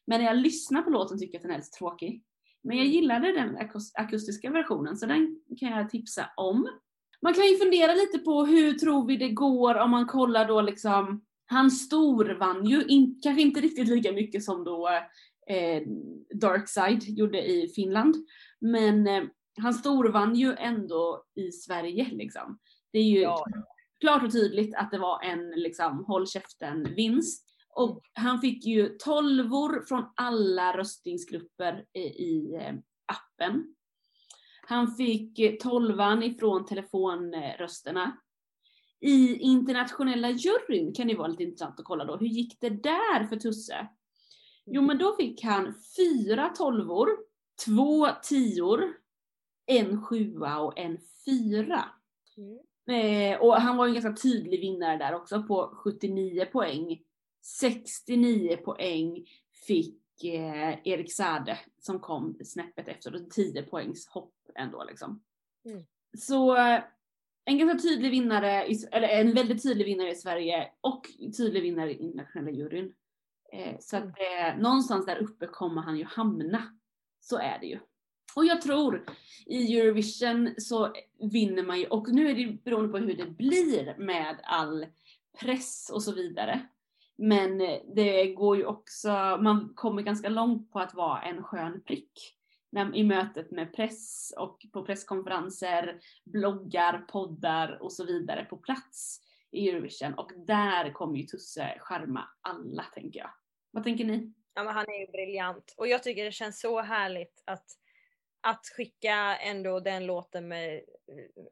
Men 0.07 0.21
när 0.21 0.27
jag 0.27 0.37
lyssnar 0.37 0.81
på 0.81 0.89
låten 0.89 1.19
tycker 1.19 1.33
jag 1.33 1.39
att 1.39 1.43
den 1.43 1.51
är 1.51 1.57
lite 1.57 1.77
tråkig. 1.77 2.23
Men 2.63 2.77
jag 2.77 2.85
gillade 2.85 3.31
den 3.31 3.57
akus- 3.57 3.91
akustiska 3.93 4.51
versionen 4.51 4.97
så 4.97 5.05
den 5.05 5.39
kan 5.59 5.71
jag 5.71 5.89
tipsa 5.89 6.29
om. 6.37 6.69
Man 7.23 7.33
kan 7.33 7.45
ju 7.45 7.57
fundera 7.57 7.93
lite 7.93 8.19
på 8.19 8.45
hur 8.45 8.73
tror 8.73 9.07
vi 9.07 9.17
det 9.17 9.29
går 9.29 9.75
om 9.75 9.91
man 9.91 10.05
kollar 10.07 10.47
då 10.47 10.61
liksom, 10.61 11.25
han 11.45 11.71
storvann 11.71 12.65
ju, 12.65 12.83
in, 12.83 13.19
kanske 13.23 13.41
inte 13.41 13.61
riktigt 13.61 13.87
lika 13.87 14.11
mycket 14.11 14.43
som 14.43 14.63
då 14.63 14.89
eh, 15.47 15.81
Darkside 16.33 17.03
gjorde 17.17 17.41
i 17.41 17.67
Finland. 17.75 18.15
Men 18.61 19.07
eh, 19.07 19.23
han 19.61 19.73
storvann 19.73 20.35
ju 20.35 20.53
ändå 20.53 21.23
i 21.35 21.51
Sverige 21.51 22.09
liksom. 22.11 22.59
Det 22.91 22.99
är 22.99 23.03
ju 23.03 23.19
Ja. 23.21 23.45
klart 24.01 24.23
och 24.23 24.31
tydligt 24.31 24.75
att 24.75 24.91
det 24.91 24.97
var 24.99 25.23
en 25.23 25.49
liksom 25.49 26.05
håll 26.07 26.27
käften 26.27 26.93
vinst. 26.95 27.49
Och 27.75 28.01
han 28.13 28.39
fick 28.41 28.65
ju 28.65 28.87
tolvor 28.99 29.85
från 29.87 30.05
alla 30.15 30.77
röstningsgrupper 30.77 31.85
i, 31.93 31.99
i 31.99 32.55
eh, 32.55 32.73
appen. 33.05 33.75
Han 34.67 34.95
fick 34.95 35.39
eh, 35.39 35.55
tolvan 35.59 36.23
ifrån 36.23 36.65
telefonrösterna. 36.65 38.17
I 38.99 39.35
internationella 39.35 40.29
juryn 40.29 40.93
kan 40.93 41.07
det 41.07 41.15
vara 41.15 41.27
lite 41.27 41.43
intressant 41.43 41.79
att 41.79 41.85
kolla 41.85 42.05
då. 42.05 42.17
Hur 42.17 42.27
gick 42.27 42.59
det 42.59 42.69
där 42.69 43.27
för 43.27 43.35
Tusse? 43.35 43.87
Jo 44.65 44.81
men 44.81 44.97
då 44.97 45.15
fick 45.15 45.43
han 45.43 45.73
fyra 45.97 46.49
tolvor, 46.49 47.09
två 47.65 48.07
tior, 48.23 48.93
en 49.65 50.01
sjua 50.03 50.59
och 50.59 50.79
en 50.79 50.97
fyra. 51.25 51.85
Mm. 52.37 52.59
Eh, 52.89 53.41
och 53.41 53.55
han 53.55 53.77
var 53.77 53.87
en 53.87 53.93
ganska 53.93 54.13
tydlig 54.13 54.59
vinnare 54.59 54.97
där 54.97 55.15
också 55.15 55.43
på 55.43 55.73
79 55.75 56.45
poäng. 56.45 57.01
69 57.59 58.57
poäng 58.57 59.25
fick 59.67 60.02
eh, 60.25 60.79
Erik 60.83 61.13
Sade 61.13 61.59
som 61.79 61.99
kom 61.99 62.37
snäppet 62.43 62.87
efter 62.87 63.15
och 63.15 63.29
10 63.29 63.63
poängs 63.63 64.07
hopp 64.07 64.33
ändå 64.55 64.83
liksom. 64.83 65.23
Mm. 65.65 65.83
Så 66.17 66.57
eh, 66.57 66.83
en 67.45 67.57
ganska 67.57 67.89
tydlig 67.89 68.11
vinnare, 68.11 68.63
eller 68.91 69.07
en 69.07 69.33
väldigt 69.33 69.63
tydlig 69.63 69.85
vinnare 69.85 70.11
i 70.11 70.15
Sverige 70.15 70.71
och 70.81 71.09
tydlig 71.37 71.61
vinnare 71.61 71.93
i 71.93 71.97
internationella 71.97 72.51
juryn. 72.51 72.93
Eh, 73.53 73.75
så 73.79 73.97
att 73.97 74.03
eh, 74.03 74.57
någonstans 74.57 75.05
där 75.05 75.17
uppe 75.17 75.47
kommer 75.47 75.81
han 75.81 75.97
ju 75.97 76.03
hamna. 76.03 76.63
Så 77.19 77.37
är 77.37 77.59
det 77.59 77.65
ju. 77.65 77.79
Och 78.35 78.45
jag 78.45 78.61
tror 78.61 79.05
i 79.45 79.79
Eurovision 79.79 80.53
så 80.57 80.93
vinner 81.31 81.63
man 81.63 81.79
ju, 81.79 81.85
och 81.85 82.09
nu 82.09 82.29
är 82.29 82.33
det 82.33 82.41
ju 82.41 82.53
beroende 82.53 82.91
på 82.91 82.97
hur 82.97 83.17
det 83.17 83.25
blir 83.25 83.95
med 83.97 84.39
all 84.43 84.85
press 85.39 85.91
och 85.93 86.03
så 86.03 86.11
vidare. 86.11 86.67
Men 87.17 87.61
eh, 87.61 87.79
det 87.95 88.27
går 88.27 88.57
ju 88.57 88.65
också, 88.65 89.09
man 89.41 89.73
kommer 89.75 90.01
ganska 90.01 90.29
långt 90.29 90.71
på 90.71 90.79
att 90.79 90.93
vara 90.93 91.21
en 91.21 91.43
skön 91.43 91.83
prick. 91.85 92.37
När, 92.69 92.95
I 92.95 93.03
mötet 93.03 93.51
med 93.51 93.73
press 93.73 94.33
och 94.37 94.65
på 94.73 94.85
presskonferenser, 94.85 95.99
bloggar, 96.25 97.05
poddar 97.07 97.77
och 97.81 97.93
så 97.93 98.05
vidare 98.05 98.45
på 98.45 98.57
plats 98.57 99.21
i 99.51 99.69
Eurovision. 99.69 100.13
Och 100.13 100.31
där 100.47 100.93
kommer 100.93 101.17
ju 101.17 101.23
Tusse 101.23 101.77
charma 101.79 102.29
alla 102.41 102.83
tänker 102.83 103.19
jag. 103.19 103.29
Vad 103.71 103.83
tänker 103.83 104.05
ni? 104.05 104.33
Ja, 104.53 104.63
men 104.63 104.73
han 104.73 104.85
är 104.87 104.99
ju 104.99 105.11
briljant. 105.11 105.73
Och 105.77 105.87
jag 105.87 106.03
tycker 106.03 106.25
det 106.25 106.31
känns 106.31 106.59
så 106.59 106.81
härligt 106.81 107.43
att, 107.45 107.65
att 108.41 108.65
skicka 108.77 109.37
ändå 109.37 109.79
den 109.79 110.05
låten 110.05 110.47
med... 110.47 110.81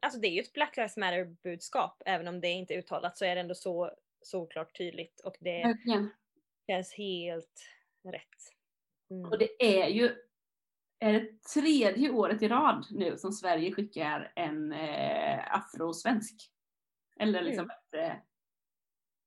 Alltså 0.02 0.20
det 0.20 0.28
är 0.28 0.32
ju 0.32 0.40
ett 0.40 0.52
Black 0.52 0.76
Lives 0.76 0.96
Matter 0.96 1.24
budskap. 1.24 2.02
Även 2.06 2.28
om 2.28 2.40
det 2.40 2.48
inte 2.48 2.74
är 2.74 2.78
uttalat 2.78 3.18
så 3.18 3.24
är 3.24 3.34
det 3.34 3.40
ändå 3.40 3.54
så 3.54 3.90
såklart 4.26 4.78
tydligt. 4.78 5.20
Och 5.20 5.36
det 5.40 5.62
Verkligen. 5.62 6.10
känns 6.66 6.94
helt 6.94 7.60
rätt. 8.04 8.54
Mm. 9.10 9.30
Och 9.30 9.38
det 9.38 9.82
är 9.82 9.88
ju 9.88 10.16
är 11.02 11.12
det 11.12 11.42
tredje 11.42 12.10
året 12.10 12.42
i 12.42 12.48
rad 12.48 12.86
nu 12.90 13.18
som 13.18 13.32
Sverige 13.32 13.72
skickar 13.72 14.32
en 14.36 14.72
eh, 14.72 15.56
afrosvensk. 15.56 16.50
Eller 17.16 17.42
liksom 17.42 17.70
ett, 17.70 17.94
eh, 17.94 18.14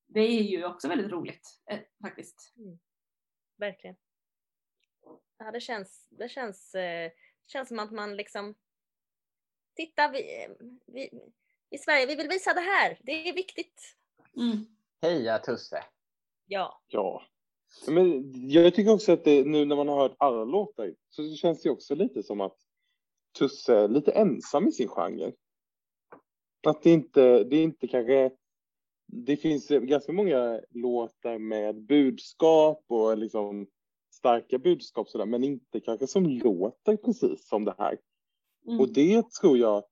Det 0.07 0.19
är 0.19 0.41
ju 0.41 0.65
också 0.65 0.87
väldigt 0.87 1.11
roligt 1.11 1.61
eh, 1.71 1.79
faktiskt. 2.01 2.53
Verkligen. 3.57 3.95
Ja, 5.37 5.51
det 5.51 5.59
känns, 5.59 6.07
det 6.11 6.29
känns, 6.29 6.75
eh, 6.75 7.11
känns 7.47 7.67
som 7.67 7.79
att 7.79 7.91
man 7.91 8.17
liksom... 8.17 8.55
Titta, 9.75 10.11
vi, 10.11 10.47
vi, 10.85 11.09
i 11.69 11.77
Sverige, 11.77 12.05
vi 12.05 12.15
vill 12.15 12.27
visa 12.27 12.53
det 12.53 12.61
här. 12.61 12.99
Det 13.03 13.29
är 13.29 13.33
viktigt. 13.33 13.95
Mm. 14.37 14.74
Heja 15.05 15.39
Tusse! 15.39 15.83
Ja. 16.47 16.81
Ja. 16.87 17.21
Men 17.87 18.31
jag 18.49 18.75
tycker 18.75 18.93
också 18.93 19.11
att 19.11 19.23
det, 19.23 19.45
nu 19.45 19.65
när 19.65 19.75
man 19.75 19.87
har 19.87 19.95
hört 19.95 20.15
alla 20.17 20.43
låtar 20.43 20.95
så 21.09 21.35
känns 21.35 21.61
det 21.61 21.69
också 21.69 21.95
lite 21.95 22.23
som 22.23 22.41
att 22.41 22.57
Tusse 23.39 23.75
är 23.75 23.87
lite 23.87 24.11
ensam 24.11 24.67
i 24.67 24.71
sin 24.71 24.87
genre. 24.87 25.31
Att 26.67 26.83
det 26.83 26.91
inte, 26.91 27.43
det 27.43 27.55
är 27.55 27.63
inte 27.63 27.87
kanske... 27.87 28.31
Det 29.07 29.37
finns 29.37 29.67
ganska 29.67 30.11
många 30.11 30.61
låtar 30.69 31.37
med 31.37 31.81
budskap 31.81 32.83
och 32.87 33.17
liksom 33.17 33.67
starka 34.13 34.57
budskap 34.57 35.09
sådär, 35.09 35.25
men 35.25 35.43
inte 35.43 35.79
kanske 35.79 36.07
som 36.07 36.25
låter 36.25 36.97
precis 36.97 37.47
som 37.47 37.65
det 37.65 37.75
här. 37.77 37.97
Mm. 38.67 38.79
Och 38.79 38.93
det 38.93 39.31
tror 39.41 39.57
jag, 39.57 39.83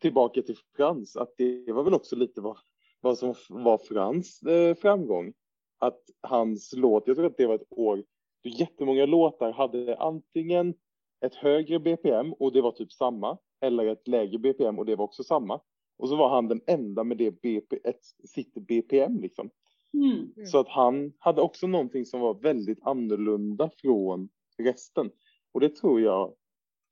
tillbaka 0.00 0.42
till 0.42 0.56
Frans, 0.76 1.16
att 1.16 1.34
det 1.36 1.72
var 1.72 1.82
väl 1.82 1.94
också 1.94 2.16
lite 2.16 2.40
vad, 2.40 2.58
vad 3.00 3.18
som 3.18 3.34
var 3.48 3.78
Frans 3.78 4.42
eh, 4.42 4.74
framgång. 4.74 5.32
Att 5.78 6.00
hans 6.20 6.72
låt, 6.76 7.06
jag 7.06 7.16
tror 7.16 7.26
att 7.26 7.36
det 7.36 7.46
var 7.46 7.54
ett 7.54 7.72
år 7.72 8.04
då 8.42 8.50
jättemånga 8.50 9.06
låtar 9.06 9.52
hade 9.52 9.96
antingen 9.96 10.74
ett 11.20 11.34
högre 11.34 11.78
BPM 11.78 12.32
och 12.32 12.52
det 12.52 12.60
var 12.60 12.72
typ 12.72 12.92
samma, 12.92 13.38
eller 13.60 13.86
ett 13.86 14.08
lägre 14.08 14.38
BPM 14.38 14.78
och 14.78 14.86
det 14.86 14.96
var 14.96 15.04
också 15.04 15.24
samma. 15.24 15.60
Och 15.98 16.08
så 16.08 16.16
var 16.16 16.28
han 16.28 16.48
den 16.48 16.60
enda 16.66 17.04
med 17.04 17.16
det 17.16 17.30
BP, 17.30 17.80
ett, 17.84 18.00
sitt 18.28 18.54
BPM 18.54 19.20
liksom. 19.20 19.50
Mm. 19.94 20.46
Så 20.46 20.58
att 20.58 20.68
han 20.68 21.12
hade 21.18 21.42
också 21.42 21.66
någonting 21.66 22.06
som 22.06 22.20
var 22.20 22.34
väldigt 22.34 22.82
annorlunda 22.82 23.70
från 23.76 24.28
resten. 24.58 25.10
Och 25.52 25.60
det 25.60 25.76
tror 25.76 26.00
jag 26.00 26.34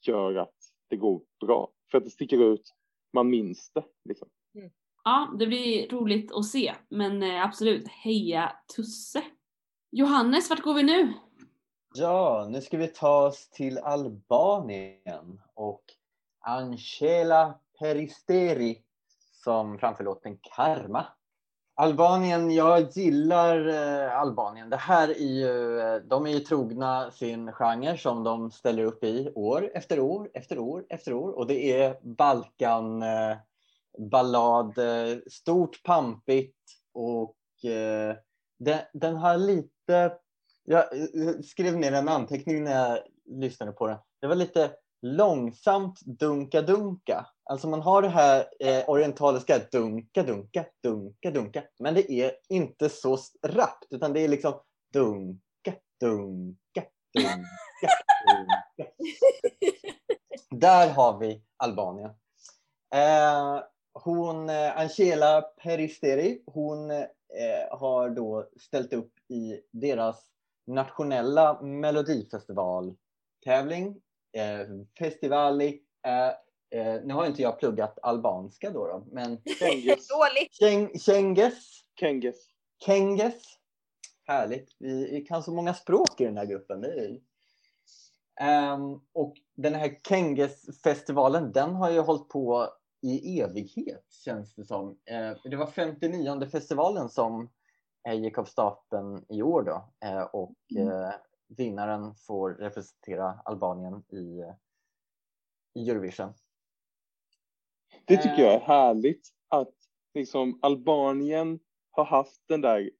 gör 0.06 0.34
att 0.34 0.56
det 0.88 0.96
går 0.96 1.22
bra. 1.40 1.72
För 1.90 1.98
att 1.98 2.04
det 2.04 2.11
sticker 2.11 2.52
ut, 2.52 2.74
man 3.12 3.30
minns 3.30 3.72
det. 3.72 3.84
Liksom. 4.04 4.28
Ja, 5.09 5.28
det 5.38 5.46
blir 5.46 5.88
roligt 5.88 6.32
att 6.32 6.44
se. 6.44 6.74
Men 6.88 7.22
eh, 7.22 7.44
absolut, 7.44 7.88
heja 7.88 8.52
Tusse! 8.76 9.22
Johannes, 9.90 10.50
vart 10.50 10.62
går 10.62 10.74
vi 10.74 10.82
nu? 10.82 11.12
Ja, 11.94 12.48
nu 12.50 12.61
ska 12.61 12.76
vi 12.78 12.86
ta 12.86 13.26
oss 13.26 13.48
till 13.50 13.78
Albanien 13.78 15.40
och 15.54 15.82
Angela 16.40 17.54
Peristeri 17.78 18.82
som 19.44 19.78
framför 19.78 20.04
låten 20.04 20.38
Karma. 20.56 21.06
Albanien, 21.74 22.50
jag 22.50 22.90
gillar 22.90 23.68
eh, 23.68 24.20
Albanien. 24.20 24.70
Det 24.70 24.76
här 24.76 25.09
är 25.09 25.34
ju, 25.34 25.80
eh, 25.80 25.96
de 25.96 26.26
är 26.26 26.30
ju 26.30 26.40
trogna 26.40 27.11
sin 27.11 27.52
genre 27.52 27.96
som 27.96 28.24
de 28.24 28.50
ställer 28.50 28.84
upp 28.84 29.04
i 29.04 29.32
år 29.34 29.70
efter 29.74 30.00
år 30.00 30.30
efter 30.34 30.59
år 30.59 30.84
efter 30.88 31.12
år 31.12 31.38
och 31.38 31.46
det 31.46 31.82
är 31.82 31.96
Balkan 32.02 33.02
ballad, 33.99 34.78
eh, 34.78 35.18
stort 35.30 35.82
pampigt 35.82 36.57
och 36.94 37.36
eh, 37.70 38.16
den, 38.59 38.80
den 38.92 39.16
har 39.16 39.36
lite, 39.36 40.18
jag 40.64 40.84
eh, 40.99 41.40
skrev 41.44 41.76
ner 41.76 41.92
en 41.92 42.09
anteckning 42.09 42.64
när 42.64 42.88
jag 42.88 42.99
lyssnade 43.24 43.72
på 43.72 43.86
den. 43.86 43.99
Det 44.20 44.26
var 44.26 44.34
lite 44.34 44.70
långsamt 45.03 46.01
dunka-dunka. 46.01 47.26
Alltså 47.44 47.68
man 47.68 47.82
har 47.82 48.03
det 48.03 48.09
här 48.09 48.46
eh, 48.61 48.84
orientaliska 48.88 49.59
dunka-dunka, 49.72 50.64
dunka-dunka. 50.82 51.62
Men 51.78 51.94
det 51.94 52.12
är 52.12 52.32
inte 52.49 52.88
så 52.88 53.18
rappt 53.46 53.86
utan 53.90 54.12
det 54.12 54.20
är 54.20 54.28
liksom 54.28 54.61
dunka, 54.92 55.72
dunka, 56.01 56.82
dunka, 57.11 57.42
dunka. 58.26 58.92
Där 60.51 60.90
har 60.90 61.18
vi 61.18 61.42
Albanien. 61.57 62.11
Eh, 62.94 63.62
hon, 63.93 64.51
eh, 64.51 64.78
Angela 64.78 65.43
Peristeri, 65.43 66.43
hon 66.47 66.91
eh, 66.91 67.07
har 67.70 68.11
då 68.11 68.49
ställt 68.61 68.93
upp 68.93 69.12
i 69.28 69.61
deras 69.70 70.24
nationella 70.66 71.62
melodifestivaltävling 71.62 74.01
eh, 74.32 74.61
Festivali. 74.99 75.82
Eh, 76.07 76.28
eh, 76.80 77.01
nu 77.05 77.14
har 77.14 77.26
inte 77.26 77.43
jag 77.43 77.59
pluggat 77.59 77.99
albanska 78.03 78.70
då, 78.70 78.86
då 78.86 79.05
men 79.12 79.43
Kenges. 79.59 80.09
Dåligt. 80.09 80.55
Keng, 80.55 80.99
Kenges, 80.99 81.80
Kenges. 82.01 82.49
Kenges. 82.84 83.43
Härligt. 84.24 84.76
Vi, 84.78 85.11
vi 85.11 85.20
kan 85.20 85.43
så 85.43 85.53
många 85.53 85.74
språk 85.74 86.20
i 86.20 86.24
den 86.24 86.36
här 86.36 86.47
gruppen. 86.47 86.80
Det. 86.80 87.20
Ehm, 88.41 89.01
och 89.12 89.34
den 89.57 89.74
här 89.74 90.01
Kenges-festivalen, 90.09 91.53
den 91.53 91.74
har 91.74 91.91
ju 91.91 92.01
hållit 92.01 92.28
på 92.28 92.68
i 93.03 93.40
evighet 93.40 94.05
känns 94.24 94.55
det 94.55 94.64
som. 94.64 94.99
Eh, 95.05 95.36
det 95.44 95.57
var 95.57 95.66
59 95.66 96.46
festivalen 96.46 97.09
som 97.09 97.51
eh, 98.09 98.14
gick 98.14 98.38
av 98.38 98.44
stapeln 98.44 99.24
i 99.28 99.42
år 99.42 99.62
då 99.62 100.07
eh, 100.09 100.22
och 100.22 100.57
eh, 100.78 101.14
vinnaren 101.49 102.14
får 102.14 102.51
representera 102.51 103.40
Albanien 103.44 104.05
i, 104.09 104.42
i 105.80 105.90
Eurovision. 105.90 106.32
Det 108.05 108.16
tycker 108.16 108.42
jag 108.42 108.55
är 108.55 108.61
härligt 108.61 109.28
att 109.49 109.74
liksom 110.14 110.59
Albanien 110.62 111.61
har 111.90 112.05
haft 112.05 112.42
den 112.49 112.61
där 112.61 112.90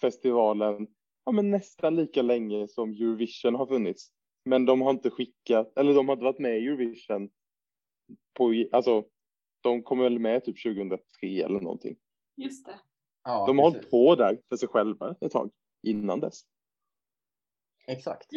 festivalen 0.00 0.88
ja, 1.28 1.32
men 1.32 1.50
nästan 1.50 1.96
lika 1.96 2.22
länge 2.22 2.68
som 2.68 2.90
Eurovision 2.90 3.54
har 3.54 3.66
funnits. 3.66 4.12
Men 4.44 4.66
de 4.66 4.80
har 4.80 4.90
inte 4.90 5.10
skickat, 5.10 5.78
eller 5.78 5.94
de 5.94 6.08
har 6.08 6.12
inte 6.12 6.24
varit 6.24 6.38
med 6.38 6.58
i 6.58 6.66
Eurovision 6.66 7.30
på, 8.34 8.64
alltså 8.72 9.04
de 9.68 9.82
kom 9.82 9.98
väl 9.98 10.18
med 10.18 10.44
typ 10.44 10.62
2003 10.62 10.98
eller 11.44 11.60
någonting. 11.60 11.96
Just 12.36 12.66
det. 12.66 12.80
Ja, 13.24 13.46
De 13.46 13.58
har 13.58 13.70
hållit 13.70 13.90
på 13.90 14.14
där 14.14 14.38
för 14.48 14.56
sig 14.56 14.68
själva 14.68 15.16
ett 15.20 15.32
tag 15.32 15.50
innan 15.82 16.20
dess. 16.20 16.40
Exakt. 17.86 18.30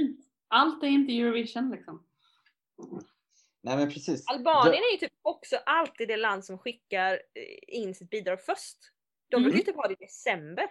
Allt 0.47 0.83
är 0.83 0.87
inte 0.87 1.13
Eurovision 1.13 1.71
liksom. 1.71 2.07
Nej 3.63 3.77
men 3.77 3.89
precis. 3.89 4.27
Albanien 4.27 4.73
Ja, 4.73 4.87
är 4.89 4.91
ju 4.91 4.97
typ 4.97 5.13
också 5.21 5.55
alltid 5.65 6.07
det 6.07 6.17
land 6.17 6.45
som 6.45 6.57
skickar 6.57 7.13
eh, 7.13 7.79
in 7.81 7.95
sitt 7.95 8.09
bidrag 8.09 8.41
först. 8.41 8.77
De 9.29 9.35
Mm. 9.37 9.43
brukar 9.43 9.57
ju 9.59 9.63
typ 9.65 9.75
ha 9.75 9.87
det 9.87 9.93
i 9.93 10.05
december. 10.05 10.65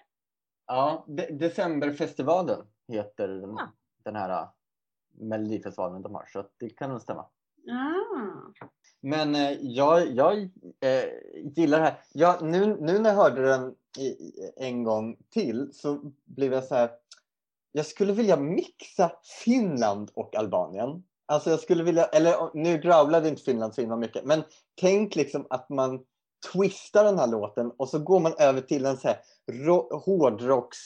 ja, 0.66 1.04
De- 1.08 1.30
Decemberfestivalen 1.38 2.66
heter 2.88 3.28
den, 3.28 3.58
Ah. 3.58 3.72
den 4.04 4.16
här 4.16 4.42
äh, 4.42 4.48
Melodifestivalen 5.12 6.02
de 6.02 6.14
har 6.14 6.26
så 6.26 6.48
det 6.58 6.70
kan 6.70 6.90
nog 6.90 7.00
stämma. 7.02 7.30
Ah. 7.68 8.52
Men 9.00 9.34
eh, 9.34 9.52
jag, 9.61 10.11
jag 10.11 10.38
eh, 10.80 11.04
gillar 11.56 11.78
det 11.78 11.84
här. 11.84 12.00
Jag, 12.12 12.42
nu, 12.42 12.76
nu 12.80 12.98
när 12.98 13.11
jag 13.11 13.16
hörde 13.16 13.42
den 13.42 13.74
i, 13.98 14.32
en 14.56 14.84
gång 14.84 15.16
till 15.30 15.70
så 15.72 16.12
blev 16.24 16.52
jag 16.52 16.64
så 16.64 16.74
här. 16.74 16.90
Jag 17.72 17.86
skulle 17.86 18.12
vilja 18.12 18.36
mixa 18.36 19.12
Finland 19.44 20.11
och 20.14 20.36
Albanien. 20.36 21.02
Alltså 21.26 21.50
jag 21.50 21.61
skulle 21.61 21.82
vilja, 21.82 22.04
eller 22.04 22.50
nu 22.54 22.78
growlade 22.78 23.28
inte 23.28 23.42
Finland 23.42 23.74
så 23.74 23.80
himla 23.80 23.96
mycket, 23.96 24.24
men 24.24 24.42
tänk 24.80 25.16
liksom 25.16 25.46
att 25.50 25.68
man 25.68 26.00
twistar 26.52 27.04
den 27.04 27.18
här 27.18 27.26
låten 27.26 27.70
och 27.70 27.88
så 27.88 27.98
går 27.98 28.20
man 28.20 28.34
över 28.38 28.61
till 28.61 28.86
en 28.86 28.96
så 28.96 29.08
här 29.08 29.18
hårdrocks 30.04 30.78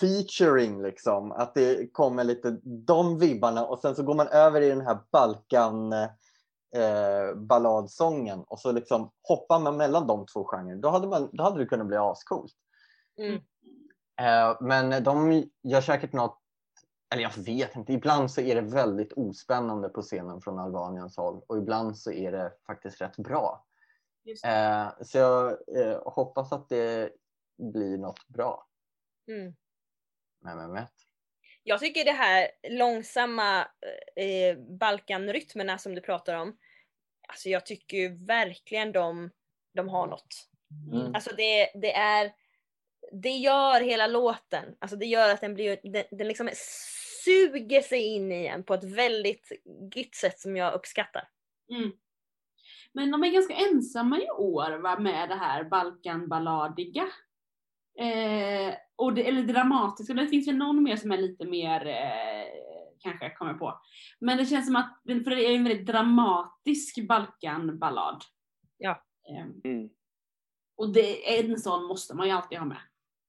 featuring 0.00 0.82
liksom. 0.82 1.32
Att 1.32 1.54
det 1.54 1.92
kommer 1.92 2.24
lite 2.24 2.60
de 2.62 3.18
vibbarna 3.18 3.66
och 3.66 3.78
sen 3.78 3.94
så 3.94 4.02
går 4.02 4.14
man 4.14 4.28
över 4.28 4.60
i 4.60 4.68
den 4.68 4.80
här 4.80 4.98
Balkan 5.12 5.92
eh, 5.92 7.34
balladsången 7.36 8.44
och 8.44 8.60
så 8.60 8.72
liksom 8.72 9.10
hoppar 9.22 9.60
man 9.60 9.76
mellan 9.76 10.06
de 10.06 10.26
två 10.26 10.44
genrerna. 10.44 10.80
Då 10.80 10.88
hade, 10.88 11.08
man, 11.08 11.30
då 11.32 11.42
hade 11.42 11.58
det 11.58 11.66
kunnat 11.66 11.86
bli 11.86 11.96
ascoolt. 11.96 12.54
Mm. 13.18 13.34
Eh, 14.20 14.56
men 14.60 15.04
de 15.04 15.44
gör 15.62 15.80
säkert 15.80 16.12
något, 16.12 16.38
eller 17.14 17.22
jag 17.22 17.38
vet 17.38 17.76
inte, 17.76 17.92
ibland 17.92 18.30
så 18.30 18.40
är 18.40 18.54
det 18.54 18.60
väldigt 18.60 19.12
ospännande 19.12 19.88
på 19.88 20.02
scenen 20.02 20.40
från 20.40 20.58
Albaniens 20.58 21.16
håll 21.16 21.42
och 21.46 21.58
ibland 21.58 21.98
så 21.98 22.12
är 22.12 22.32
det 22.32 22.52
faktiskt 22.66 23.00
rätt 23.00 23.16
bra. 23.16 23.66
Eh, 24.44 24.88
så 25.02 25.18
jag 25.18 25.50
eh, 25.50 26.02
hoppas 26.04 26.52
att 26.52 26.68
det 26.68 27.12
blir 27.58 27.98
något 27.98 28.28
bra 28.28 28.66
Mm. 29.30 29.54
Med 30.40 30.56
Mehmet. 30.56 30.92
Jag 31.62 31.80
tycker 31.80 32.04
det 32.04 32.12
här 32.12 32.48
långsamma 32.68 33.60
eh, 34.16 34.58
Balkanrytmerna 34.78 35.78
som 35.78 35.94
du 35.94 36.00
pratar 36.00 36.34
om. 36.34 36.56
Alltså 37.28 37.48
jag 37.48 37.66
tycker 37.66 37.96
ju 37.96 38.26
verkligen 38.26 38.92
de, 38.92 39.30
de 39.74 39.88
har 39.88 40.06
något. 40.06 40.48
Mm. 40.92 41.14
Alltså 41.14 41.30
det, 41.36 41.70
det 41.74 41.92
är 41.94 42.32
det 43.12 43.30
gör 43.30 43.80
hela 43.80 44.06
låten. 44.06 44.64
Alltså 44.78 44.96
det 44.96 45.06
gör 45.06 45.30
att 45.30 45.40
den 45.40 45.54
blir 45.54 45.80
den, 45.82 46.04
den 46.10 46.28
liksom 46.28 46.50
suger 47.24 47.82
sig 47.82 48.02
in 48.02 48.32
i 48.32 48.46
en 48.46 48.64
på 48.64 48.74
ett 48.74 48.84
väldigt 48.84 49.52
gytt 49.94 50.14
sätt 50.14 50.40
som 50.40 50.56
jag 50.56 50.74
uppskattar. 50.74 51.28
Mm. 51.70 51.92
Men 52.92 53.10
de 53.10 53.24
är 53.24 53.28
ganska 53.28 53.54
ensamma 53.54 54.20
i 54.20 54.30
år 54.30 54.78
va, 54.78 54.98
med 54.98 55.28
det 55.28 55.34
här 55.34 55.64
Balkanballadiga. 55.64 57.08
Eh, 58.00 58.74
och 58.96 59.14
det, 59.14 59.28
eller 59.28 59.42
dramatiska. 59.42 60.14
Det 60.14 60.26
finns 60.26 60.48
ju 60.48 60.52
någon 60.52 60.82
mer 60.82 60.96
som 60.96 61.12
är 61.12 61.16
lite 61.18 61.44
mer, 61.46 61.86
eh, 61.86 62.46
kanske 62.98 63.24
jag 63.24 63.36
kommer 63.38 63.54
på. 63.54 63.80
Men 64.20 64.38
det 64.38 64.46
känns 64.46 64.66
som 64.66 64.76
att, 64.76 65.00
för 65.24 65.30
det 65.30 65.46
är 65.46 65.54
en 65.56 65.64
väldigt 65.64 65.86
dramatisk 65.86 67.08
Balkanballad. 67.08 68.22
Ja. 68.78 68.90
Eh, 69.28 69.46
Mm. 69.70 69.88
och 70.76 70.92
det, 70.92 71.38
en 71.40 71.58
sån 71.58 71.84
måste 71.84 72.14
man 72.14 72.26
ju 72.26 72.32
alltid 72.32 72.58
ha 72.58 72.66
med. 72.66 72.80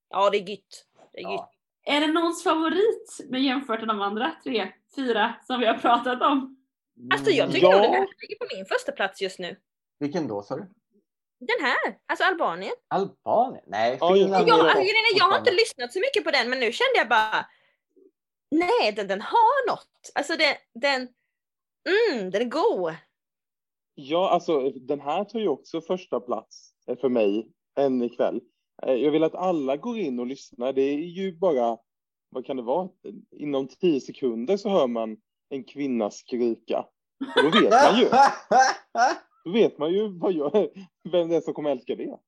Ja 0.09 0.29
det 0.29 0.37
är 0.37 0.49
gytt. 0.49 0.85
Det 1.13 1.19
är. 1.19 1.23
Ja. 1.23 1.51
Är 1.83 2.01
det 2.01 2.07
någons 2.07 2.43
favorit 2.43 3.19
med 3.29 3.41
jämfört 3.41 3.79
med 3.79 3.87
de 3.87 4.01
andra 4.01 4.31
tre, 4.43 4.71
fyra 4.95 5.33
som 5.43 5.59
vi 5.59 5.65
har 5.65 5.77
pratat 5.77 6.21
om? 6.21 6.57
Alltså 7.13 7.31
jag 7.31 7.51
tycker 7.51 7.67
Ja. 7.67 7.71
nog 7.73 7.81
den 7.81 7.91
här 7.93 7.99
ligger 8.21 8.35
på 8.39 8.45
min 8.55 8.65
första 8.65 8.91
plats 8.91 9.21
just 9.21 9.39
nu. 9.39 9.55
Vilken 9.99 10.27
då 10.27 10.41
sa 10.41 10.55
du? 10.55 10.67
Den 11.47 11.65
här, 11.65 11.97
alltså 12.07 12.23
Albanien. 12.25 12.73
Albanien? 12.87 13.63
Nej, 13.67 13.97
Ja, 14.01 14.13
Finland 14.13 14.49
Jag, 14.49 14.59
är 14.59 14.63
alltså, 14.63 14.83
jag 15.17 15.25
har 15.25 15.37
inte 15.37 15.51
lyssnat 15.51 15.93
så 15.93 15.99
mycket 15.99 16.23
på 16.23 16.31
den 16.31 16.49
men 16.49 16.59
nu 16.59 16.71
kände 16.71 16.97
jag 16.97 17.09
bara 17.09 17.45
Nej 18.51 18.91
den, 18.91 19.07
den 19.07 19.21
har 19.21 19.67
något. 19.71 20.11
Alltså 20.15 20.33
den, 20.37 20.55
den, 20.73 21.01
mm, 22.11 22.31
den 22.31 22.41
är 22.41 22.45
god. 22.45 22.93
Ja, 23.95 24.29
alltså 24.29 24.69
den 24.69 25.01
här 25.01 25.23
tar 25.23 25.39
ju 25.39 25.47
också 25.47 25.81
första 25.81 26.19
plats 26.19 26.73
eh, 26.87 26.97
för 26.97 27.09
mig 27.09 27.51
än 27.77 28.01
ikväll. 28.01 28.41
Eh, 28.83 28.93
Jag 28.93 29.11
vill 29.11 29.23
att 29.23 29.35
alla 29.35 29.77
går 29.77 29.97
in 29.97 30.19
och 30.19 30.27
lyssnar. 30.27 30.73
Det 30.73 30.81
är 30.81 30.97
ju 30.97 31.37
bara, 31.37 31.77
vad 32.29 32.45
kan 32.45 32.57
det 32.57 32.63
vara? 32.63 32.89
Inom 33.31 33.67
tio 33.67 34.01
sekunder 34.01 34.57
så 34.57 34.69
hör 34.69 34.87
man 34.87 35.17
en 35.49 35.63
kvinna 35.63 36.11
skrika. 36.11 36.85
Och 37.35 37.43
då 37.43 37.49
vet 37.61 37.71
man 37.71 37.99
ju, 37.99 38.05
vet 39.43 39.77
man 39.77 39.93
ju 39.93 40.07
vad 40.07 40.33
jag, 40.33 40.51
vem 41.11 41.29
det 41.29 41.35
är 41.35 41.41
som 41.41 41.53
kommer 41.53 41.69
älska 41.69 41.95
det. 41.95 42.19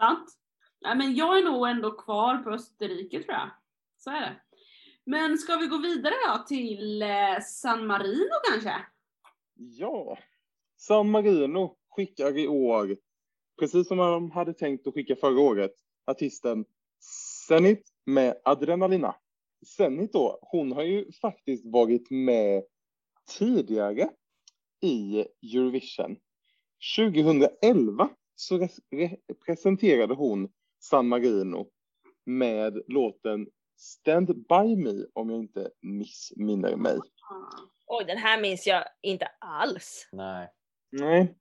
Sant? 0.00 0.38
Nej 0.80 0.96
men 0.96 1.14
jag 1.14 1.38
är 1.38 1.42
nog 1.42 1.68
ändå 1.68 1.90
kvar 1.90 2.38
på 2.38 2.50
Österrike 2.50 3.22
tror 3.22 3.34
jag. 3.34 3.50
Så 3.96 4.10
är 4.10 4.20
det. 4.20 4.40
Men 5.06 5.38
ska 5.38 5.56
vi 5.56 5.66
gå 5.66 5.78
vidare 5.78 6.14
då 6.28 6.44
till 6.44 7.02
eh, 7.02 7.40
San 7.42 7.86
Marino 7.86 8.34
kanske? 8.50 8.74
Ja, 9.54 10.18
San 10.76 11.10
Marino 11.10 11.76
skickar 11.90 12.38
i 12.38 12.48
år, 12.48 12.96
precis 13.60 13.88
som 13.88 13.98
de 13.98 14.30
hade 14.30 14.54
tänkt 14.54 14.86
att 14.86 14.94
skicka 14.94 15.16
förra 15.16 15.40
året, 15.40 15.72
artisten 16.06 16.64
Zenit 17.48 17.88
med 18.06 18.40
Adrenalina. 18.44 19.14
Zenit 19.66 20.12
då, 20.12 20.38
hon 20.42 20.72
har 20.72 20.82
ju 20.82 21.12
faktiskt 21.12 21.64
varit 21.66 22.10
med 22.10 22.62
tidigare 23.38 24.10
i 24.80 25.24
Eurovision. 25.42 26.16
2011 26.96 28.10
så 28.34 28.58
re- 28.58 28.80
re- 28.90 29.18
presenterade 29.46 30.14
hon 30.14 30.48
San 30.80 31.08
Marino 31.08 31.68
med 32.26 32.82
låten 32.88 33.46
Stand 33.76 34.26
By 34.26 34.76
Me 34.76 35.04
om 35.12 35.30
jag 35.30 35.40
inte 35.40 35.70
missminner 35.82 36.76
mig. 36.76 36.98
Oj, 37.86 38.04
den 38.06 38.18
här 38.18 38.40
minns 38.40 38.66
jag 38.66 38.84
inte 39.02 39.26
alls. 39.40 40.08
Nej. 40.12 40.48
Nej. 40.92 41.34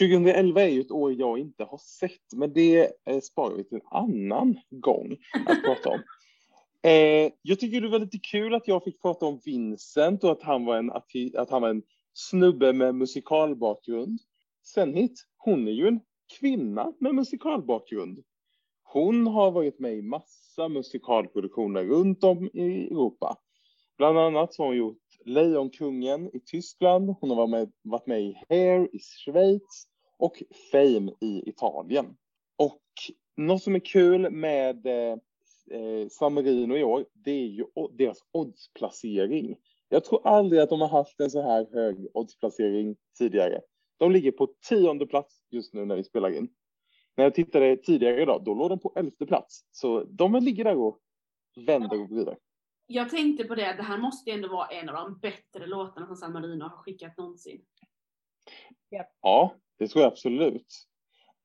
2011 0.00 0.62
är 0.62 0.68
ju 0.68 0.80
ett 0.80 0.90
år 0.90 1.12
jag 1.12 1.38
inte 1.38 1.64
har 1.64 1.78
sett, 1.78 2.32
men 2.36 2.52
det 2.52 2.92
eh, 3.04 3.20
sparar 3.20 3.56
vi 3.56 3.64
till 3.64 3.76
en 3.76 3.98
annan 3.98 4.58
gång 4.70 5.16
att 5.46 5.62
prata 5.62 5.90
om. 5.90 6.02
Eh, 6.82 7.32
jag 7.42 7.60
tycker 7.60 7.80
det 7.80 7.88
var 7.88 7.98
lite 7.98 8.18
kul 8.18 8.54
att 8.54 8.68
jag 8.68 8.84
fick 8.84 9.02
prata 9.02 9.26
om 9.26 9.40
Vincent 9.44 10.24
och 10.24 10.32
att 10.32 10.42
han 10.42 10.64
var 10.64 10.76
en, 10.76 10.90
att 11.36 11.50
han 11.50 11.62
var 11.62 11.68
en 11.68 11.82
snubbe 12.12 12.72
med 12.72 12.94
musikalbakgrund. 12.94 14.20
Senhit, 14.66 15.24
hon 15.36 15.68
är 15.68 15.72
ju 15.72 15.88
en 15.88 16.00
kvinna 16.40 16.92
med 16.98 17.14
musikalbakgrund. 17.14 18.24
Hon 18.82 19.26
har 19.26 19.50
varit 19.50 19.78
med 19.78 19.94
i 19.94 20.02
massa 20.02 20.68
musikalproduktioner 20.68 21.84
runt 21.84 22.24
om 22.24 22.50
i 22.52 22.86
Europa. 22.86 23.36
Bland 23.98 24.18
annat 24.18 24.54
så 24.54 24.62
har 24.62 24.66
hon 24.66 24.76
gjort 24.76 25.02
Lejonkungen 25.24 26.30
i 26.36 26.40
Tyskland, 26.40 27.14
hon 27.20 27.30
har 27.30 27.36
varit 27.36 27.50
med, 27.50 27.72
varit 27.82 28.06
med 28.06 28.22
i 28.22 28.36
Hair 28.48 28.88
i 28.92 28.98
Schweiz 28.98 29.86
och 30.18 30.42
Fame 30.72 31.12
i 31.20 31.48
Italien. 31.48 32.16
Och 32.56 32.82
något 33.36 33.62
som 33.62 33.74
är 33.74 33.80
kul 33.80 34.30
med 34.30 34.86
eh, 34.86 35.18
eh 35.70 36.08
San 36.10 36.34
Marino 36.34 36.76
i 36.76 36.84
år, 36.84 37.06
det 37.12 37.30
är 37.30 37.46
ju 37.46 37.64
deras 37.98 38.18
oddsplacering. 38.32 39.56
Jag 39.88 40.04
tror 40.04 40.26
aldrig 40.26 40.60
att 40.60 40.70
de 40.70 40.80
har 40.80 40.88
haft 40.88 41.20
en 41.20 41.30
så 41.30 41.42
här 41.42 41.66
hög 41.72 42.08
oddsplacering 42.14 42.96
tidigare. 43.18 43.60
De 43.96 44.12
ligger 44.12 44.32
på 44.32 44.48
tionde 44.68 45.06
plats 45.06 45.42
just 45.50 45.74
nu 45.74 45.84
när 45.84 45.96
vi 45.96 46.04
spelar 46.04 46.30
in. 46.30 46.48
När 47.16 47.24
jag 47.24 47.34
tittade 47.34 47.76
tidigare 47.76 48.22
idag, 48.22 48.44
då 48.44 48.54
låg 48.54 48.70
de 48.70 48.78
på 48.78 48.92
elfte 48.96 49.26
plats. 49.26 49.60
Så 49.70 50.04
de 50.04 50.34
ligger 50.34 50.64
där 50.64 50.76
och 50.76 51.00
vänder 51.66 52.00
och 52.02 52.10
vrider. 52.10 52.36
Jag 52.86 53.10
tänkte 53.10 53.44
på 53.44 53.54
det, 53.54 53.74
det 53.76 53.82
här 53.82 53.98
måste 53.98 54.30
ju 54.30 54.36
ändå 54.36 54.48
vara 54.48 54.66
en 54.66 54.88
av 54.88 54.94
de 54.94 55.18
bättre 55.18 55.66
låtarna 55.66 56.06
som 56.06 56.16
San 56.16 56.32
Marino 56.32 56.62
har 56.62 56.76
skickat 56.76 57.16
någonsin. 57.16 57.64
Ja, 59.22 59.54
det 59.78 59.88
tror 59.88 60.02
jag 60.02 60.12
absolut. 60.12 60.66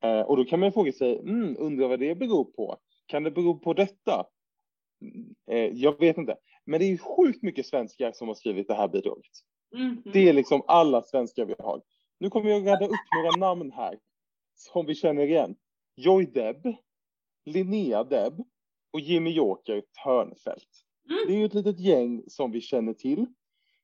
Eh, 0.04 0.22
och 0.22 0.38
då 0.38 0.46
kan 0.46 0.60
man 0.60 0.72
fråga 0.72 0.92
sig, 0.92 1.20
mm, 1.20 1.56
undrar 1.60 1.88
vad 1.88 2.00
det 2.00 2.16
beror 2.16 2.44
på? 2.44 2.78
Kan 3.06 3.24
det 3.24 3.32
bero 3.32 3.60
på 3.60 3.74
detta? 3.74 4.26
Eh, 5.52 5.66
jag 5.66 6.00
vet 6.00 6.18
inte. 6.18 6.38
Men 6.66 6.80
det 6.80 6.86
är 6.86 6.98
sjukt 6.98 7.44
mycket 7.44 7.66
svenskar 7.66 8.12
som 8.12 8.28
har 8.28 8.36
skrivit 8.36 8.68
det 8.68 8.74
här 8.74 8.88
bidraget. 8.88 9.32
Mm. 9.76 10.02
Det 10.14 10.30
är 10.30 10.34
liksom 10.34 10.64
alla 10.68 11.02
svenskar 11.02 11.46
vi 11.46 11.56
har. 11.60 11.82
Nu 12.22 12.30
kommer 12.30 12.50
jag 12.50 12.68
rädda 12.68 12.86
upp 12.86 13.00
några 13.16 13.48
namn 13.48 13.72
här 13.72 14.00
som 14.56 14.86
vi 14.86 14.96
känner 14.96 15.24
igen. 15.24 15.56
Joy 15.96 16.26
Deb, 16.26 16.76
Linnea 17.46 18.04
Deb 18.04 18.44
och 18.94 19.00
Jimmy 19.00 19.32
Joker 19.32 19.84
Törnfält. 20.04 20.70
Mm. 21.10 21.20
Det 21.28 21.34
är 21.34 21.38
ju 21.38 21.46
ett 21.46 21.54
litet 21.54 21.80
gäng 21.80 22.24
som 22.28 22.52
vi 22.52 22.62
känner 22.62 22.94
till. 22.94 23.26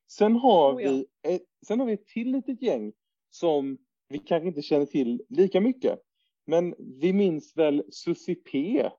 Sen 0.07 0.35
har, 0.35 0.75
oh, 0.75 0.83
ja. 0.83 0.91
vi 0.91 1.05
ett, 1.35 1.41
sen 1.67 1.79
har 1.79 1.87
vi 1.87 1.93
ett 1.93 2.05
till 2.05 2.31
litet 2.31 2.61
gäng 2.61 2.93
som 3.29 3.77
vi 4.09 4.19
kanske 4.19 4.47
inte 4.47 4.61
känner 4.61 4.85
till 4.85 5.21
lika 5.29 5.61
mycket. 5.61 5.99
Men 6.45 6.75
vi 6.77 7.13
minns 7.13 7.57
väl 7.57 7.83
Susie 7.91 8.35
P 8.35 8.89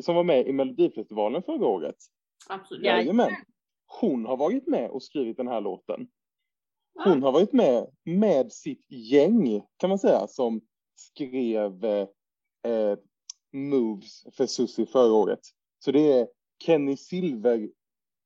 som 0.00 0.14
var 0.14 0.24
med 0.24 0.46
i 0.46 0.52
Melodifestivalen 0.52 1.42
förra 1.42 1.66
året. 1.66 1.96
Absolut. 2.48 2.84
Jajamän. 2.84 3.32
Hon 4.00 4.26
har 4.26 4.36
varit 4.36 4.66
med 4.66 4.90
och 4.90 5.02
skrivit 5.02 5.36
den 5.36 5.48
här 5.48 5.60
låten. 5.60 6.08
Hon 7.04 7.22
har 7.22 7.32
varit 7.32 7.52
med 7.52 7.86
med 8.04 8.52
sitt 8.52 8.86
gäng 8.88 9.62
kan 9.76 9.90
man 9.90 9.98
säga 9.98 10.26
som 10.26 10.60
skrev 10.94 11.84
eh, 11.84 12.98
Moves 13.52 14.24
för 14.32 14.46
Susie 14.46 14.86
förra 14.86 15.12
året. 15.12 15.40
Så 15.78 15.92
det 15.92 16.12
är 16.12 16.28
Kenny 16.64 16.96
Silver, 16.96 17.68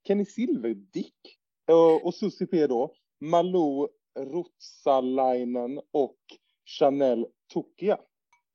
Kenny 0.07 0.25
Silverdick 0.25 1.39
och, 1.69 2.07
och 2.07 2.15
Susie 2.15 2.47
P 2.47 2.67
då, 2.67 2.95
Malou 3.21 3.89
Rutsalainen 4.19 5.81
och 5.91 6.19
Chanel 6.65 7.27
Tokia. 7.53 7.99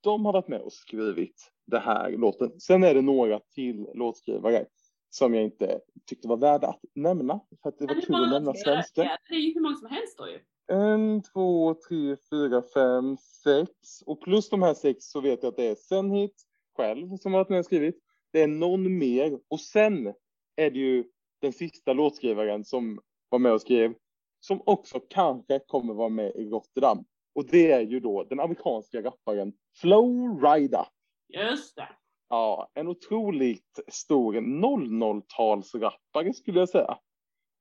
De 0.01 0.25
har 0.25 0.33
varit 0.33 0.47
med 0.47 0.61
och 0.61 0.73
skrivit 0.73 1.51
den 1.67 1.81
här 1.81 2.11
låten. 2.11 2.59
Sen 2.59 2.83
är 2.83 2.93
det 2.93 3.01
några 3.01 3.39
till 3.39 3.87
låtskrivare 3.93 4.65
som 5.09 5.33
jag 5.33 5.43
inte 5.43 5.79
tyckte 6.05 6.27
var 6.27 6.37
värda 6.37 6.67
att 6.67 6.79
nämna. 6.95 7.39
För 7.61 7.69
att 7.69 7.77
det 7.77 7.85
var 7.85 8.01
kul 8.01 8.23
att 8.23 8.31
nämna 8.31 8.53
svenska. 8.53 9.17
Det 9.29 9.35
är 9.35 9.39
ju 9.39 9.53
hur 9.53 9.61
många 9.61 9.75
som 9.75 9.89
helst 9.89 10.17
då 10.17 10.27
ju. 10.27 10.39
En, 10.67 11.21
två, 11.21 11.73
tre, 11.73 12.15
fyra, 12.29 12.61
fem, 12.73 13.17
sex. 13.17 14.01
Och 14.05 14.21
plus 14.21 14.49
de 14.49 14.61
här 14.61 14.73
sex 14.73 15.05
så 15.05 15.21
vet 15.21 15.43
jag 15.43 15.49
att 15.49 15.55
det 15.55 15.67
är 15.67 15.75
Senhit 15.75 16.43
själv 16.77 17.17
som 17.17 17.33
har 17.33 17.39
varit 17.39 17.49
med 17.49 17.59
och 17.59 17.65
skrivit. 17.65 17.97
Det 18.31 18.41
är 18.41 18.47
någon 18.47 18.97
mer. 18.97 19.39
Och 19.47 19.59
sen 19.59 20.13
är 20.55 20.71
det 20.71 20.79
ju 20.79 21.03
den 21.41 21.53
sista 21.53 21.93
låtskrivaren 21.93 22.65
som 22.65 22.99
var 23.29 23.39
med 23.39 23.53
och 23.53 23.61
skrev. 23.61 23.93
Som 24.39 24.61
också 24.65 24.99
kanske 25.09 25.59
kommer 25.59 25.93
vara 25.93 26.09
med 26.09 26.35
i 26.35 26.49
Rotterdam. 26.49 27.05
Och 27.35 27.45
det 27.45 27.71
är 27.71 27.81
ju 27.81 27.99
då 27.99 28.23
den 28.23 28.39
amerikanska 28.39 29.01
rapparen 29.01 29.53
Flow 29.75 30.41
Rida. 30.41 30.87
Just 31.27 31.75
det. 31.75 31.87
Ja, 32.29 32.71
en 32.73 32.87
otroligt 32.87 33.79
stor 33.87 34.33
00-talsrappare 34.33 36.33
skulle 36.33 36.59
jag 36.59 36.69
säga. 36.69 36.97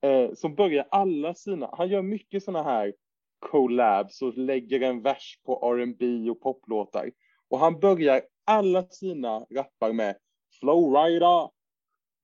Eh, 0.03 0.33
som 0.35 0.55
börjar 0.55 0.87
alla 0.91 1.35
sina, 1.35 1.71
han 1.73 1.89
gör 1.89 2.03
mycket 2.03 2.45
sådana 2.45 2.71
här 2.71 2.95
collabs 3.39 4.23
och 4.23 4.39
lägger 4.39 4.81
en 4.81 5.03
vers 5.03 5.41
på 5.45 5.73
R&B 5.73 6.31
och 6.31 6.41
poplåtar. 6.41 7.11
Och 7.49 7.59
han 7.59 7.81
börjar 7.81 8.23
alla 8.45 8.83
sina 8.83 9.41
rappar 9.41 9.93
med 9.93 10.17
Flowrider, 10.61 11.51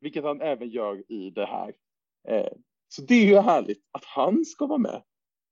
vilket 0.00 0.24
han 0.24 0.40
även 0.40 0.68
gör 0.68 1.12
i 1.12 1.30
det 1.30 1.46
här. 1.46 1.74
Eh, 2.28 2.52
så 2.88 3.02
det 3.02 3.14
är 3.14 3.26
ju 3.26 3.38
härligt 3.38 3.82
att 3.92 4.04
han 4.04 4.44
ska 4.44 4.66
vara 4.66 4.78
med. 4.78 5.02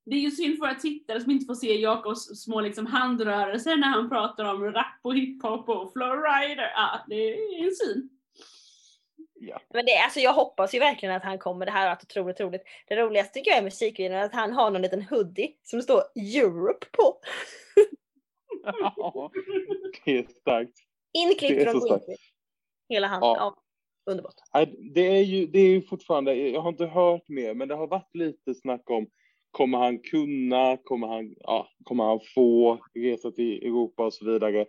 Det 0.04 0.16
är 0.16 0.20
ju 0.20 0.30
synd 0.30 0.58
för 0.58 0.66
våra 0.66 0.74
tittare 0.74 1.20
som 1.20 1.30
inte 1.30 1.46
får 1.46 1.54
se 1.54 1.80
Jakobs 1.80 2.42
små 2.42 2.60
liksom, 2.60 2.86
handrörelser 2.86 3.76
när 3.76 3.88
han 3.88 4.08
pratar 4.08 4.44
om 4.44 4.72
rap 4.72 4.86
och 5.02 5.14
hiphop 5.14 5.68
och 5.68 5.92
flowrider. 5.92 6.72
Ja, 6.74 7.04
det 7.08 7.14
är 7.14 7.64
en 7.64 7.74
syn. 7.74 8.08
Ja. 9.40 9.60
Men 9.74 9.84
det, 9.84 9.98
alltså 10.04 10.20
jag 10.20 10.32
hoppas 10.32 10.74
ju 10.74 10.78
verkligen 10.78 11.14
att 11.14 11.22
han 11.22 11.38
kommer. 11.38 11.66
Det 11.66 11.72
här 11.72 11.82
har 11.82 11.94
varit 11.94 12.02
otroligt 12.02 12.40
roligt. 12.40 12.62
Det 12.88 12.96
roligaste 12.96 13.32
tycker 13.32 13.50
jag 13.50 13.58
är 13.58 13.62
musikvideon 13.62 14.22
att 14.22 14.32
han 14.32 14.52
har 14.52 14.70
någon 14.70 14.82
liten 14.82 15.02
hoodie 15.02 15.52
som 15.62 15.78
det 15.78 15.82
står 15.82 16.02
Europe 16.14 16.86
på. 16.92 17.18
ja, 18.96 19.30
det 20.04 20.18
är 20.18 20.26
starkt. 20.40 20.78
Inklippt 21.12 21.62
från 21.62 21.80
Greenpeace. 21.80 22.16
Hela 22.88 23.06
han. 23.06 23.20
Ja. 23.22 23.36
ja. 23.36 23.56
underbart. 24.12 24.34
Det 24.94 25.06
är 25.06 25.22
ju 25.22 25.46
det 25.46 25.58
är 25.58 25.68
ju 25.68 25.82
fortfarande, 25.82 26.34
jag 26.34 26.60
har 26.60 26.68
inte 26.68 26.86
hört 26.86 27.28
mer, 27.28 27.54
men 27.54 27.68
det 27.68 27.74
har 27.74 27.86
varit 27.86 28.14
lite 28.14 28.54
snack 28.54 28.90
om 28.90 29.06
Kommer 29.50 29.78
han 29.78 29.98
kunna, 29.98 30.76
kommer 30.76 31.06
han, 31.06 31.34
ja, 31.40 31.68
kommer 31.84 32.04
han 32.04 32.20
få 32.34 32.78
resa 32.94 33.30
till 33.30 33.66
Europa 33.66 34.04
och 34.06 34.14
så 34.14 34.24
vidare? 34.24 34.66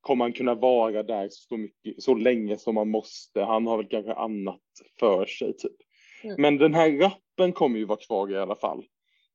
Kommer 0.00 0.24
han 0.24 0.32
kunna 0.32 0.54
vara 0.54 1.02
där 1.02 1.28
så, 1.30 1.56
mycket, 1.56 2.02
så 2.02 2.14
länge 2.14 2.56
som 2.56 2.76
han 2.76 2.90
måste? 2.90 3.42
Han 3.42 3.66
har 3.66 3.76
väl 3.76 3.86
kanske 3.86 4.14
annat 4.14 4.60
för 5.00 5.26
sig 5.26 5.56
typ. 5.56 5.76
Mm. 6.24 6.42
Men 6.42 6.58
den 6.58 6.74
här 6.74 6.92
rappen 6.92 7.52
kommer 7.52 7.78
ju 7.78 7.84
vara 7.84 7.98
kvar 7.98 8.30
i 8.30 8.36
alla 8.36 8.56
fall. 8.56 8.84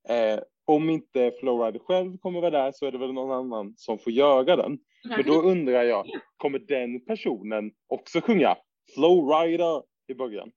Eh, 0.09 0.39
om 0.65 0.89
inte 0.89 1.31
Flowrider 1.39 1.79
själv 1.79 2.17
kommer 2.17 2.41
vara 2.41 2.51
där 2.51 2.71
så 2.71 2.85
är 2.85 2.91
det 2.91 2.97
väl 2.97 3.13
någon 3.13 3.31
annan 3.31 3.73
som 3.77 3.99
får 3.99 4.13
göra 4.13 4.55
den. 4.55 4.77
Men 5.09 5.23
då 5.25 5.41
undrar 5.41 5.83
jag, 5.83 6.05
kommer 6.37 6.59
den 6.59 7.05
personen 7.05 7.71
också 7.87 8.21
sjunga 8.21 8.57
Flowrider 8.93 9.83
i 10.07 10.13
början? 10.13 10.51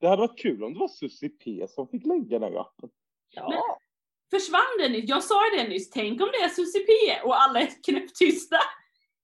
Det 0.00 0.08
hade 0.08 0.22
varit 0.22 0.38
kul 0.38 0.64
om 0.64 0.72
det 0.72 0.78
var 0.78 0.88
Susie 0.88 1.28
P 1.28 1.66
som 1.68 1.88
fick 1.88 2.06
lägga 2.06 2.38
den 2.38 2.52
rappen. 2.52 2.90
Ja. 3.30 3.48
Men, 3.48 3.60
försvann 4.30 4.78
det 4.78 4.88
nyss? 4.88 5.08
Jag 5.08 5.24
sa 5.24 5.50
ju 5.50 5.56
det 5.58 5.68
nyss, 5.68 5.90
tänk 5.90 6.20
om 6.20 6.28
det 6.32 6.44
är 6.44 6.48
Susie 6.48 6.80
P 6.80 6.92
och 7.24 7.42
alla 7.42 7.60
är 7.60 7.68
knäpptysta. 7.84 8.56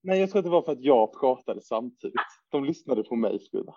Nej, 0.03 0.21
jag 0.21 0.31
tror 0.31 0.39
att 0.39 0.45
det 0.45 0.51
var 0.51 0.63
för 0.63 0.73
att 0.73 0.85
jag 0.85 1.21
pratade 1.21 1.63
samtidigt. 1.63 2.21
De 2.49 2.65
lyssnade 2.65 3.03
på 3.03 3.17
mig, 3.17 3.39
Frida. 3.51 3.75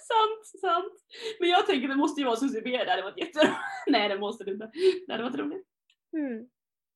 sant, 0.00 0.60
sant. 0.60 0.94
Men 1.40 1.48
jag 1.48 1.66
tänker 1.66 1.88
att 1.88 1.94
det 1.94 1.98
måste 1.98 2.20
ju 2.20 2.26
vara 2.26 2.36
Susie 2.36 2.62
B. 2.62 2.70
Det 2.84 2.90
hade 2.90 3.02
varit 3.02 3.18
jätteroligt. 3.18 3.56
Nej, 3.86 4.08
det 4.08 4.18
måste 4.18 4.44
det 4.44 4.50
inte. 4.50 4.70
Det 5.06 5.12
hade 5.12 5.24
varit 5.24 5.36
roligt. 5.36 5.66
Mm. 6.12 6.48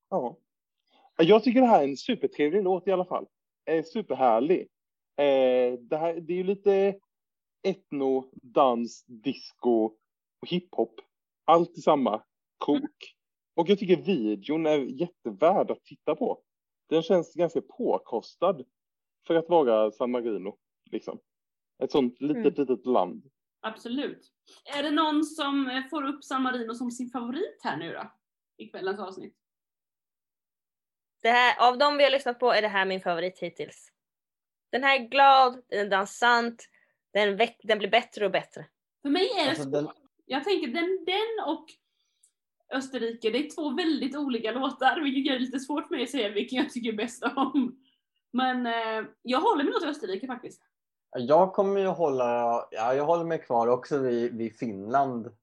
Ja. 0.09 0.39
Jag 1.17 1.45
tycker 1.45 1.61
det 1.61 1.67
här 1.67 1.81
är 1.81 1.89
en 1.89 1.97
supertrevlig 1.97 2.63
låt 2.63 2.89
i 2.89 2.93
alla 2.93 3.05
fall. 3.05 3.27
Eh, 3.67 3.85
superhärlig. 3.85 4.61
Eh, 5.17 5.79
det, 5.81 5.97
här, 5.97 6.15
det 6.21 6.33
är 6.33 6.37
ju 6.37 6.45
lite 6.45 6.95
etno, 7.63 8.31
dans, 8.33 9.05
disco 9.07 9.85
och 10.43 10.49
hiphop. 10.49 11.01
Allt 11.45 11.79
i 11.79 11.81
samma 11.81 12.23
kok. 12.61 13.17
Och 13.55 13.69
jag 13.69 13.79
tycker 13.79 13.97
videon 13.97 14.67
är 14.67 14.79
jättevärd 14.79 15.71
att 15.71 15.85
titta 15.85 16.17
på. 16.17 16.43
Den 16.89 17.03
känns 17.03 17.35
ganska 17.35 17.61
påkostad 17.61 18.65
för 19.27 19.35
att 19.35 19.49
vara 19.49 19.91
San 19.91 20.11
Marino. 20.11 20.59
Liksom. 20.91 21.21
Ett 21.83 21.91
sånt 21.91 22.21
litet, 22.21 22.59
mm. 22.59 22.69
litet 22.69 22.87
land. 22.87 23.31
Absolut. 23.61 24.33
Är 24.65 24.83
det 24.83 24.91
någon 24.91 25.25
som 25.25 25.71
eh, 25.71 25.89
får 25.91 26.05
upp 26.07 26.25
San 26.25 26.43
Marino 26.43 26.75
som 26.75 26.91
sin 26.91 27.11
favorit 27.11 27.61
här 27.63 27.77
nu 27.77 27.93
då? 27.93 28.13
I 28.57 28.67
kvällens 28.67 29.01
avsnitt? 29.01 29.37
Det 31.23 31.31
här, 31.31 31.69
av 31.69 31.79
de 31.79 31.97
vi 31.97 32.05
har 32.05 32.11
lyssnat 32.11 32.39
på 32.41 32.53
är 32.53 32.63
det 32.63 32.69
här 32.69 32.85
min 32.87 33.01
favorit 33.01 33.39
hittills. 33.39 33.93
Den 34.73 34.83
här 34.83 35.01
är 35.01 35.09
glad, 35.09 35.63
den 35.69 35.87
är 35.87 35.91
dansant 35.91 36.69
Den, 37.13 37.37
väck, 37.37 37.61
den 37.63 37.79
blir 37.79 37.91
bättre 37.91 38.25
och 38.25 38.33
bättre. 38.33 38.67
För 39.03 39.09
mig 39.11 39.31
är 39.39 39.45
det 39.45 39.51
Alltså, 39.51 39.63
svårt. 39.63 39.73
den, 39.73 39.89
Jag 40.27 40.45
tänker 40.45 40.67
den, 40.67 41.05
den 41.05 41.47
och 41.47 41.67
Österrike, 42.73 43.31
det 43.31 43.47
är 43.47 43.51
två 43.51 43.71
väldigt 43.71 44.17
olika 44.17 44.53
låtar, 44.53 45.01
vilket 45.01 45.27
gör 45.27 45.35
det 45.35 45.45
lite 45.45 45.61
svårt 45.61 45.89
för 45.89 45.95
mig 45.95 46.05
att 46.05 46.11
säga 46.11 46.29
vilken 46.29 46.59
jag 46.59 46.71
tycker 46.73 46.93
bäst 46.93 47.25
om. 47.37 47.77
Men 48.33 48.67
eh, 48.67 49.09
jag 49.23 49.41
håller 49.41 49.65
mig 49.65 49.73
nog 49.73 49.81
till 49.81 49.91
Österrike 49.91 50.27
faktiskt. 50.27 50.63
jag 51.17 51.53
kommer 51.53 51.81
ju 51.81 51.87
hålla, 51.87 52.65
ja, 52.71 52.95
jag 52.95 53.05
håller 53.05 53.25
mig 53.25 53.39
kvar 53.39 53.67
också 53.67 53.99
vid, 53.99 54.37
vid 54.37 54.57
Finland. 54.57 55.37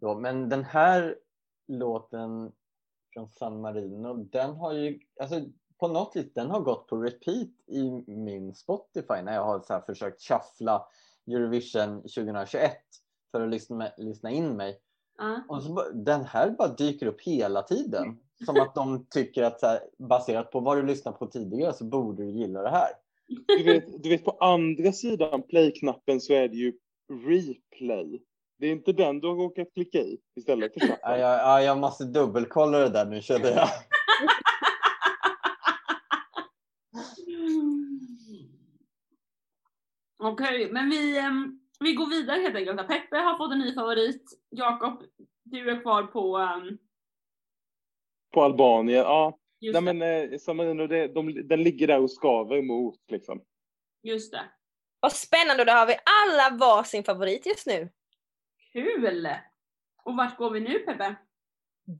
Då. 0.00 0.14
Men 0.14 0.48
den 0.48 0.64
här 0.64 1.16
låten 1.68 2.52
från 3.12 3.28
San 3.28 3.60
Marino, 3.60 4.14
den 4.14 4.56
har 4.56 4.72
ju, 4.72 5.00
alltså 5.20 5.40
på 5.78 5.88
något 5.88 6.16
vis, 6.16 6.34
den 6.34 6.50
har 6.50 6.60
gått 6.60 6.86
på 6.86 6.96
repeat 6.96 7.48
i 7.66 8.04
min 8.06 8.54
Spotify 8.54 9.22
när 9.22 9.34
jag 9.34 9.44
har 9.44 9.60
så 9.60 9.72
här 9.72 9.80
försökt 9.80 10.22
shuffla 10.22 10.88
Eurovision 11.26 12.02
2021 12.02 12.72
för 13.30 13.40
att 13.40 13.50
lyssna, 13.50 13.90
lyssna 13.96 14.30
in 14.30 14.56
mig. 14.56 14.80
Ja. 15.18 15.42
Och 15.48 15.62
så, 15.62 15.90
den 15.94 16.24
här 16.24 16.50
bara 16.50 16.68
dyker 16.68 17.06
upp 17.06 17.20
hela 17.20 17.62
tiden. 17.62 18.18
Som 18.46 18.60
att 18.60 18.74
de 18.74 19.06
tycker 19.10 19.42
att 19.42 19.60
så 19.60 19.66
här, 19.66 19.80
baserat 19.98 20.50
på 20.50 20.60
vad 20.60 20.76
du 20.76 20.82
lyssnat 20.82 21.18
på 21.18 21.26
tidigare 21.26 21.72
så 21.72 21.84
borde 21.84 22.22
du 22.22 22.30
gilla 22.30 22.62
det 22.62 22.70
här. 22.70 22.88
Du 23.46 23.62
vet, 23.62 24.02
du 24.02 24.08
vet 24.08 24.24
på 24.24 24.30
andra 24.40 24.92
sidan 24.92 25.42
play-knappen 25.42 26.20
så 26.20 26.32
är 26.32 26.48
det 26.48 26.56
ju 26.56 26.72
replay. 27.26 28.22
Det 28.58 28.66
är 28.66 28.72
inte 28.72 28.92
den 28.92 29.20
du 29.20 29.28
har 29.28 29.34
råkat 29.34 29.74
klicka 29.74 29.98
i 29.98 30.18
istället 30.36 30.72
för 30.72 30.80
knappen. 30.80 31.20
jag, 31.20 31.20
ja, 31.20 31.62
jag 31.62 31.78
måste 31.78 32.04
dubbelkolla 32.04 32.78
det 32.78 32.88
där 32.88 33.06
nu 33.06 33.22
kände 33.22 33.50
jag. 33.50 33.68
Okej, 40.18 40.72
men 40.72 40.90
vi, 40.90 41.18
ehm, 41.18 41.60
vi 41.80 41.92
går 41.92 42.06
vidare 42.06 42.40
helt 42.40 42.56
enkelt. 42.56 42.88
Peppe 42.88 43.16
har 43.16 43.38
fått 43.38 43.52
en 43.52 43.58
ny 43.58 43.74
favorit. 43.74 44.22
Jakob, 44.50 45.02
du 45.42 45.70
är 45.70 45.82
kvar 45.82 46.02
på 46.02 46.36
ehm, 46.36 46.78
På 48.32 48.42
Albanien, 48.42 48.98
ja. 48.98 49.38
just, 49.60 49.80
Nej, 49.80 49.94
men 49.94 50.32
eh, 50.32 50.38
San 50.38 50.56
Marino, 50.56 50.86
det, 50.86 51.08
de, 51.08 51.48
den 51.48 51.62
ligger 51.62 51.86
där 51.86 52.00
och 52.00 52.10
skaver 52.10 52.56
emot 52.56 53.00
liksom. 53.08 53.38
det, 54.02 54.08
just 54.08 54.32
det. 54.32 54.42
Vad 55.00 55.12
spännande, 55.12 55.62
och 55.62 55.66
då 55.66 55.72
har 55.72 55.86
vi 55.86 55.96
alla 56.22 56.56
varsin 56.56 57.04
favorit 57.04 57.46
just 57.46 57.66
nu. 57.66 57.88
Kul! 58.72 59.28
Och 60.04 60.16
vart 60.16 60.38
går 60.38 60.50
vi 60.50 60.60
nu 60.60 60.78
Peppe? 60.78 61.14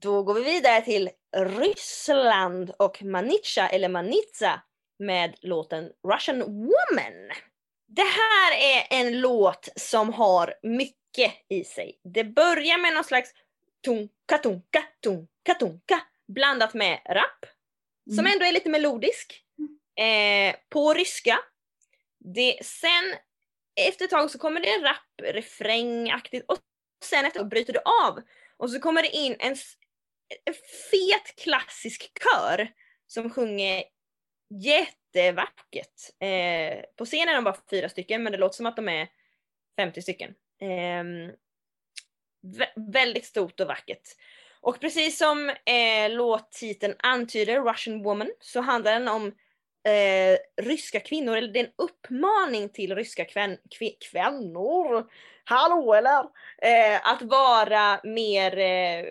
Då 0.02 0.22
går 0.22 0.34
vi 0.34 0.44
vidare 0.44 0.80
till 0.80 1.10
Ryssland 1.36 2.70
och 2.78 3.02
Manica 3.02 3.68
eller 3.68 3.88
Manitsa 3.88 4.62
med 4.98 5.34
låten 5.40 5.92
Russian 6.08 6.38
Woman. 6.38 7.30
Det 7.88 8.02
här 8.02 8.52
är 8.60 8.86
en 8.90 9.20
låt 9.20 9.68
som 9.76 10.12
har 10.12 10.54
mycket 10.62 11.34
i 11.48 11.64
sig. 11.64 12.00
Det 12.14 12.24
börjar 12.24 12.78
med 12.78 12.94
någon 12.94 13.04
slags 13.04 13.30
tunka 13.84 14.38
tunka 14.42 14.84
tunka 15.02 15.54
tunka 15.58 16.02
blandat 16.28 16.74
med 16.74 17.00
rap 17.10 17.46
som 18.10 18.18
Mm. 18.18 18.32
ändå 18.32 18.44
är 18.44 18.52
lite 18.52 18.70
melodisk 18.70 19.42
eh, 20.00 20.56
på 20.68 20.94
ryska. 20.94 21.38
Det, 22.34 22.58
sen 22.64 23.14
efter 23.80 24.04
ett 24.04 24.10
tag 24.10 24.30
så 24.30 24.38
kommer 24.38 24.60
det 24.60 24.74
en 24.74 24.82
rap, 24.82 25.20
refrängaktigt 25.22 26.44
och 26.48 26.58
sen 27.04 27.24
efter 27.24 27.44
bryter 27.44 27.72
det 27.72 27.82
av 28.04 28.20
och 28.56 28.70
så 28.70 28.80
kommer 28.80 29.02
det 29.02 29.10
in 29.10 29.36
en, 29.38 29.56
en 30.44 30.54
fet 30.90 31.36
klassisk 31.36 32.10
kör 32.22 32.68
som 33.06 33.30
sjunger 33.30 33.84
jättevackert. 34.48 36.10
Eh, 36.20 36.84
på 36.96 37.04
scenen 37.04 37.28
är 37.28 37.34
de 37.34 37.44
bara 37.44 37.56
fyra 37.70 37.88
stycken 37.88 38.22
men 38.22 38.32
det 38.32 38.38
låter 38.38 38.56
som 38.56 38.66
att 38.66 38.76
de 38.76 38.88
är 38.88 39.08
50 39.76 40.02
stycken. 40.02 40.34
Eh, 40.60 41.04
vä- 42.42 42.92
väldigt 42.92 43.24
stort 43.24 43.60
och 43.60 43.66
vackert. 43.66 44.08
Och 44.60 44.80
precis 44.80 45.18
som 45.18 45.48
eh, 45.48 46.10
låttiteln 46.10 46.94
antyder, 46.98 47.60
Russian 47.60 48.02
Woman, 48.02 48.30
så 48.40 48.60
handlar 48.60 48.92
den 48.92 49.08
om 49.08 49.26
eh, 49.88 50.38
ryska 50.64 51.00
kvinnor, 51.00 51.36
eller 51.36 51.48
det 51.48 51.60
är 51.60 51.64
en 51.64 51.72
uppmaning 51.76 52.68
till 52.68 52.94
ryska 52.94 53.24
kvän, 53.24 53.58
kvi, 53.78 53.96
kvinnor, 54.10 55.10
hallå 55.44 55.94
eller? 55.94 56.20
Eh, 56.62 57.06
att 57.12 57.22
vara 57.22 58.00
mer 58.04 58.58
eh, 58.58 59.04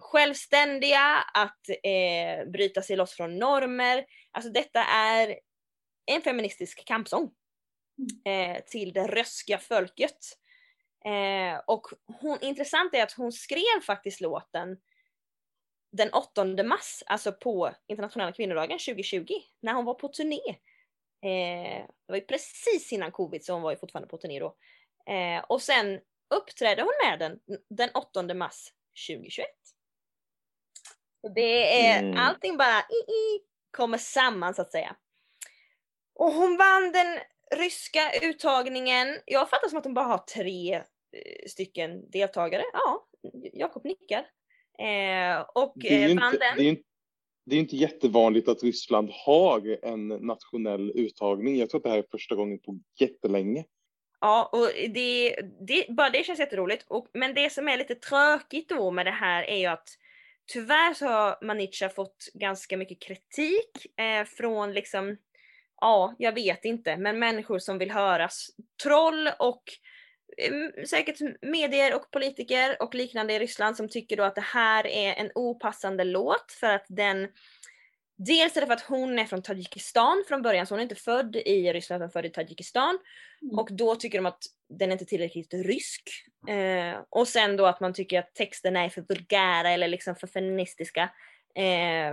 självständiga, 0.00 1.24
att 1.34 1.68
eh, 1.68 2.50
bryta 2.50 2.82
sig 2.82 2.96
loss 2.96 3.12
från 3.12 3.38
normer. 3.38 4.04
Alltså 4.30 4.50
detta 4.50 4.84
är 4.84 5.38
en 6.06 6.22
feministisk 6.22 6.84
kampsång 6.84 7.30
eh, 8.24 8.64
till 8.64 8.92
det 8.92 9.06
ryska 9.06 9.58
folket. 9.58 10.18
Eh, 11.04 11.60
och 11.66 11.86
hon, 12.20 12.38
intressant 12.40 12.94
är 12.94 13.02
att 13.02 13.12
hon 13.12 13.32
skrev 13.32 13.80
faktiskt 13.86 14.20
låten 14.20 14.76
den 15.92 16.12
8 16.12 16.44
mars, 16.44 17.02
alltså 17.06 17.32
på 17.32 17.74
internationella 17.86 18.32
kvinnodagen 18.32 18.78
2020, 18.78 19.26
när 19.60 19.72
hon 19.72 19.84
var 19.84 19.94
på 19.94 20.08
turné. 20.08 20.40
Eh, 21.22 21.86
det 21.86 22.12
var 22.12 22.16
ju 22.16 22.24
precis 22.24 22.92
innan 22.92 23.12
covid 23.12 23.44
så 23.44 23.52
hon 23.52 23.62
var 23.62 23.70
ju 23.70 23.76
fortfarande 23.76 24.08
på 24.08 24.16
turné 24.16 24.40
då. 24.40 24.56
Eh, 25.12 25.44
och 25.48 25.62
sen 25.62 26.00
uppträdde 26.34 26.82
hon 26.82 26.92
med 27.06 27.18
den 27.18 27.40
den 27.68 27.90
8 27.94 28.34
mars 28.34 28.72
2021. 29.08 29.46
Det 31.34 31.80
är 31.86 32.02
Mm. 32.02 32.18
allting 32.18 32.56
bara 32.56 32.78
i, 32.80 33.10
i, 33.12 33.40
kommer 33.70 33.98
samman 33.98 34.54
så 34.54 34.62
att 34.62 34.72
säga. 34.72 34.96
Och 36.14 36.32
hon 36.32 36.56
vann 36.56 36.92
den 36.92 37.18
ryska 37.56 38.00
uttagningen. 38.22 39.18
Jag 39.26 39.50
fattar 39.50 39.68
som 39.68 39.78
att 39.78 39.84
hon 39.84 39.94
bara 39.94 40.04
har 40.06 40.18
tre 40.18 40.74
eh, 40.74 40.82
stycken 41.48 42.10
deltagare. 42.10 42.62
Ja, 42.72 43.06
Jakob 43.52 43.84
nickar. 43.84 44.26
Eh, 44.78 45.40
och 45.54 45.72
Det 45.76 46.02
är 46.04 46.08
eh, 46.08 46.16
vann 46.16 46.32
inte, 46.34 46.44
den. 46.44 46.56
det 46.56 46.62
är, 46.62 46.70
ju- 46.70 46.82
det 47.46 47.56
är 47.56 47.60
inte 47.60 47.76
jättevanligt 47.76 48.48
att 48.48 48.62
Ryssland 48.62 49.10
har 49.10 49.78
en 49.84 50.08
nationell 50.08 50.92
uttagning. 50.94 51.56
Jag 51.58 51.70
tror 51.70 51.78
att 51.78 51.84
det 51.84 51.90
här 51.90 51.98
är 51.98 52.04
första 52.10 52.34
gången 52.34 52.58
på 52.58 52.78
jättelänge. 53.00 53.64
Ja, 54.20 54.48
och 54.52 54.68
det, 54.94 55.36
det, 55.66 55.86
bara 55.88 56.10
det 56.10 56.24
känns 56.24 56.38
jätteroligt. 56.38 56.84
Och, 56.88 57.06
men 57.12 57.34
det 57.34 57.50
som 57.52 57.68
är 57.68 57.76
lite 57.76 57.94
tråkigt 57.94 58.68
då 58.68 58.90
med 58.90 59.06
det 59.06 59.10
här 59.10 59.42
är 59.42 59.56
ju 59.56 59.66
att 59.66 59.88
tyvärr 60.52 60.94
så 60.94 61.06
har 61.06 61.38
Manica 61.42 61.88
fått 61.88 62.28
ganska 62.34 62.76
mycket 62.76 63.02
kritik 63.02 63.98
eh, 64.00 64.24
från 64.24 64.72
liksom, 64.72 65.16
ja, 65.80 66.14
jag 66.18 66.32
vet 66.32 66.64
inte, 66.64 66.96
men 66.96 67.18
människor 67.18 67.58
som 67.58 67.78
vill 67.78 67.90
höras. 67.90 68.46
Troll 68.82 69.30
och 69.38 69.62
eh, 70.36 70.84
säkert 70.84 71.16
medier 71.42 71.94
och 71.94 72.10
politiker 72.10 72.82
och 72.82 72.94
liknande 72.94 73.34
i 73.34 73.38
Ryssland 73.38 73.76
som 73.76 73.88
tycker 73.88 74.16
då 74.16 74.22
att 74.22 74.34
det 74.34 74.40
här 74.40 74.86
är 74.86 75.14
en 75.14 75.30
opassande 75.34 76.04
låt 76.04 76.52
för 76.60 76.74
att 76.74 76.86
den 76.88 77.28
Dels 78.18 78.56
är 78.56 78.60
det 78.60 78.66
för 78.66 78.74
att 78.74 78.82
hon 78.82 79.18
är 79.18 79.24
från 79.24 79.42
Tadzjikistan 79.42 80.24
från 80.28 80.42
början, 80.42 80.66
så 80.66 80.74
hon 80.74 80.78
är 80.78 80.82
inte 80.82 80.94
född 80.94 81.36
i 81.36 81.72
Ryssland 81.72 82.02
utan 82.02 82.10
född 82.10 82.26
i 82.26 82.30
Tadzjikistan. 82.30 82.98
Mm. 83.42 83.58
Och 83.58 83.68
då 83.72 83.94
tycker 83.94 84.18
de 84.18 84.26
att 84.26 84.42
den 84.68 84.88
är 84.88 84.92
inte 84.92 85.04
tillräckligt 85.04 85.54
rysk. 85.54 86.02
Eh, 86.48 87.00
och 87.10 87.28
sen 87.28 87.56
då 87.56 87.66
att 87.66 87.80
man 87.80 87.94
tycker 87.94 88.18
att 88.18 88.34
texterna 88.34 88.84
är 88.84 88.88
för 88.88 89.04
vulgära 89.08 89.70
eller 89.70 89.88
liksom 89.88 90.16
för 90.16 90.26
feministiska. 90.26 91.10
Eh, 91.54 92.12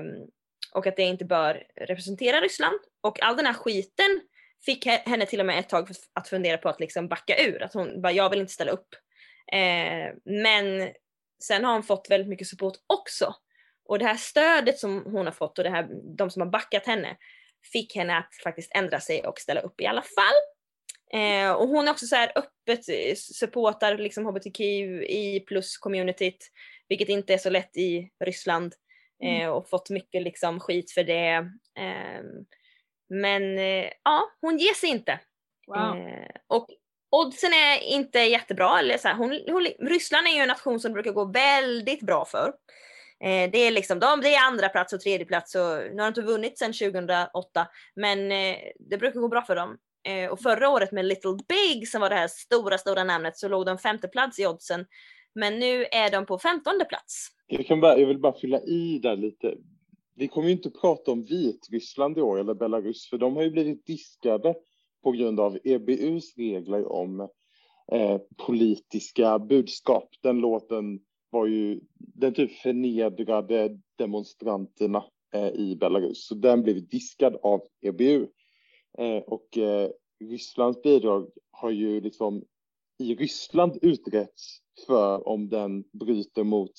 och 0.74 0.88
att 0.88 0.96
det 0.96 1.04
inte 1.04 1.26
bör 1.26 1.64
representera 1.76 2.42
Ryssland. 2.42 2.80
Och 3.02 3.24
all 3.24 3.38
den 3.38 3.46
här 3.46 3.54
skiten 3.54 4.22
fick 4.66 4.86
he- 4.86 5.10
henne 5.10 5.26
till 5.26 5.40
och 5.40 5.46
med 5.46 5.60
ett 5.60 5.70
tag 5.70 5.90
att 6.14 6.28
fundera 6.28 6.58
på 6.58 6.70
att 6.70 6.80
liksom 6.80 7.08
backa 7.08 7.44
ur. 7.46 7.64
Att 7.64 7.74
hon 7.74 8.02
bara, 8.02 8.12
jag 8.12 8.30
vill 8.30 8.40
inte 8.40 8.54
ställa 8.54 8.72
upp. 8.72 8.88
Eh, 9.52 10.14
men 10.26 10.90
sen 11.44 11.66
har 11.66 11.74
hon 11.74 11.84
fått 11.84 12.08
väldigt 12.10 12.30
mycket 12.30 12.48
support 12.48 12.78
också. 12.88 13.36
Och 13.86 14.00
det 14.00 14.06
här 14.06 14.18
stödet 14.18 14.80
som 14.80 15.04
hon 15.06 15.26
har 15.26 15.34
fått 15.34 15.58
och 15.58 15.64
det 15.64 15.70
här, 15.70 15.88
de 16.18 16.30
som 16.30 16.42
har 16.42 16.50
backat 16.50 16.86
henne 16.86 17.18
fick 17.72 17.96
henne 17.96 18.18
att 18.18 18.36
faktiskt 18.44 18.72
ändra 18.76 19.00
sig 19.00 19.28
och 19.28 19.40
ställa 19.40 19.62
upp 19.62 19.82
i 19.82 19.86
alla 19.86 20.02
fall. 20.02 20.36
Eh, 21.14 21.52
och 21.52 21.68
hon 21.68 21.88
är 21.88 21.92
också 21.92 22.06
så 22.06 22.16
här 22.16 22.32
öppet 22.36 22.90
eh, 22.90 23.16
supportar 23.16 23.98
liksom 23.98 24.26
hbtqi 24.26 25.40
plus 25.48 25.78
communityt, 25.78 26.52
vilket 26.90 27.10
inte 27.10 27.34
är 27.34 27.38
så 27.38 27.50
lätt 27.50 27.78
i 27.78 28.10
Ryssland. 28.26 28.74
Eh, 29.24 29.50
och 29.50 29.70
fått 29.70 29.90
mycket 29.90 30.22
liksom 30.22 30.60
skit 30.60 30.92
för 30.92 31.04
det. 31.04 31.50
Ehm, 31.80 32.46
men 33.10 33.60
eh, 33.60 33.90
ja, 34.04 34.24
hon 34.42 34.58
ger 34.58 34.74
sig 34.74 34.90
inte. 34.90 35.20
Wow. 35.68 35.98
Eh, 35.98 36.30
och 36.48 36.68
oddsen 37.10 37.54
är 37.54 37.80
inte 37.84 38.20
jättebra. 38.20 38.80
Eller 38.80 38.98
så 38.98 39.08
här, 39.08 39.16
hon, 39.16 39.42
hon, 39.48 39.68
Ryssland 39.90 40.28
är 40.28 40.32
ju 40.32 40.40
en 40.40 40.48
nation 40.48 40.80
som 40.80 40.92
det 40.92 40.94
brukar 40.94 41.12
gå 41.12 41.26
väldigt 41.26 42.02
bra 42.02 42.26
för. 42.26 42.54
Eh, 43.24 43.52
det 43.52 43.58
är 43.58 43.72
liksom 43.72 44.00
de, 44.00 44.22
det 44.22 44.36
är 44.36 44.48
andra 44.48 44.70
plats 44.70 44.94
och 44.94 45.02
tredje 45.02 45.26
plats 45.26 45.56
och 45.56 45.62
nu 45.62 45.96
har 45.96 45.96
de 45.98 46.08
inte 46.08 46.22
vunnit 46.22 46.60
sedan 46.60 46.74
2008 46.74 47.68
men 47.96 48.32
eh, 48.32 48.58
det 48.90 48.98
brukar 48.98 49.20
gå 49.20 49.28
bra 49.28 49.42
för 49.42 49.56
dem. 49.56 49.78
Eh, 50.08 50.32
och 50.32 50.40
förra 50.40 50.70
året 50.70 50.92
med 50.92 51.06
Little 51.06 51.38
Big 51.48 51.88
som 51.88 52.02
var 52.02 52.10
det 52.10 52.16
här 52.16 52.28
stora, 52.28 52.78
stora 52.78 53.04
namnet 53.04 53.38
så 53.38 53.48
låg 53.48 53.66
de 53.66 53.78
femte 53.78 54.08
plats 54.08 54.40
i 54.40 54.48
oddsen. 54.48 54.86
Men 55.36 55.60
nu 55.60 55.86
är 55.92 56.12
de 56.12 56.26
på 56.26 56.40
femtonde 56.40 56.86
plats. 56.86 57.28
Jag, 57.48 57.66
kan 57.66 57.82
bara, 57.82 57.98
jag 57.98 58.08
vill 58.08 58.20
bara 58.20 58.34
fylla 58.34 58.60
i 58.62 59.00
där 59.00 59.16
lite. 59.16 59.56
Vi 60.16 60.28
kommer 60.28 60.48
ju 60.48 60.54
inte 60.54 60.70
prata 60.70 61.12
om 61.12 61.24
Vitryssland 61.24 62.18
i 62.18 62.22
år 62.22 62.40
eller 62.40 62.54
Belarus 62.54 63.10
för 63.10 63.18
de 63.18 63.36
har 63.36 63.44
ju 63.44 63.50
blivit 63.50 63.86
diskade 63.86 64.56
på 65.04 65.12
grund 65.12 65.40
av 65.40 65.60
EBUs 65.64 66.38
regler 66.38 66.92
om 66.92 67.20
eh, 67.92 68.18
politiska 68.48 69.40
budskap. 69.40 70.10
Den 70.22 70.38
låten 70.38 71.00
var 71.36 71.46
ju, 71.46 71.80
den 71.98 72.34
typ 72.34 72.52
förnedrade 72.52 73.80
demonstranterna 73.98 75.04
eh, 75.34 75.48
i 75.48 75.76
Belarus, 75.76 76.28
så 76.28 76.36
den 76.36 76.64
blev 76.64 76.88
diskad 76.88 77.36
av 77.42 77.62
EBU. 77.82 78.28
Eh, 78.98 79.18
och 79.18 79.58
eh, 79.58 79.90
Rysslands 80.24 80.82
bidrag 80.82 81.30
har 81.52 81.70
ju 81.70 82.02
liksom 82.02 82.44
i 83.00 83.16
Ryssland 83.16 83.78
utretts 83.82 84.60
för 84.88 85.28
om 85.28 85.50
den 85.50 85.84
bryter 85.94 86.44
mot 86.44 86.72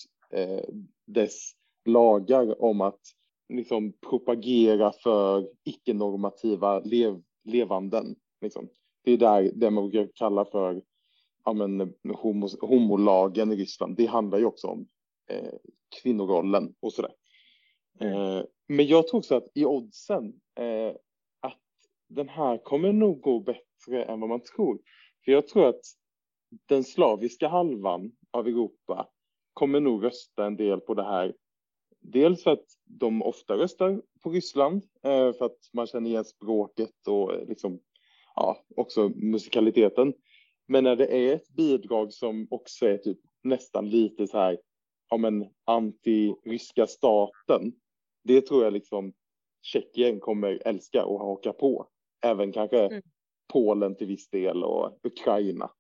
dess 1.07 1.53
lagar 1.85 2.63
om 2.63 2.81
att 2.81 3.01
liksom 3.49 3.93
propagera 3.93 4.93
för 4.93 5.49
icke-normativa 5.65 6.81
lev, 6.81 7.23
levanden. 7.45 8.17
Liksom. 8.41 8.69
Det 9.05 9.13
är 9.13 9.17
där 9.17 9.53
det 9.55 9.71
man 9.71 9.91
brukar 9.91 10.13
kalla 10.15 10.45
för 10.45 10.83
ja, 11.47 11.53
men, 11.53 11.95
homos, 12.15 12.61
homolagen 12.61 13.53
i 13.53 13.57
Ryssland. 13.57 13.97
Det 13.97 14.07
handlar 14.07 14.39
ju 14.39 14.45
också 14.45 14.67
om 14.67 14.89
eh, 15.31 15.53
kvinnorollen 16.03 16.75
och 16.81 16.93
sådär. 16.93 17.13
Eh, 18.01 18.43
men 18.69 18.87
jag 18.87 19.09
tror 19.09 19.19
också 19.19 19.35
att 19.35 19.49
i 19.55 19.65
oddsen 19.65 20.41
eh, 20.59 20.97
att 21.41 21.61
den 22.09 22.29
här 22.29 22.59
kommer 22.59 22.93
nog 22.93 23.21
gå 23.21 23.41
bättre 23.41 24.05
än 24.05 24.21
vad 24.21 24.29
man 24.29 24.41
tror. 24.41 24.79
För 25.25 25.33
jag 25.33 25.49
tror 25.49 25.69
att 25.69 25.81
den 26.69 26.85
slaviska 26.85 27.49
halvan 27.49 28.13
av 28.31 28.47
Europa 28.49 29.09
kommer 29.53 29.81
nog 29.81 30.05
rösta 30.05 30.47
en 30.47 30.57
del 30.57 30.81
på 30.81 30.95
det 30.95 31.05
här. 31.05 31.35
Dels 32.01 32.43
för 32.43 32.51
att 32.51 32.67
de 32.85 33.23
ofta 33.23 33.55
röstar 33.55 34.03
på 34.23 34.31
Ryssland, 34.31 34.83
eh, 35.03 35.33
för 35.33 35.45
att 35.45 35.59
man 35.73 35.87
känner 35.87 36.11
igen 36.11 36.25
språket 36.25 37.09
och 37.09 37.35
eh, 37.35 37.49
liksom, 37.49 37.81
ja, 38.35 38.65
också 38.77 39.09
musikaliteten. 39.09 40.15
Men 40.67 40.85
när 40.85 40.97
det 40.97 41.29
är 41.29 41.35
ett 41.35 41.49
bidrag 41.49 42.13
som 42.13 42.47
också 42.51 42.87
är 42.87 42.99
typ 42.99 43.19
nästan 43.43 43.91
lite 43.91 44.27
så 44.27 44.39
här, 44.39 44.59
ja 45.11 45.17
men 45.17 45.49
anti-ryska 45.65 46.87
staten, 46.87 47.73
det 48.25 48.41
tror 48.41 48.65
jag 48.65 48.73
liksom 48.73 49.13
Tjeckien 49.63 50.21
kommer 50.21 50.63
älska 50.65 51.05
och 51.05 51.21
haka 51.21 51.53
på. 51.53 51.89
Även 52.25 52.53
kanske 52.53 52.87
mm. 52.87 53.03
Polen 53.53 53.97
till 53.97 54.07
viss 54.07 54.31
del 54.31 54.65
och 54.65 54.99
Ukraina. 55.03 55.71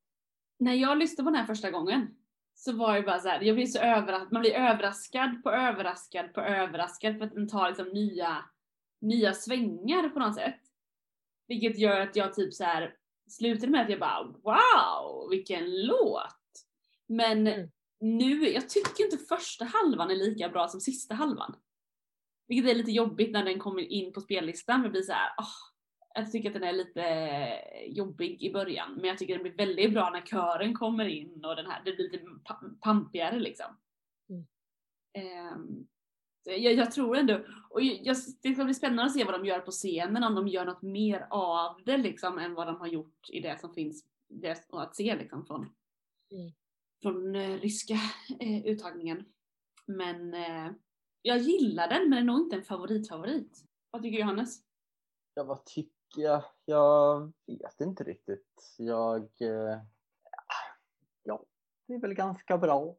När 0.58 0.74
jag 0.74 0.98
lyssnade 0.98 1.24
på 1.26 1.30
den 1.30 1.40
här 1.40 1.46
första 1.46 1.70
gången 1.70 2.16
så 2.54 2.72
var 2.72 2.96
det 2.96 3.02
bara 3.02 3.18
så 3.18 3.28
här, 3.28 3.40
jag 3.40 3.56
blir 3.56 3.66
så 3.66 3.78
överraskad, 3.78 4.32
man 4.32 4.42
blir 4.42 4.54
överraskad 4.54 5.42
på 5.42 5.50
överraskad 5.50 6.34
på 6.34 6.40
överraskad 6.40 7.18
för 7.18 7.24
att 7.24 7.34
den 7.34 7.48
tar 7.48 7.68
liksom 7.68 7.88
nya, 7.88 8.44
nya 9.00 9.32
svängar 9.32 10.08
på 10.08 10.18
något 10.18 10.34
sätt. 10.34 10.60
Vilket 11.48 11.78
gör 11.78 12.00
att 12.00 12.16
jag 12.16 12.34
typ 12.34 12.54
så 12.54 12.64
här 12.64 12.94
slutade 13.28 13.72
med 13.72 13.82
att 13.82 13.90
jag 13.90 14.00
bara 14.00 14.22
wow, 14.22 15.30
vilken 15.30 15.86
låt! 15.86 16.32
Men 17.06 17.46
mm. 17.46 17.70
nu, 18.00 18.48
jag 18.48 18.68
tycker 18.68 19.04
inte 19.04 19.18
första 19.18 19.64
halvan 19.64 20.10
är 20.10 20.14
lika 20.14 20.48
bra 20.48 20.68
som 20.68 20.80
sista 20.80 21.14
halvan. 21.14 21.56
Vilket 22.48 22.70
är 22.70 22.74
lite 22.74 22.92
jobbigt 22.92 23.32
när 23.32 23.44
den 23.44 23.58
kommer 23.58 23.82
in 23.82 24.12
på 24.12 24.20
spellistan, 24.20 24.82
det 24.82 24.90
blir 24.90 25.02
så 25.02 25.12
här, 25.12 25.28
oh, 25.38 25.76
jag 26.14 26.32
tycker 26.32 26.48
att 26.48 26.54
den 26.54 26.64
är 26.64 26.72
lite 26.72 27.02
jobbig 27.86 28.42
i 28.42 28.52
början, 28.52 28.94
men 28.94 29.04
jag 29.04 29.18
tycker 29.18 29.34
den 29.34 29.42
blir 29.42 29.66
väldigt 29.66 29.92
bra 29.92 30.10
när 30.10 30.20
kören 30.20 30.74
kommer 30.74 31.04
in 31.04 31.44
och 31.44 31.56
den 31.56 31.66
här, 31.66 31.82
det 31.84 31.92
blir 31.92 32.10
lite 32.10 32.24
pampigare 32.80 33.38
liksom. 33.38 33.66
Mm. 34.28 35.52
Um, 35.54 35.86
jag, 36.50 36.74
jag, 36.74 36.92
tror 36.92 37.16
ändå, 37.16 37.40
och 37.70 37.82
jag, 37.82 38.16
det 38.42 38.54
ska 38.54 38.64
bli 38.64 38.74
spännande 38.74 39.04
att 39.04 39.12
se 39.12 39.24
vad 39.24 39.34
de 39.34 39.46
gör 39.46 39.60
på 39.60 39.70
scenen, 39.70 40.24
om 40.24 40.34
de 40.34 40.48
gör 40.48 40.64
något 40.64 40.82
mer 40.82 41.26
av 41.30 41.80
det 41.84 41.96
liksom 41.96 42.38
än 42.38 42.54
vad 42.54 42.66
de 42.66 42.76
har 42.76 42.86
gjort 42.86 43.30
i 43.30 43.40
det 43.40 43.60
som 43.60 43.74
finns 43.74 44.04
det, 44.28 44.64
att 44.70 44.96
se 44.96 45.16
liksom 45.16 45.46
från, 45.46 45.60
mm. 46.30 46.52
från 47.02 47.36
uh, 47.36 47.60
ryska 47.60 47.94
uh, 48.42 48.66
uttagningen. 48.66 49.24
Men 49.86 50.34
uh, 50.34 50.72
jag 51.22 51.38
gillar 51.38 51.88
den, 51.88 52.00
men 52.02 52.10
den 52.10 52.18
är 52.18 52.32
nog 52.32 52.40
inte 52.40 52.56
en 52.56 52.64
favoritfavorit. 52.64 53.64
Vad 53.90 54.02
tycker 54.02 54.18
Johannes? 54.18 54.58
Ja, 55.34 55.44
vad 55.44 55.64
tycker 55.64 56.22
jag? 56.22 56.44
Jag 56.64 57.32
vet 57.46 57.80
inte 57.80 58.04
riktigt. 58.04 58.74
Jag... 58.78 59.28
Ja, 61.22 61.44
det 61.86 61.94
är 61.94 62.00
väl 62.00 62.14
ganska 62.14 62.58
bra. 62.58 62.96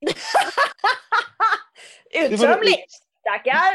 Uttömligt! 2.14 3.08
Tackar! 3.22 3.72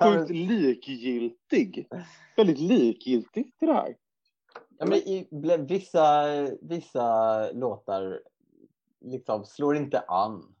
Sjukt 0.00 0.30
likgiltig. 0.48 1.88
Väldigt 2.36 2.58
likgiltig 2.58 3.58
till 3.58 3.68
det 3.68 3.74
här. 3.74 3.96
Ja, 4.78 4.86
men 4.86 4.98
i, 4.98 5.28
vissa, 5.68 6.24
vissa 6.60 7.50
låtar 7.52 8.20
liksom 9.00 9.44
slår 9.44 9.76
inte 9.76 10.00
an 10.00 10.54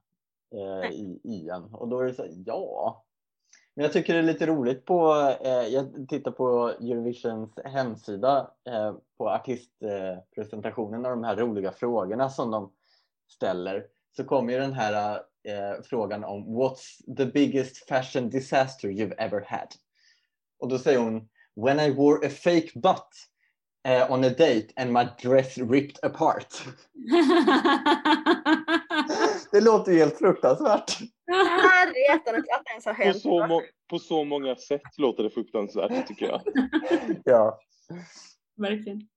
eh, 0.54 0.90
i, 0.90 1.20
i 1.24 1.48
en 1.48 1.74
och 1.74 1.88
då 1.88 2.00
är 2.00 2.04
det 2.04 2.14
så 2.14 2.26
ja. 2.46 3.04
Men 3.74 3.82
jag 3.82 3.92
tycker 3.92 4.12
det 4.12 4.18
är 4.18 4.22
lite 4.22 4.46
roligt 4.46 4.84
på, 4.84 5.12
eh, 5.40 5.50
jag 5.50 6.08
tittar 6.08 6.30
på 6.30 6.68
Eurovisions 6.68 7.58
hemsida 7.64 8.50
eh, 8.68 8.94
på 9.18 9.30
artistpresentationen 9.30 11.04
och 11.04 11.10
de 11.10 11.24
här 11.24 11.36
roliga 11.36 11.72
frågorna 11.72 12.30
som 12.30 12.50
de 12.50 12.72
ställer 13.28 13.86
så 14.16 14.24
kommer 14.24 14.52
ju 14.52 14.58
den 14.58 14.72
här 14.72 15.22
eh, 15.44 15.82
frågan 15.84 16.24
om 16.24 16.44
What's 16.44 17.16
the 17.16 17.26
biggest 17.26 17.88
fashion 17.88 18.30
disaster 18.30 18.88
you've 18.88 19.14
ever 19.18 19.44
had? 19.48 19.68
Och 20.58 20.68
då 20.68 20.78
säger 20.78 20.98
hon 20.98 21.28
When 21.56 21.80
I 21.80 21.90
wore 21.90 22.26
a 22.26 22.30
fake 22.30 22.70
butt 22.74 23.08
uh, 23.88 24.12
on 24.12 24.24
a 24.24 24.30
date 24.30 24.72
and 24.76 24.92
my 24.92 25.08
dress 25.22 25.58
ripped 25.58 25.98
apart. 26.02 26.62
det 29.52 29.60
låter 29.60 29.92
ju 29.92 29.98
helt 29.98 30.18
fruktansvärt. 30.18 30.98
på, 33.12 33.18
så 33.18 33.62
på 33.90 33.98
så 33.98 34.24
många 34.24 34.56
sätt 34.56 34.98
låter 34.98 35.22
det 35.22 35.30
fruktansvärt 35.30 36.08
tycker 36.08 36.26
jag. 36.26 36.42
ja. 37.24 37.60
Verkligen. 38.56 39.08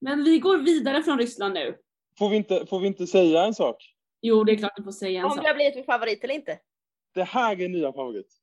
Men 0.00 0.24
vi 0.24 0.38
går 0.38 0.58
vidare 0.58 1.02
från 1.02 1.18
Ryssland 1.18 1.54
nu. 1.54 1.76
Får 2.18 2.28
vi 2.28 2.36
inte, 2.36 2.66
får 2.66 2.80
vi 2.80 2.86
inte 2.86 3.06
säga 3.06 3.44
en 3.44 3.54
sak? 3.54 3.94
Jo, 4.20 4.44
det 4.44 4.52
är 4.52 4.56
klart 4.56 4.76
du 4.76 4.82
får 4.82 4.92
säga 4.92 5.20
en 5.20 5.24
Om 5.24 5.30
sak. 5.30 5.42
det 5.42 5.48
har 5.48 5.54
blivit 5.54 5.74
min 5.74 5.84
favorit 5.84 6.24
eller 6.24 6.34
inte. 6.34 6.58
Det 7.14 7.24
här 7.24 7.60
är 7.60 7.68
nya 7.68 7.92
favorit. 7.92 8.36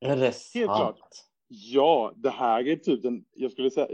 Är 0.00 0.16
det 0.16 0.32
sant? 0.32 0.64
klart. 0.64 1.08
Ja, 1.48 2.12
det 2.16 2.30
här 2.30 2.68
är 2.68 2.76
typ 2.76 3.02
den, 3.02 3.24
jag 3.32 3.52
skulle 3.52 3.70
säga, 3.70 3.88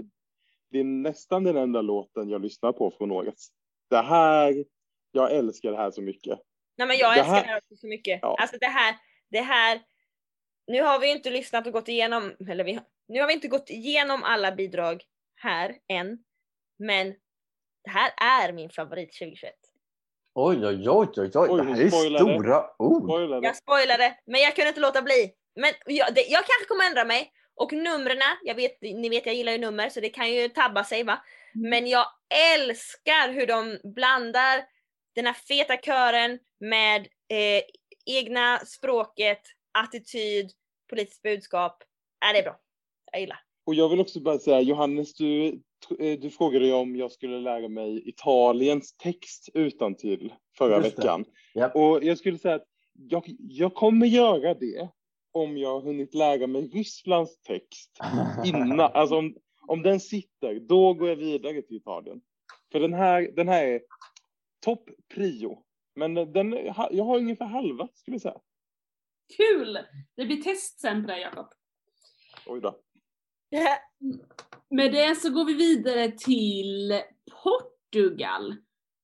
det 0.71 0.79
är 0.79 0.85
nästan 0.85 1.45
den 1.45 1.57
enda 1.57 1.83
låten 1.83 2.29
jag 2.29 2.43
lyssnar 2.43 2.73
på 2.73 2.91
från 2.91 3.11
året. 3.11 3.35
Det 3.91 4.03
här, 4.03 4.65
jag 5.13 5.33
älskar 5.33 5.71
det 5.71 5.77
här 5.77 5.91
så 5.91 6.03
mycket. 6.03 6.39
Nej 6.77 6.89
men 6.89 6.97
jag 6.97 7.15
det 7.15 7.19
älskar 7.21 7.35
här, 7.35 7.43
det 7.43 7.49
här 7.49 7.57
också 7.59 7.77
så 7.77 7.87
mycket. 7.87 8.19
Ja. 8.23 8.37
Alltså 8.41 8.57
det 8.61 8.67
här, 8.67 8.97
det 9.29 9.41
här, 9.41 9.83
nu 10.67 10.83
har 10.83 10.99
vi 10.99 11.11
inte 11.13 11.31
lyssnat 11.31 11.67
och 11.67 11.73
gått 11.73 11.89
igenom, 11.89 12.37
eller 12.49 12.65
vi, 12.65 12.81
nu 13.09 13.21
har 13.21 13.27
vi 13.27 13.33
inte 13.33 13.49
gått 13.49 13.71
igenom 13.71 14.23
alla 14.23 14.53
bidrag 14.53 15.03
här 15.35 15.77
än. 15.89 16.25
Men 16.79 17.15
det 17.85 17.91
här 17.91 18.13
är 18.17 18.53
min 18.53 18.71
favorit 18.71 19.13
2021. 19.13 19.55
Oj, 20.39 20.67
oj, 20.67 20.89
oj, 20.89 21.09
oj, 21.17 21.31
oj. 21.35 21.59
det 21.59 21.65
här 21.65 21.81
är 21.81 21.91
stora 21.91 22.65
ord. 22.79 23.45
Jag 23.45 23.57
spoilade, 23.57 24.19
men 24.27 24.41
jag 24.41 24.55
kunde 24.57 24.69
inte 24.69 24.81
låta 24.81 25.03
bli. 25.03 25.33
Men 25.61 25.73
jag, 25.87 26.15
det, 26.15 26.21
jag 26.21 26.45
kanske 26.47 26.65
kommer 26.69 26.85
ändra 26.85 27.05
mig. 27.05 27.33
Och 27.55 27.73
numren, 27.73 28.19
jag 28.43 28.55
vet, 28.55 28.83
ni 28.83 29.09
vet 29.09 29.27
jag 29.27 29.35
gillar 29.35 29.53
ju 29.53 29.59
nummer 29.59 29.89
så 29.89 30.01
det 30.01 30.09
kan 30.09 30.33
ju 30.33 30.49
tabba 30.49 30.85
sig 30.85 31.03
va. 31.03 31.25
Mm. 31.55 31.71
Men 31.71 31.87
jag 31.87 32.07
älskar 32.55 33.33
hur 33.33 33.47
de 33.47 33.79
blandar 33.85 34.65
den 35.15 35.27
här 35.27 35.33
feta 35.33 35.77
kören 35.77 36.39
med 36.61 37.01
eh, 37.29 37.63
egna 38.07 38.59
språket, 38.59 39.43
attityd, 39.73 40.51
politiskt 40.91 41.23
budskap. 41.23 41.83
Är 42.21 42.33
det 42.33 42.39
är 42.39 42.43
bra. 42.43 42.57
Jag 43.13 43.21
gillar. 43.21 43.46
Och 43.67 43.75
jag 43.75 43.89
vill 43.89 44.01
också 44.01 44.21
bara 44.21 44.39
säga, 44.39 44.61
Johannes, 44.61 45.15
du, 45.15 45.49
eh, 45.99 46.21
du 46.21 46.31
frågade 46.31 46.73
om 46.73 46.97
jag 46.97 47.13
skulle 47.13 47.41
lära 47.41 47.69
mig 47.69 48.09
Italiens 48.09 48.97
text 48.97 49.49
utan 49.55 49.97
till 49.97 50.33
förra 50.59 50.81
veckan. 50.81 51.25
Yep. 51.55 51.77
Och 51.77 52.05
jag 52.05 52.19
skulle 52.19 52.39
säga 52.39 52.55
att 52.55 52.67
jag, 52.95 53.25
jag 53.39 53.75
kommer 53.75 54.07
göra 54.07 54.55
det 54.55 54.89
om 55.33 55.57
jag 55.57 55.69
har 55.69 55.81
hunnit 55.81 56.15
lära 56.15 56.47
mig 56.47 56.63
Rysslands 56.63 57.43
text 57.43 57.99
innan. 58.45 58.81
alltså 58.81 59.17
om, 59.17 59.37
om 59.67 59.83
den 59.83 60.01
sitter, 60.01 60.61
då 60.61 60.95
går 60.95 61.09
jag 61.09 61.17
vidare 61.17 61.63
till 61.63 61.77
Italien. 61.77 62.21
För 62.73 62.81
den 62.81 62.95
här, 62.95 63.33
den 63.37 63.49
här 63.49 63.67
är 63.67 63.81
topp 64.65 64.91
prio. 65.15 65.63
Men 65.95 66.15
den, 66.15 66.53
jag 66.91 67.05
har 67.05 67.17
ungefär 67.17 67.47
halva 67.47 67.89
skulle 67.95 68.15
jag 68.15 68.23
säga. 68.23 68.41
Kul! 69.37 69.79
Det 70.17 70.27
blir 70.27 70.43
test 70.43 70.81
sen 70.81 71.03
på 71.03 71.09
dig 71.09 71.21
Jakob. 71.21 71.47
Oj 72.47 72.61
då. 72.61 72.81
Med 74.71 74.93
det 74.93 75.21
så 75.21 75.31
går 75.31 75.45
vi 75.45 75.55
vidare 75.55 76.11
till 76.11 77.01
Portugal 77.43 78.57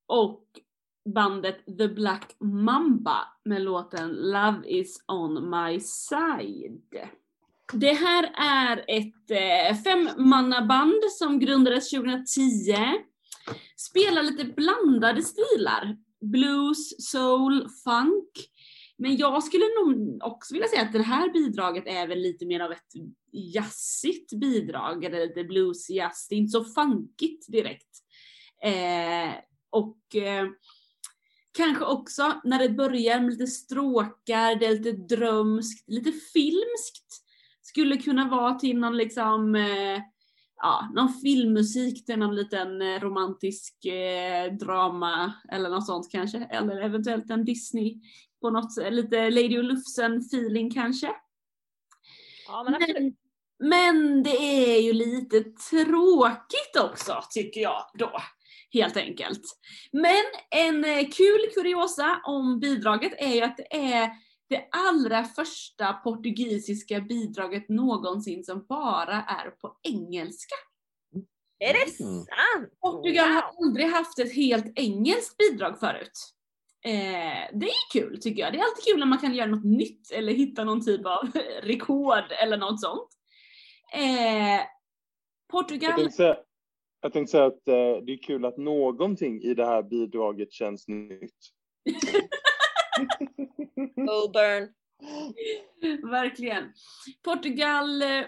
och 0.06 0.44
bandet 1.14 1.78
The 1.78 1.88
Black 1.88 2.36
Mamba 2.40 3.18
med 3.44 3.62
låten 3.62 4.10
Love 4.10 4.68
is 4.68 5.04
on 5.08 5.50
my 5.50 5.80
side. 5.80 7.08
Det 7.72 7.92
här 7.92 8.32
är 8.34 8.84
ett 8.88 9.30
eh, 9.30 9.76
femmannaband 9.76 11.04
som 11.18 11.38
grundades 11.38 11.90
2010. 11.90 12.74
Spelar 13.76 14.22
lite 14.22 14.44
blandade 14.44 15.22
stilar. 15.22 15.96
Blues, 16.20 17.10
soul, 17.10 17.68
funk. 17.84 18.48
Men 18.98 19.16
jag 19.16 19.44
skulle 19.44 19.64
nog 19.64 20.18
också 20.22 20.54
vilja 20.54 20.68
säga 20.68 20.82
att 20.82 20.92
det 20.92 21.02
här 21.02 21.32
bidraget 21.32 21.86
är 21.86 22.06
väl 22.06 22.18
lite 22.18 22.46
mer 22.46 22.60
av 22.60 22.72
ett 22.72 22.94
jazzigt 23.32 24.32
bidrag, 24.32 25.04
eller 25.04 25.26
lite 25.26 25.44
blues-jazz. 25.44 26.26
Det 26.28 26.34
är 26.34 26.38
inte 26.38 26.50
så 26.50 26.64
funkigt 26.64 27.46
direkt. 27.48 27.98
Eh, 28.64 29.34
och 29.70 30.16
eh, 30.16 30.46
kanske 31.52 31.84
också 31.84 32.40
när 32.44 32.58
det 32.58 32.68
börjar 32.68 33.20
med 33.20 33.30
lite 33.30 33.46
stråkar, 33.46 34.56
det 34.56 34.66
är 34.66 34.78
lite 34.78 35.16
drömskt, 35.16 35.88
lite 35.88 36.12
filmskt. 36.12 37.24
Skulle 37.62 37.96
kunna 37.96 38.28
vara 38.28 38.54
till 38.54 38.78
någon 38.78 38.96
liksom, 38.96 39.54
eh, 39.54 40.00
ja, 40.56 40.90
någon 40.94 41.12
filmmusik 41.12 42.06
till 42.06 42.18
någon 42.18 42.34
liten 42.34 42.82
eh, 42.82 43.00
romantisk 43.00 43.84
eh, 43.84 44.52
drama 44.52 45.32
eller 45.48 45.70
något 45.70 45.86
sånt 45.86 46.10
kanske. 46.10 46.38
Eller 46.38 46.80
eventuellt 46.80 47.30
en 47.30 47.44
Disney 47.44 48.00
på 48.40 48.50
något 48.50 48.76
lite 48.90 49.30
Lady 49.30 49.58
och 49.58 49.64
Lufsen 49.64 50.18
feeling 50.18 50.70
kanske. 50.70 51.14
Ja, 52.46 52.62
men 52.62 52.74
absolut. 52.74 52.98
Men, 52.98 53.14
men 53.62 54.22
det 54.22 54.36
är 54.74 54.80
ju 54.80 54.92
lite 54.92 55.40
tråkigt 55.70 56.76
också 56.80 57.22
tycker 57.30 57.60
jag 57.60 57.82
då. 57.98 58.12
Helt 58.72 58.96
enkelt. 58.96 59.42
Men 59.92 60.22
en 60.50 60.84
eh, 60.84 61.08
kul 61.10 61.40
kuriosa 61.54 62.20
om 62.24 62.60
bidraget 62.60 63.12
är 63.18 63.34
ju 63.34 63.40
att 63.42 63.56
det 63.56 63.76
är 63.76 64.10
det 64.48 64.68
allra 64.70 65.24
första 65.24 65.92
portugisiska 65.92 67.00
bidraget 67.00 67.68
någonsin 67.68 68.44
som 68.44 68.66
bara 68.68 69.14
är 69.22 69.50
på 69.50 69.76
engelska. 69.82 70.54
Är 71.58 71.72
det 71.72 71.78
Mm. 72.04 72.18
sant? 72.24 72.28
Portugal 72.80 73.28
Wow. 73.28 73.34
har 73.34 73.66
aldrig 73.66 73.86
haft 73.86 74.18
ett 74.18 74.34
helt 74.34 74.72
engelskt 74.78 75.36
bidrag 75.36 75.78
förut. 75.80 76.12
Eh, 76.84 77.58
det 77.58 77.66
är 77.66 77.92
kul 77.92 78.20
tycker 78.22 78.42
jag. 78.42 78.52
Det 78.52 78.58
är 78.58 78.62
alltid 78.64 78.84
kul 78.84 78.98
när 78.98 79.06
man 79.06 79.18
kan 79.18 79.34
göra 79.34 79.50
något 79.50 79.64
nytt 79.64 80.10
eller 80.10 80.32
hitta 80.32 80.64
någon 80.64 80.84
typ 80.84 81.06
av 81.06 81.30
rekord 81.62 82.32
eller 82.42 82.56
något 82.56 82.80
sånt. 82.80 83.08
Eh, 83.94 84.54
Jag 84.54 84.68
Portugal, 85.50 85.92
tänkte 85.92 86.16
säga, 86.16 86.36
jag 87.00 87.12
tänkte 87.12 87.30
säga 87.30 87.46
att 87.46 87.68
eh, 87.68 88.04
det 88.06 88.12
är 88.12 88.22
kul 88.22 88.44
att 88.44 88.56
någonting 88.56 89.42
i 89.42 89.54
det 89.54 89.66
här 89.66 89.82
bidraget 89.82 90.52
känns 90.52 90.88
nytt. 90.88 91.34
Oh, 93.96 94.32
burn. 94.32 94.72
verkligen. 96.10 96.72
Portugal 97.24 98.02
eh, 98.02 98.24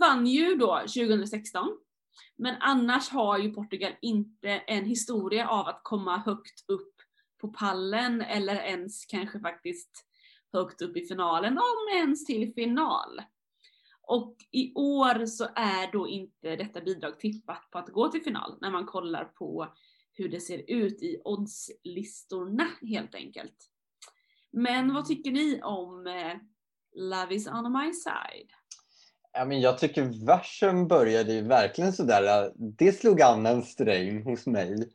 vann 0.00 0.26
ju 0.26 0.54
då 0.56 0.78
2016. 0.80 1.78
Men 2.36 2.54
annars 2.60 3.08
har 3.08 3.38
ju 3.38 3.54
Portugal 3.54 3.92
inte 4.02 4.48
en 4.48 4.84
historia 4.84 5.48
av 5.48 5.66
att 5.66 5.80
komma 5.82 6.18
högt 6.18 6.70
upp 6.70 6.94
på 7.40 7.48
pallen 7.48 8.22
eller 8.22 8.54
ens 8.54 9.06
kanske 9.06 9.40
faktiskt 9.40 9.90
högt 10.52 10.82
upp 10.82 10.96
i 10.96 11.06
finalen, 11.06 11.52
om 11.52 11.98
ens 11.98 12.24
till 12.24 12.54
final. 12.54 13.20
Och 14.06 14.36
i 14.50 14.74
år 14.74 15.26
så 15.26 15.44
är 15.56 15.92
då 15.92 16.08
inte 16.08 16.56
detta 16.56 16.80
bidrag 16.80 17.20
tippat 17.20 17.70
på 17.70 17.78
att 17.78 17.88
gå 17.88 18.08
till 18.08 18.22
final 18.22 18.58
när 18.60 18.70
man 18.70 18.86
kollar 18.86 19.24
på 19.24 19.74
hur 20.12 20.28
det 20.28 20.40
ser 20.40 20.70
ut 20.70 21.02
i 21.02 21.20
oddslistorna 21.24 22.66
helt 22.82 23.14
enkelt. 23.14 23.70
Men 24.50 24.94
vad 24.94 25.06
tycker 25.06 25.30
ni 25.30 25.62
om 25.62 26.06
eh, 26.06 26.36
Love 26.94 27.34
is 27.34 27.48
on 27.48 27.72
my 27.72 27.92
side? 27.92 28.50
Ja, 29.32 29.44
men 29.44 29.60
jag 29.60 29.78
tycker 29.78 30.26
versen 30.26 30.88
började 30.88 31.32
ju 31.32 31.42
verkligen 31.42 31.92
sådär. 31.92 32.44
Eh, 32.44 32.52
det 32.56 32.92
slog 32.92 33.22
an 33.22 33.46
en 33.46 33.62
sträng 33.62 34.24
hos 34.24 34.46
mig. 34.46 34.90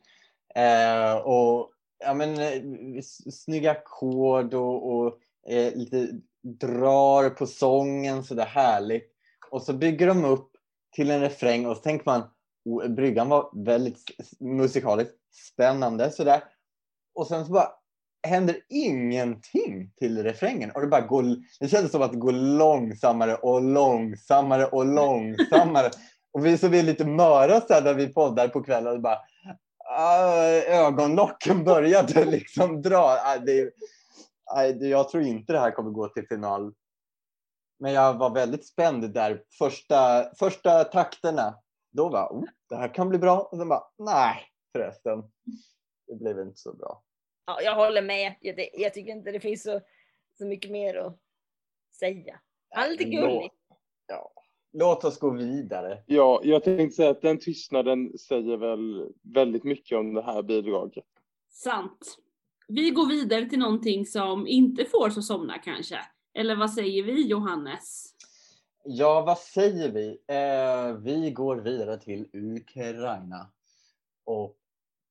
Eh, 0.54 1.16
och 1.16 1.72
ja, 1.98 2.14
men, 2.14 2.38
eh, 2.38 3.02
snygga 3.30 3.70
ackord 3.70 4.54
och, 4.54 4.92
och 4.92 5.18
eh, 5.46 5.74
lite 5.74 6.08
drar 6.42 7.30
på 7.30 7.46
sången 7.46 8.24
sådär 8.24 8.44
härligt. 8.44 9.10
Och 9.50 9.62
så 9.62 9.72
bygger 9.72 10.06
de 10.06 10.24
upp 10.24 10.50
till 10.96 11.10
en 11.10 11.20
refräng 11.20 11.66
och 11.66 11.76
så 11.76 11.82
tänker 11.82 12.06
man 12.06 12.22
oh, 12.64 12.88
bryggan 12.88 13.28
var 13.28 13.64
väldigt 13.64 13.98
musikaliskt 14.40 15.14
spännande 15.52 16.10
sådär. 16.10 16.44
Och 17.14 17.26
sen 17.26 17.46
så 17.46 17.52
bara 17.52 17.68
händer 18.22 18.56
ingenting 18.68 19.92
till 19.98 20.22
refrängen 20.22 20.70
och 20.70 20.80
det 20.80 20.86
bara 20.86 21.00
går, 21.00 21.24
det 21.60 21.68
kändes 21.68 21.92
som 21.92 22.02
att 22.02 22.12
det 22.12 22.18
går 22.18 22.32
långsammare 22.32 23.34
och 23.34 23.62
långsammare 23.62 24.66
och 24.66 24.86
långsammare. 24.86 25.90
Och 26.32 26.46
vi 26.46 26.58
som 26.58 26.74
är 26.74 26.82
lite 26.82 27.04
möra 27.04 27.60
så 27.60 27.74
här, 27.74 27.82
när 27.82 27.94
vi 27.94 28.12
poddar 28.12 28.48
på 28.48 28.62
kvällen 28.62 28.92
och 28.92 29.00
bara 29.00 29.18
ah, 29.90 30.34
ögonlocken 30.68 31.64
började 31.64 32.24
liksom 32.30 32.82
dra. 32.82 33.18
Ah, 33.24 33.38
det, 33.46 33.64
det, 33.64 33.70
jag 34.80 35.08
tror 35.08 35.22
inte 35.22 35.52
det 35.52 35.58
här 35.58 35.70
kommer 35.70 35.90
gå 35.90 36.08
till 36.08 36.26
final. 36.28 36.74
Men 37.78 37.92
jag 37.92 38.18
var 38.18 38.34
väldigt 38.34 38.66
spänd 38.66 39.14
där 39.14 39.44
första, 39.58 40.30
första 40.38 40.84
takterna. 40.84 41.58
Då 41.90 42.08
var 42.08 42.28
oh, 42.28 42.44
det 42.68 42.76
här 42.76 42.94
kan 42.94 43.08
bli 43.08 43.18
bra. 43.18 43.40
Och 43.40 43.58
sen 43.58 43.68
bara 43.68 43.82
nej 43.98 44.36
förresten. 44.72 45.22
Det 46.06 46.14
blev 46.14 46.38
inte 46.38 46.60
så 46.60 46.74
bra. 46.74 47.02
Ja, 47.46 47.62
jag 47.62 47.74
håller 47.74 48.02
med. 48.02 48.34
Jag, 48.40 48.56
det, 48.56 48.70
jag 48.72 48.94
tycker 48.94 49.12
inte 49.12 49.32
det 49.32 49.40
finns 49.40 49.62
så, 49.62 49.80
så 50.38 50.46
mycket 50.46 50.70
mer 50.70 50.94
att 50.94 51.18
säga. 51.98 52.40
Han 52.70 52.84
är 52.84 52.90
lite 52.90 53.04
gullig. 53.04 53.50
Ja. 54.06 54.32
Låt 54.72 55.04
oss 55.04 55.18
gå 55.18 55.30
vidare. 55.30 56.02
Ja, 56.06 56.40
jag 56.44 56.64
tänkte 56.64 56.96
säga 56.96 57.10
att 57.10 57.22
den 57.22 57.38
tystnaden 57.38 58.18
säger 58.18 58.56
väl 58.56 59.12
väldigt 59.22 59.64
mycket 59.64 59.98
om 59.98 60.14
det 60.14 60.22
här 60.22 60.42
bidraget. 60.42 61.04
Sant. 61.48 62.18
Vi 62.72 62.90
går 62.90 63.06
vidare 63.06 63.44
till 63.44 63.58
någonting 63.58 64.06
som 64.06 64.46
inte 64.46 64.84
får 64.84 65.10
så 65.10 65.22
somna 65.22 65.58
kanske. 65.58 65.98
Eller 66.34 66.56
vad 66.56 66.72
säger 66.72 67.02
vi 67.02 67.26
Johannes? 67.26 68.14
Ja, 68.84 69.24
vad 69.26 69.38
säger 69.38 69.90
vi? 69.92 70.08
Eh, 70.26 70.96
vi 71.02 71.30
går 71.30 71.56
vidare 71.56 71.96
till 71.96 72.28
Ukraina. 72.32 73.50
Och 74.24 74.56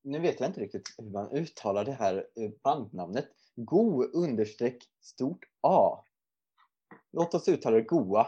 nu 0.04 0.20
vet 0.20 0.40
jag 0.40 0.50
inte 0.50 0.62
riktigt 0.62 0.96
hur 0.98 1.10
man 1.10 1.32
uttalar 1.32 1.86
det 1.86 1.92
här 1.92 2.16
eh, 2.16 2.52
bandnamnet. 2.64 3.28
Go 3.56 4.04
understreck 4.04 4.84
stort 5.02 5.46
A. 5.62 6.04
Låt 7.12 7.34
oss 7.34 7.48
uttala 7.48 7.76
det 7.76 7.82
Goa 7.82 8.28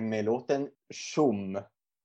med 0.00 0.24
låten 0.24 0.68
Shum. 0.94 1.56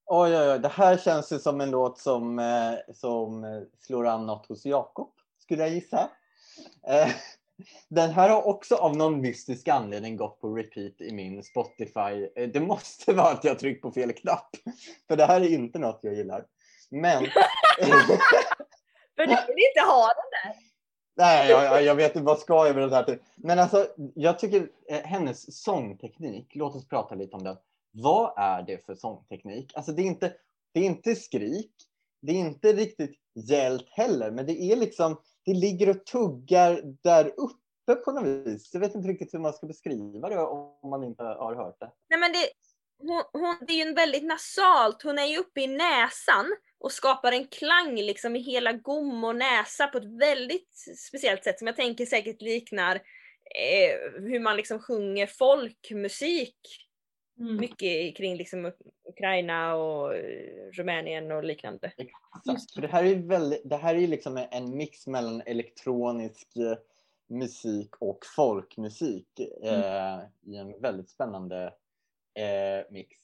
Oj, 0.05 0.38
oj, 0.38 0.51
oj, 0.51 0.59
det 0.59 0.67
här 0.67 0.97
känns 0.97 1.32
ju 1.32 1.39
som 1.39 1.61
en 1.61 1.72
låt 1.72 1.99
som, 1.99 2.39
eh, 2.39 2.93
som 2.93 3.43
eh, 3.43 3.61
slår 3.80 4.07
an 4.07 4.26
något 4.26 4.47
hos 4.47 4.65
Jakob, 4.65 5.11
skulle 5.38 5.61
jag 5.61 5.74
gissa. 5.74 6.09
Eh, 6.88 7.10
den 7.89 8.10
här 8.12 8.30
har 8.30 8.47
också 8.47 8.76
av 8.76 8.97
någon 8.97 9.22
mystisk 9.22 9.68
anledning 9.68 10.18
gått 10.18 10.41
på 10.41 10.56
repeat 10.56 11.02
i 11.02 11.12
min 11.14 11.43
Spotify. 11.43 12.30
Eh, 12.36 12.49
Det 12.49 12.60
måste 12.60 13.14
vara 13.14 13.32
att 13.32 13.43
jag 13.43 13.60
tryckt 13.60 13.82
på 13.82 13.91
fel 13.91 14.14
knapp. 14.14 14.49
För 15.08 15.18
det 15.18 15.26
här 15.26 15.41
är 15.41 15.49
inte 15.49 15.80
något 15.80 15.99
jag 16.02 16.14
gillar. 16.14 16.45
Men... 16.89 17.26
För 19.16 19.28
du 19.28 19.36
vill 19.47 19.66
inte 19.70 19.82
ha 19.88 20.08
den 20.08 20.54
där. 20.54 20.62
Nej, 21.16 21.49
jag, 21.49 21.84
jag- 21.84 21.95
vet 21.95 22.16
inte 22.16 22.26
vad 22.26 22.39
ska 22.39 22.68
jag 22.68 22.76
med 22.76 22.89
det 22.89 22.95
här 22.95 23.04
till. 23.04 23.20
Men 23.36 23.60
alltså, 23.60 23.88
jag 24.16 24.39
tycker 24.39 24.70
eh, 24.89 24.99
hennes 25.04 25.64
sångteknik, 25.64 26.52
låt 26.56 26.76
oss 26.76 26.88
prata 26.88 27.16
lite 27.16 27.36
om 27.36 27.43
den. 27.43 27.58
Vad 27.91 28.34
är 28.38 28.62
det 28.64 28.86
för 28.86 28.95
sångteknik? 28.95 29.72
Alltså 29.76 29.91
det 29.91 30.02
är 30.02 30.06
inte, 30.06 30.34
det 30.74 30.80
är 30.80 30.84
inte 30.84 31.16
skrik, 31.16 31.72
det 32.22 32.32
är 32.32 32.36
inte 32.36 32.74
riktigt 32.74 33.16
hjält 33.34 33.89
heller, 33.89 34.32
men 34.32 34.45
det 34.45 34.62
är 34.62 34.76
liksom, 34.76 35.22
det 35.45 35.53
ligger 35.53 35.89
och 35.89 36.05
tuggar 36.05 36.81
där 37.03 37.27
uppe 37.37 37.95
på 38.05 38.11
något 38.11 38.47
vis. 38.47 38.69
Jag 38.73 38.79
vet 38.79 38.95
inte 38.95 39.07
riktigt 39.07 39.33
hur 39.33 39.39
man 39.39 39.53
ska 39.53 39.67
beskriva 39.67 40.29
det 40.29 40.37
om 40.37 40.89
man 40.89 41.03
inte 41.03 41.23
har 41.23 41.55
hört 41.55 41.79
det. 41.79 41.91
Nej, 42.09 42.19
men 42.19 42.31
det, 42.31 42.49
hon, 42.97 43.23
hon, 43.33 43.57
det 43.67 43.73
är 43.73 43.85
ju 43.85 43.93
väldigt 43.93 44.23
nasalt. 44.23 45.03
Hon 45.03 45.19
är 45.19 45.25
ju 45.25 45.37
uppe 45.37 45.61
i 45.61 45.67
näsan 45.67 46.45
och 46.79 46.91
skapar 46.91 47.31
en 47.31 47.47
klang 47.47 47.95
liksom 47.95 48.35
i 48.35 48.39
hela 48.39 48.73
gom 48.73 49.23
och 49.23 49.35
näsa 49.35 49.87
på 49.87 49.97
ett 49.97 50.19
väldigt 50.19 50.69
speciellt 50.97 51.43
sätt 51.43 51.59
som 51.59 51.67
jag 51.67 51.75
tänker 51.75 52.05
säkert 52.05 52.41
liknar 52.41 52.95
eh, 52.95 54.21
hur 54.21 54.39
man 54.39 54.57
liksom 54.57 54.79
sjunger 54.79 55.27
folkmusik. 55.27 56.87
Mm. 57.41 57.55
Mycket 57.55 58.17
kring 58.17 58.35
liksom 58.35 58.65
Uk- 58.65 58.91
Ukraina 59.09 59.75
och 59.75 60.15
eh, 60.15 60.71
Rumänien 60.71 61.31
och 61.31 61.43
liknande. 61.43 61.91
Exakt. 61.97 62.73
För 62.73 62.81
det 62.81 62.87
här 62.87 63.03
är 63.03 63.15
väldigt, 63.15 63.61
det 63.65 63.77
här 63.77 63.95
är 63.95 64.07
liksom 64.07 64.47
en 64.51 64.77
mix 64.77 65.07
mellan 65.07 65.41
elektronisk 65.41 66.55
eh, 66.55 66.77
musik 67.27 67.95
och 67.99 68.19
folkmusik 68.35 69.39
eh, 69.63 70.19
i 70.41 70.55
en 70.55 70.81
väldigt 70.81 71.09
spännande 71.09 71.73
eh, 72.33 72.91
mix. 72.91 73.17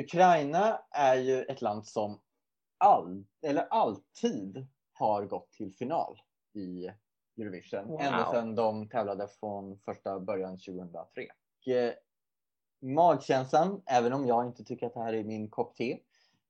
Ukraina 0.00 0.80
är 0.90 1.16
ju 1.16 1.42
ett 1.42 1.62
land 1.62 1.86
som 1.86 2.20
all, 2.78 3.24
eller 3.46 3.66
alltid 3.70 4.66
har 4.92 5.24
gått 5.24 5.52
till 5.52 5.72
final 5.74 6.20
i 6.54 6.90
Eurovision. 7.38 7.86
Wow. 7.86 8.00
Ända 8.00 8.30
sedan 8.32 8.54
de 8.54 8.88
tävlade 8.88 9.28
från 9.40 9.78
första 9.78 10.20
början 10.20 10.58
2003. 10.58 11.26
Och, 11.60 11.68
eh, 11.68 11.94
magkänslan, 12.84 13.82
även 13.86 14.12
om 14.12 14.26
jag 14.26 14.46
inte 14.46 14.64
tycker 14.64 14.86
att 14.86 14.94
det 14.94 15.00
här 15.00 15.12
är 15.12 15.24
min 15.24 15.50
kopp 15.50 15.76
te, 15.76 15.98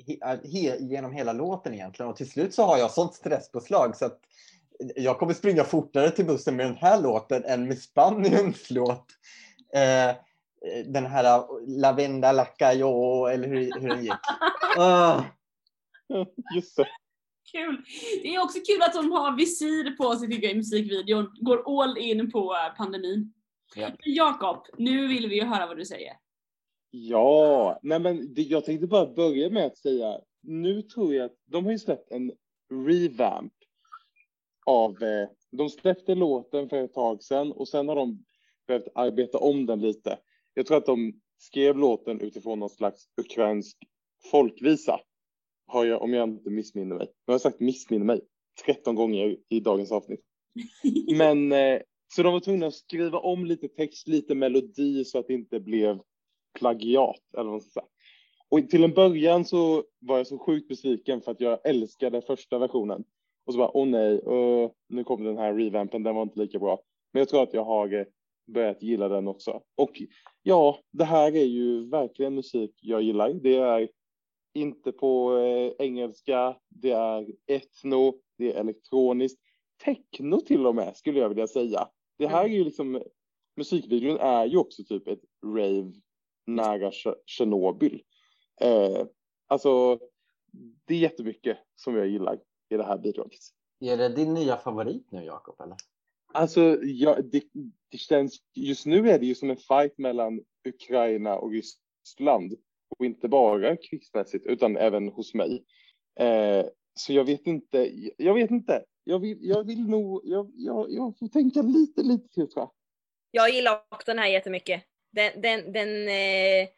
he, 0.06 0.38
he, 0.44 0.76
genom 0.80 1.12
hela 1.12 1.32
låten 1.32 1.74
egentligen 1.74 2.10
och 2.10 2.16
till 2.16 2.30
slut 2.30 2.54
så 2.54 2.62
har 2.62 2.78
jag 2.78 2.90
sånt 2.90 3.14
stresspåslag 3.14 3.96
så 3.96 4.04
att 4.04 4.20
jag 4.96 5.18
kommer 5.18 5.34
springa 5.34 5.64
fortare 5.64 6.10
till 6.10 6.26
bussen 6.26 6.56
med 6.56 6.66
den 6.66 6.76
här 6.76 7.02
låten 7.02 7.44
än 7.44 7.68
med 7.68 7.78
Spaniens 7.78 8.66
låt. 8.70 9.06
Eh, 9.74 10.16
den 10.86 11.06
här 11.06 11.44
La 11.66 11.92
Venda 11.92 12.32
Lacayo 12.32 13.26
eller 13.26 13.48
hur, 13.48 13.80
hur 13.80 13.88
den 13.88 14.04
gick. 14.04 14.12
Ah. 14.78 15.22
Just 16.54 16.76
det. 16.76 16.88
Kul! 17.52 17.84
Det 18.22 18.34
är 18.34 18.42
också 18.42 18.58
kul 18.66 18.82
att 18.82 18.92
de 18.92 19.12
har 19.12 19.36
visir 19.36 19.96
på 19.96 20.16
sig 20.16 20.28
tycker 20.28 20.42
jag 20.42 20.52
i 20.52 20.56
musikvideon. 20.56 21.36
Går 21.40 21.82
all 21.82 21.98
in 21.98 22.30
på 22.30 22.54
eh, 22.54 22.76
pandemin. 22.76 23.32
Ja. 23.74 23.90
Jakob, 24.04 24.66
nu 24.78 25.06
vill 25.06 25.28
vi 25.28 25.34
ju 25.34 25.44
höra 25.44 25.66
vad 25.66 25.76
du 25.76 25.84
säger. 25.84 26.12
Ja, 26.94 27.78
nej 27.82 28.00
men 28.00 28.34
det, 28.34 28.42
jag 28.42 28.64
tänkte 28.64 28.86
bara 28.86 29.06
börja 29.06 29.50
med 29.50 29.66
att 29.66 29.76
säga, 29.76 30.20
nu 30.40 30.82
tror 30.82 31.14
jag 31.14 31.24
att 31.24 31.36
de 31.46 31.64
har 31.64 31.72
ju 31.72 31.78
släppt 31.78 32.10
en 32.10 32.32
revamp 32.86 33.52
av, 34.66 35.02
eh, 35.02 35.28
de 35.50 35.68
släppte 35.68 36.14
låten 36.14 36.68
för 36.68 36.76
ett 36.76 36.92
tag 36.92 37.22
sedan 37.22 37.52
och 37.52 37.68
sen 37.68 37.88
har 37.88 37.96
de 37.96 38.24
behövt 38.66 38.88
arbeta 38.94 39.38
om 39.38 39.66
den 39.66 39.80
lite. 39.80 40.18
Jag 40.54 40.66
tror 40.66 40.76
att 40.76 40.86
de 40.86 41.20
skrev 41.38 41.76
låten 41.76 42.20
utifrån 42.20 42.58
någon 42.58 42.70
slags 42.70 43.08
ukrainsk 43.16 43.78
folkvisa. 44.30 45.00
Har 45.66 45.84
jag, 45.84 46.02
om 46.02 46.12
jag 46.12 46.28
inte 46.28 46.50
missminner 46.50 46.96
mig. 46.96 47.06
Nu 47.06 47.12
har 47.26 47.34
jag 47.34 47.40
sagt 47.40 47.60
missminner 47.60 48.06
mig 48.06 48.20
13 48.66 48.94
gånger 48.94 49.36
i 49.48 49.60
dagens 49.60 49.92
avsnitt. 49.92 50.24
Men 51.16 51.52
eh, 51.52 51.80
så 52.14 52.22
de 52.22 52.32
var 52.32 52.40
tvungna 52.40 52.66
att 52.66 52.74
skriva 52.74 53.18
om 53.18 53.44
lite 53.46 53.68
text, 53.68 54.08
lite 54.08 54.34
melodi 54.34 55.04
så 55.04 55.18
att 55.18 55.26
det 55.26 55.34
inte 55.34 55.60
blev 55.60 56.00
plagiat 56.58 57.20
eller 57.32 57.44
vad 57.44 57.52
man 57.52 57.60
ska 57.60 57.70
säga. 57.70 57.86
Och 58.48 58.70
till 58.70 58.84
en 58.84 58.94
början 58.94 59.44
så 59.44 59.84
var 59.98 60.16
jag 60.16 60.26
så 60.26 60.38
sjukt 60.38 60.68
besviken 60.68 61.20
för 61.20 61.32
att 61.32 61.40
jag 61.40 61.58
älskade 61.64 62.22
första 62.22 62.58
versionen. 62.58 63.04
Och 63.46 63.52
så 63.52 63.58
bara, 63.58 63.76
åh 63.76 63.86
nej, 63.86 64.20
uh, 64.26 64.70
nu 64.88 65.04
kom 65.04 65.24
den 65.24 65.38
här 65.38 65.54
revampen, 65.54 66.02
den 66.02 66.14
var 66.14 66.22
inte 66.22 66.38
lika 66.38 66.58
bra. 66.58 66.80
Men 67.12 67.20
jag 67.20 67.28
tror 67.28 67.42
att 67.42 67.54
jag 67.54 67.64
har 67.64 67.94
eh, 67.94 68.04
börjat 68.46 68.82
gilla 68.82 69.08
den 69.08 69.28
också. 69.28 69.62
Och 69.76 70.02
ja, 70.42 70.78
det 70.90 71.04
här 71.04 71.36
är 71.36 71.44
ju 71.44 71.88
verkligen 71.88 72.34
musik 72.34 72.78
jag 72.82 73.02
gillar. 73.02 73.32
Det 73.32 73.56
är 73.56 73.88
inte 74.54 74.92
på 74.92 75.36
eh, 75.36 75.86
engelska, 75.86 76.56
det 76.68 76.90
är 76.90 77.26
etno, 77.46 78.14
det 78.38 78.52
är 78.52 78.60
elektroniskt, 78.60 79.40
techno 79.84 80.40
till 80.40 80.66
och 80.66 80.74
med 80.74 80.96
skulle 80.96 81.18
jag 81.18 81.28
vilja 81.28 81.46
säga. 81.46 81.88
Det 82.18 82.26
här 82.26 82.44
är 82.44 82.48
ju 82.48 82.64
liksom, 82.64 83.02
musikvideon 83.56 84.18
är 84.20 84.46
ju 84.46 84.56
också 84.56 84.84
typ 84.84 85.08
ett 85.08 85.22
rave 85.46 85.92
nära 86.46 86.90
Tj- 86.90 87.14
Tjernobyl. 87.26 88.02
Eh, 88.60 89.06
alltså, 89.46 89.98
det 90.84 90.94
är 90.94 90.98
jättemycket 90.98 91.58
som 91.76 91.96
jag 91.96 92.08
gillar 92.08 92.38
i 92.68 92.76
det 92.76 92.84
här 92.84 92.98
bidraget. 92.98 93.40
Är 93.80 93.96
det 93.96 94.08
din 94.08 94.34
nya 94.34 94.56
favorit 94.56 95.06
nu 95.10 95.24
Jakob? 95.24 95.60
Eller? 95.60 95.76
Alltså, 96.34 96.78
ja, 96.82 97.18
det, 97.32 97.42
det 97.88 97.98
känns, 97.98 98.38
just 98.54 98.86
nu 98.86 99.10
är 99.10 99.18
det 99.18 99.26
ju 99.26 99.34
som 99.34 99.50
en 99.50 99.56
fight 99.56 99.98
mellan 99.98 100.40
Ukraina 100.68 101.38
och 101.38 101.50
Ryssland. 101.50 102.54
Och 102.98 103.04
inte 103.04 103.28
bara 103.28 103.76
krigsmässigt, 103.76 104.46
utan 104.46 104.76
även 104.76 105.08
hos 105.08 105.34
mig. 105.34 105.64
Eh, 106.20 106.66
så 106.94 107.12
jag 107.12 107.24
vet 107.24 107.46
inte, 107.46 107.90
jag 108.16 108.34
vet 108.34 108.50
inte. 108.50 108.84
Jag 109.04 109.18
vill, 109.18 109.38
jag 109.40 109.64
vill 109.64 109.88
nog, 109.88 110.20
jag, 110.24 110.50
jag, 110.54 110.90
jag 110.90 111.18
får 111.18 111.28
tänka 111.28 111.62
lite, 111.62 112.02
lite 112.02 112.28
till 112.28 112.50
tror 112.50 112.62
jag. 112.62 112.70
Jag 113.30 113.50
gillar 113.50 113.84
också 113.90 114.04
den 114.10 114.18
här 114.18 114.28
jättemycket. 114.28 114.82
Den, 115.12 115.40
den, 115.40 115.72
den, 115.72 116.08
eh, 116.08 116.68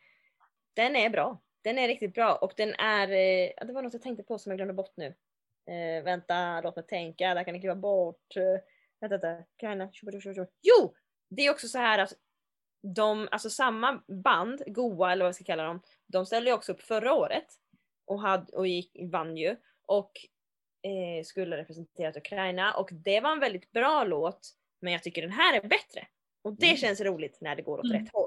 den 0.74 0.96
är 0.96 1.10
bra. 1.10 1.38
Den 1.62 1.78
är 1.78 1.88
riktigt 1.88 2.14
bra 2.14 2.34
och 2.36 2.52
den 2.56 2.74
är, 2.74 3.08
eh, 3.08 3.66
det 3.66 3.72
var 3.72 3.82
något 3.82 3.92
jag 3.92 4.02
tänkte 4.02 4.22
på 4.22 4.38
som 4.38 4.50
jag 4.50 4.58
glömde 4.58 4.74
bort 4.74 4.96
nu. 4.96 5.06
Eh, 5.70 6.04
vänta, 6.04 6.60
låt 6.60 6.76
mig 6.76 6.86
tänka, 6.86 7.34
där 7.34 7.44
kan 7.44 7.54
jag 7.54 7.62
kliva 7.62 7.74
bort. 7.74 8.36
Eh, 8.36 8.42
vänta, 9.00 9.18
vänta. 9.18 9.44
Ukraina. 9.56 9.90
Jo! 10.62 10.94
Det 11.30 11.42
är 11.46 11.50
också 11.50 11.68
så 11.68 11.78
här 11.78 11.98
att 11.98 12.12
de, 12.94 13.28
alltså 13.30 13.50
samma 13.50 14.02
band, 14.24 14.62
Goa 14.66 15.12
eller 15.12 15.24
vad 15.24 15.28
jag 15.28 15.34
ska 15.34 15.44
kalla 15.44 15.64
dem, 15.64 15.80
de 16.06 16.26
ställde 16.26 16.50
ju 16.50 16.54
också 16.54 16.72
upp 16.72 16.82
förra 16.82 17.14
året 17.14 17.46
och, 18.06 18.20
hade, 18.20 18.52
och 18.56 18.66
gick, 18.66 18.96
vann 19.12 19.36
ju 19.36 19.56
och 19.86 20.12
eh, 20.82 21.24
skulle 21.24 21.56
representera 21.56 22.12
Ukraina 22.18 22.74
och 22.74 22.88
det 22.92 23.20
var 23.20 23.32
en 23.32 23.40
väldigt 23.40 23.72
bra 23.72 24.04
låt 24.04 24.50
men 24.80 24.92
jag 24.92 25.02
tycker 25.02 25.22
den 25.22 25.30
här 25.32 25.56
är 25.56 25.68
bättre. 25.68 26.06
Och 26.42 26.52
det 26.52 26.66
Mm. 26.66 26.76
känns 26.76 27.00
roligt 27.00 27.38
när 27.40 27.56
det 27.56 27.62
går 27.62 27.78
åt 27.78 27.84
Mm. 27.84 28.04
rätt 28.04 28.12
håll. 28.12 28.23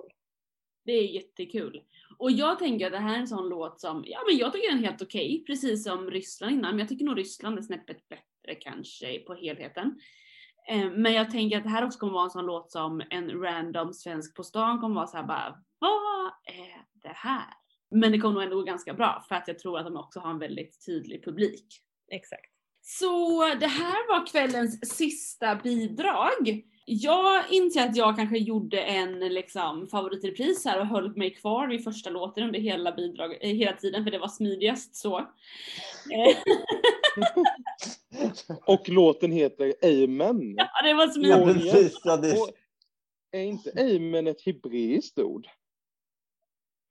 Det 0.87 0.93
är 0.93 1.07
jättekul. 1.07 1.81
Och 2.17 2.31
jag 2.31 2.59
tänker 2.59 2.85
att 2.85 2.91
det 2.91 2.97
här 2.97 3.15
är 3.15 3.19
en 3.19 3.27
sån 3.27 3.49
låt 3.49 3.81
som, 3.81 4.03
ja 4.07 4.19
men 4.27 4.37
jag 4.37 4.53
tycker 4.53 4.69
den 4.69 4.79
är 4.83 4.87
helt 4.87 5.01
okej, 5.01 5.43
precis 5.47 5.83
som 5.83 6.11
Ryssland 6.11 6.53
innan, 6.53 6.71
men 6.71 6.79
jag 6.79 6.89
tycker 6.89 7.05
nog 7.05 7.17
Ryssland 7.17 7.57
är 7.57 7.61
snäppet 7.61 8.09
bättre 8.09 8.55
kanske 8.59 9.19
på 9.19 9.33
helheten. 9.33 9.99
Eh, 10.69 10.91
Men 10.91 11.13
jag 11.13 11.31
tänker 11.31 11.57
att 11.57 11.63
det 11.63 11.69
här 11.69 11.85
också 11.85 11.99
kommer 11.99 12.13
vara 12.13 12.23
en 12.23 12.29
sån 12.29 12.45
låt 12.45 12.71
som 12.71 13.01
en 13.09 13.41
random 13.41 13.93
svensk 13.93 14.35
på 14.35 14.43
stan 14.43 14.79
kommer 14.81 14.95
vara 14.95 15.07
såhär 15.07 15.23
bara, 15.23 15.57
vad 15.79 16.31
är 16.55 16.85
det 17.03 17.15
här? 17.15 17.53
Men 17.91 18.11
det 18.11 18.19
kommer 18.19 18.33
nog 18.33 18.43
ändå 18.43 18.55
gå 18.55 18.63
ganska 18.63 18.93
bra 18.93 19.25
för 19.27 19.35
att 19.35 19.47
jag 19.47 19.59
tror 19.59 19.79
att 19.79 19.85
de 19.85 19.97
också 19.97 20.19
har 20.19 20.29
en 20.29 20.39
väldigt 20.39 20.85
tydlig 20.85 21.25
publik. 21.25 21.65
Exakt. 22.11 22.51
Så 22.81 23.39
det 23.59 23.67
här 23.67 24.07
var 24.07 24.27
kvällens 24.27 24.95
sista 24.97 25.55
bidrag. 25.55 26.63
Jag 26.89 27.51
inser 27.51 27.89
att 27.89 27.95
jag 27.95 28.15
kanske 28.15 28.37
gjorde 28.37 28.81
en 28.81 29.19
liksom, 29.19 29.87
favoritrepris 29.87 30.65
här 30.65 30.79
och 30.79 30.87
höll 30.87 31.15
mig 31.17 31.33
kvar 31.33 31.67
vid 31.67 31.83
första 31.83 32.09
låten 32.09 32.43
under 32.43 32.59
hela, 32.59 32.91
bidrag, 32.91 33.37
eh, 33.41 33.49
hela 33.55 33.73
tiden 33.77 34.03
för 34.03 34.11
det 34.11 34.19
var 34.19 34.27
smidigast 34.27 34.95
så. 34.95 35.17
Eh, 35.19 36.37
Och 38.65 38.89
låten 38.89 39.31
heter 39.31 39.73
Amen. 39.83 40.55
ja, 40.57 40.69
det 40.83 40.93
var 40.93 41.05
Ja, 41.05 41.11
smidigt. 41.11 41.73
precis. 41.73 42.01
Ja, 42.03 42.17
det, 42.17 42.31
Och 42.39 42.49
är 43.31 43.41
inte 43.43 43.71
Amen 43.95 44.27
ett 44.27 44.41
hebreiskt 44.41 45.19
ord? 45.19 45.47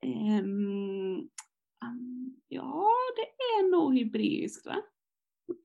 Ehm, 0.02 1.18
um, 1.84 2.36
Ja, 2.48 2.90
det 3.16 3.22
är 3.42 3.70
nog 3.70 3.98
hebreiskt 3.98 4.66
va? 4.66 4.76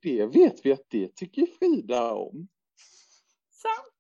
Det 0.01 0.25
vet 0.25 0.65
vi 0.65 0.71
att 0.71 0.85
det 0.89 1.15
tycker 1.15 1.45
Frida 1.45 2.13
om. 2.13 2.47
Sant. 3.51 3.90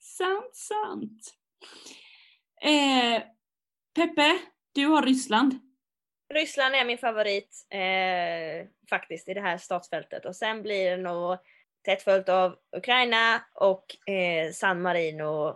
Sant, 0.00 0.56
sant. 0.56 1.34
Eh, 2.62 3.22
Peppe, 3.94 4.38
du 4.72 4.86
har 4.86 5.02
Ryssland. 5.02 5.54
Ryssland 6.34 6.74
är 6.74 6.84
min 6.84 6.98
favorit 6.98 7.66
eh, 7.70 8.68
faktiskt 8.90 9.28
i 9.28 9.34
det 9.34 9.40
här 9.40 9.58
startfältet 9.58 10.24
och 10.24 10.36
sen 10.36 10.62
blir 10.62 10.90
det 10.90 10.96
nog 10.96 11.38
tätt 11.84 12.02
följt 12.02 12.28
av 12.28 12.56
Ukraina 12.76 13.44
och 13.54 14.08
eh, 14.08 14.52
San 14.52 14.82
Marino 14.82 15.48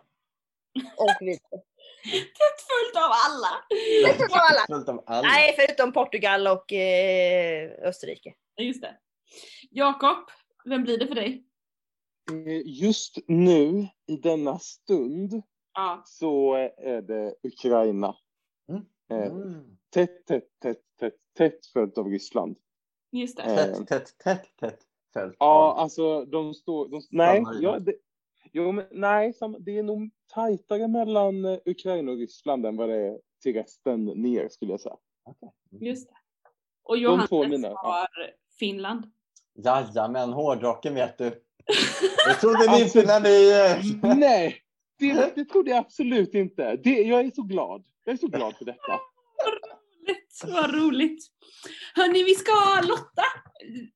och 0.97 1.17
Vita. 1.21 1.57
Tätt 2.13 2.61
följt 2.69 2.97
av 2.97 3.13
alla. 3.27 3.65
Tätt 4.07 4.17
följt 4.17 4.33
av 4.33 4.39
alla. 4.39 4.67
Fullt 4.67 4.89
av 4.89 5.05
alla. 5.07 5.29
Nej, 5.29 5.55
förutom 5.57 5.93
Portugal 5.93 6.47
och 6.47 6.73
eh, 6.73 7.71
Österrike. 7.83 8.35
Just 8.57 8.83
det. 8.83 8.97
Jakob, 9.71 10.31
vem 10.65 10.83
blir 10.83 10.99
det 10.99 11.07
för 11.07 11.15
dig? 11.15 11.48
Eh, 12.33 12.63
Just 12.65 13.19
nu, 13.27 13.89
i 14.07 14.17
denna 14.17 14.59
stund, 14.59 15.43
Ja, 15.75 16.03
så 16.07 16.55
är 16.77 17.03
det 17.03 17.35
Ukraina. 17.43 18.17
Mm. 18.69 18.83
Eh, 19.11 19.33
Mm. 19.33 19.77
Tätt, 19.91 20.27
tätt, 20.27 20.61
tätt, 20.63 20.83
tätt, 21.01 21.15
tätt 21.37 21.67
följt 21.67 21.99
av 21.99 22.07
Ryssland. 22.09 22.57
just 23.13 23.37
det. 23.37 23.43
Eh, 23.43 23.57
Tätt, 23.57 23.87
tätt, 23.87 24.19
tätt, 24.19 24.57
tätt 24.61 24.81
fält. 25.15 25.37
Ja, 25.39 25.75
alltså 25.79 26.25
de 26.25 26.55
står... 26.55 26.89
De, 26.89 27.03
nej, 27.11 27.43
ja, 27.61 27.79
det, 27.79 27.95
jo, 28.53 28.73
men, 28.73 28.87
nej 28.91 29.35
det 29.59 29.79
är 29.79 29.83
nog 29.83 30.11
tajtare 30.35 30.89
mellan 30.89 31.45
eh, 31.45 31.59
Ukraina 31.67 32.13
och 32.13 32.19
Ryssland 32.19 32.67
än 32.67 32.77
vad 32.77 32.89
det 32.89 32.97
är 32.97 33.21
till 33.43 33.55
resten 33.55 34.05
ner 34.05 34.49
skulle 34.49 34.73
jag 34.73 34.81
säga. 34.81 34.97
Just 35.71 36.09
det. 36.09 36.15
Och 36.83 36.99
Johannes 36.99 37.31
mina, 37.31 37.69
ja. 37.69 37.79
har 37.83 38.31
Finland. 38.59 39.11
Jajamän, 39.55 40.33
hårdrocken 40.33 40.95
vet 40.95 41.19
du. 41.19 41.45
Det 42.29 42.35
trodde 42.35 42.59
ni 42.59 42.83
Alltså- 42.83 42.99
inte 42.99 43.21
när 43.21 43.21
ni... 43.21 44.17
nej, 44.21 44.63
det, 44.99 45.33
det 45.35 45.45
trodde 45.45 45.71
jag 45.71 45.79
absolut 45.79 46.35
inte. 46.35 46.77
Det, 46.77 46.91
jag 46.91 47.21
är 47.21 47.31
så 47.31 47.43
glad. 47.43 47.85
Jag 48.05 48.13
är 48.13 48.17
så 48.17 48.27
glad 48.27 48.57
för 48.57 48.65
detta. 48.65 49.01
Roligt, 49.47 50.41
vad 50.47 50.75
roligt. 50.75 51.25
Hörni, 51.95 52.23
vi 52.25 52.35
ska 52.35 52.81
lotta 52.89 53.23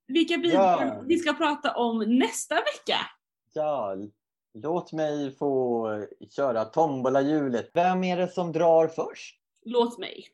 vilka 0.06 0.36
bidrag 0.38 0.82
Ja. 0.82 1.02
vi 1.06 1.18
ska 1.18 1.32
prata 1.32 1.74
om 1.76 1.98
nästa 2.18 2.54
vecka. 2.54 2.98
Ja, 3.52 3.96
låt 4.54 4.92
mig 4.92 5.36
få 5.36 5.88
köra 6.36 6.64
tombolahjulet. 6.64 7.70
Vem 7.74 8.04
är 8.04 8.16
det 8.16 8.28
som 8.28 8.52
drar 8.52 8.88
först? 8.88 9.36
Låt 9.64 9.98
mig. 9.98 10.24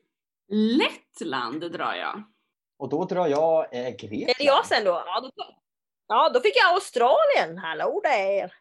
Lettland 0.51 1.71
drar 1.71 1.93
jag. 1.93 2.23
Och 2.79 2.89
då 2.89 3.05
drar 3.05 3.27
jag 3.27 3.75
eh, 3.75 3.89
Grekland. 3.95 4.13
Är 4.29 4.35
det 4.37 4.43
jag 4.43 4.65
sen 4.65 4.83
då? 4.85 5.03
Ja, 5.05 5.19
då 5.21 5.31
tar- 5.31 5.55
Ja, 6.11 6.29
då 6.33 6.39
fick 6.39 6.53
jag 6.57 6.73
Australien. 6.73 7.57
Hallå 7.57 8.01
där! 8.03 8.53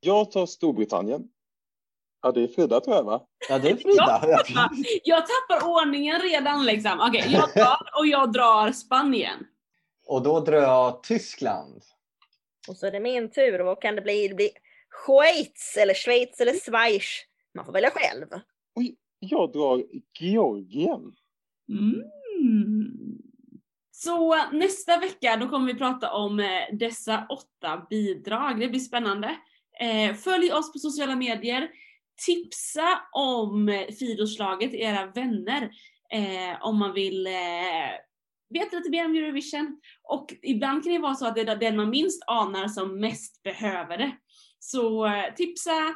Jag 0.00 0.30
tar 0.30 0.46
Storbritannien. 0.46 1.22
Ja, 2.22 2.32
det 2.32 2.42
är 2.42 2.48
Frida 2.48 2.80
tror 2.80 2.96
jag 2.96 3.04
va? 3.04 3.26
Ja, 3.48 3.58
det 3.58 3.70
är 3.70 3.76
Frida. 3.76 4.20
Ja, 4.48 4.68
Jag 5.04 5.24
tappar 5.26 5.68
ordningen 5.68 6.20
redan 6.20 6.64
liksom. 6.64 7.00
Okej, 7.08 7.24
jag 7.32 7.50
drar 7.54 7.98
och 7.98 8.06
jag 8.06 8.32
drar 8.32 8.72
Spanien. 8.72 9.46
Och 10.06 10.22
då 10.22 10.40
drar 10.40 10.56
jag 10.60 11.02
Tyskland. 11.02 11.82
Och 12.68 12.76
så 12.76 12.86
är 12.86 12.90
det 12.90 13.00
min 13.00 13.30
tur. 13.30 13.60
Och 13.60 13.66
vad 13.66 13.82
kan 13.82 13.96
det 13.96 14.02
bli? 14.02 14.28
Det 14.28 14.34
blir 14.34 14.50
Schweiz 15.06 15.76
eller 15.76 15.94
Schweiz 15.94 16.40
eller 16.40 16.52
Schweiz. 16.52 17.20
Man 17.54 17.64
får 17.64 17.72
välja 17.72 17.90
själv. 17.90 18.26
Jag 19.18 19.52
drar 19.52 19.84
Georgien. 20.20 21.12
Mm. 21.68 22.02
Så 24.04 24.36
nästa 24.52 24.98
vecka 24.98 25.36
då 25.36 25.48
kommer 25.48 25.72
vi 25.72 25.78
prata 25.78 26.12
om 26.12 26.40
eh, 26.40 26.46
dessa 26.72 27.26
åtta 27.28 27.86
bidrag. 27.90 28.60
Det 28.60 28.68
blir 28.68 28.80
spännande. 28.80 29.36
Eh, 29.80 30.14
följ 30.14 30.52
oss 30.52 30.72
på 30.72 30.78
sociala 30.78 31.16
medier. 31.16 31.70
Tipsa 32.26 33.00
om 33.12 33.68
eh, 33.68 33.86
till 33.86 34.74
era 34.74 35.06
vänner 35.06 35.70
eh, 36.12 36.62
om 36.62 36.78
man 36.78 36.92
vill 36.92 37.28
veta 38.50 38.76
lite 38.76 38.90
mer 38.90 39.04
om 39.04 39.16
Eurovision. 39.16 39.80
Och 40.02 40.34
ibland 40.42 40.84
kan 40.84 40.92
det 40.92 40.98
vara 40.98 41.14
så 41.14 41.26
att 41.26 41.34
det 41.34 41.40
är 41.40 41.56
den 41.56 41.76
man 41.76 41.90
minst 41.90 42.22
anar 42.26 42.68
som 42.68 43.00
mest 43.00 43.42
behöver 43.42 43.98
det. 43.98 44.12
Så 44.58 45.12
tipsa, 45.36 45.94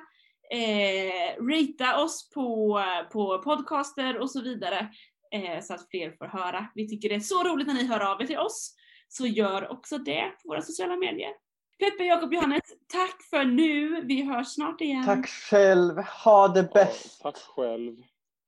eh, 0.50 1.44
ratea 1.44 2.02
oss 2.02 2.30
på, 2.30 2.80
på 3.12 3.38
podcaster 3.38 4.18
och 4.18 4.30
så 4.30 4.42
vidare 4.42 4.88
eh, 5.32 5.60
så 5.62 5.74
att 5.74 5.90
fler 5.90 6.10
får 6.18 6.26
höra. 6.26 6.66
Vi 6.74 6.88
tycker 6.88 7.08
det 7.08 7.14
är 7.14 7.20
så 7.20 7.44
roligt 7.44 7.66
när 7.66 7.74
ni 7.74 7.86
hör 7.86 8.00
av 8.12 8.22
er 8.22 8.26
till 8.26 8.38
oss. 8.38 8.74
Så 9.08 9.26
gör 9.26 9.72
också 9.72 9.98
det 9.98 10.22
på 10.42 10.48
våra 10.48 10.62
sociala 10.62 10.96
medier. 10.96 11.30
Peppe, 11.78 12.04
Jakob, 12.04 12.32
Johannes, 12.32 12.60
tack 12.92 13.22
för 13.30 13.44
nu. 13.44 14.00
Vi 14.04 14.22
hörs 14.22 14.46
snart 14.54 14.80
igen. 14.80 15.04
Tack 15.04 15.26
själv. 15.28 15.98
Ha 16.24 16.48
det 16.48 16.60
Ja, 16.60 16.68
bäst. 16.74 17.20
tack 17.22 17.36
själv. 17.36 17.96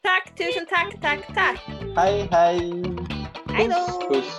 Tack, 0.02 0.36
tusen 0.36 0.66
tack, 0.66 1.00
tack, 1.02 1.34
tack! 1.34 1.60
Hej, 1.96 2.28
hej. 2.30 2.60
Hej 3.52 3.68
då! 3.68 4.08
Puss. 4.08 4.38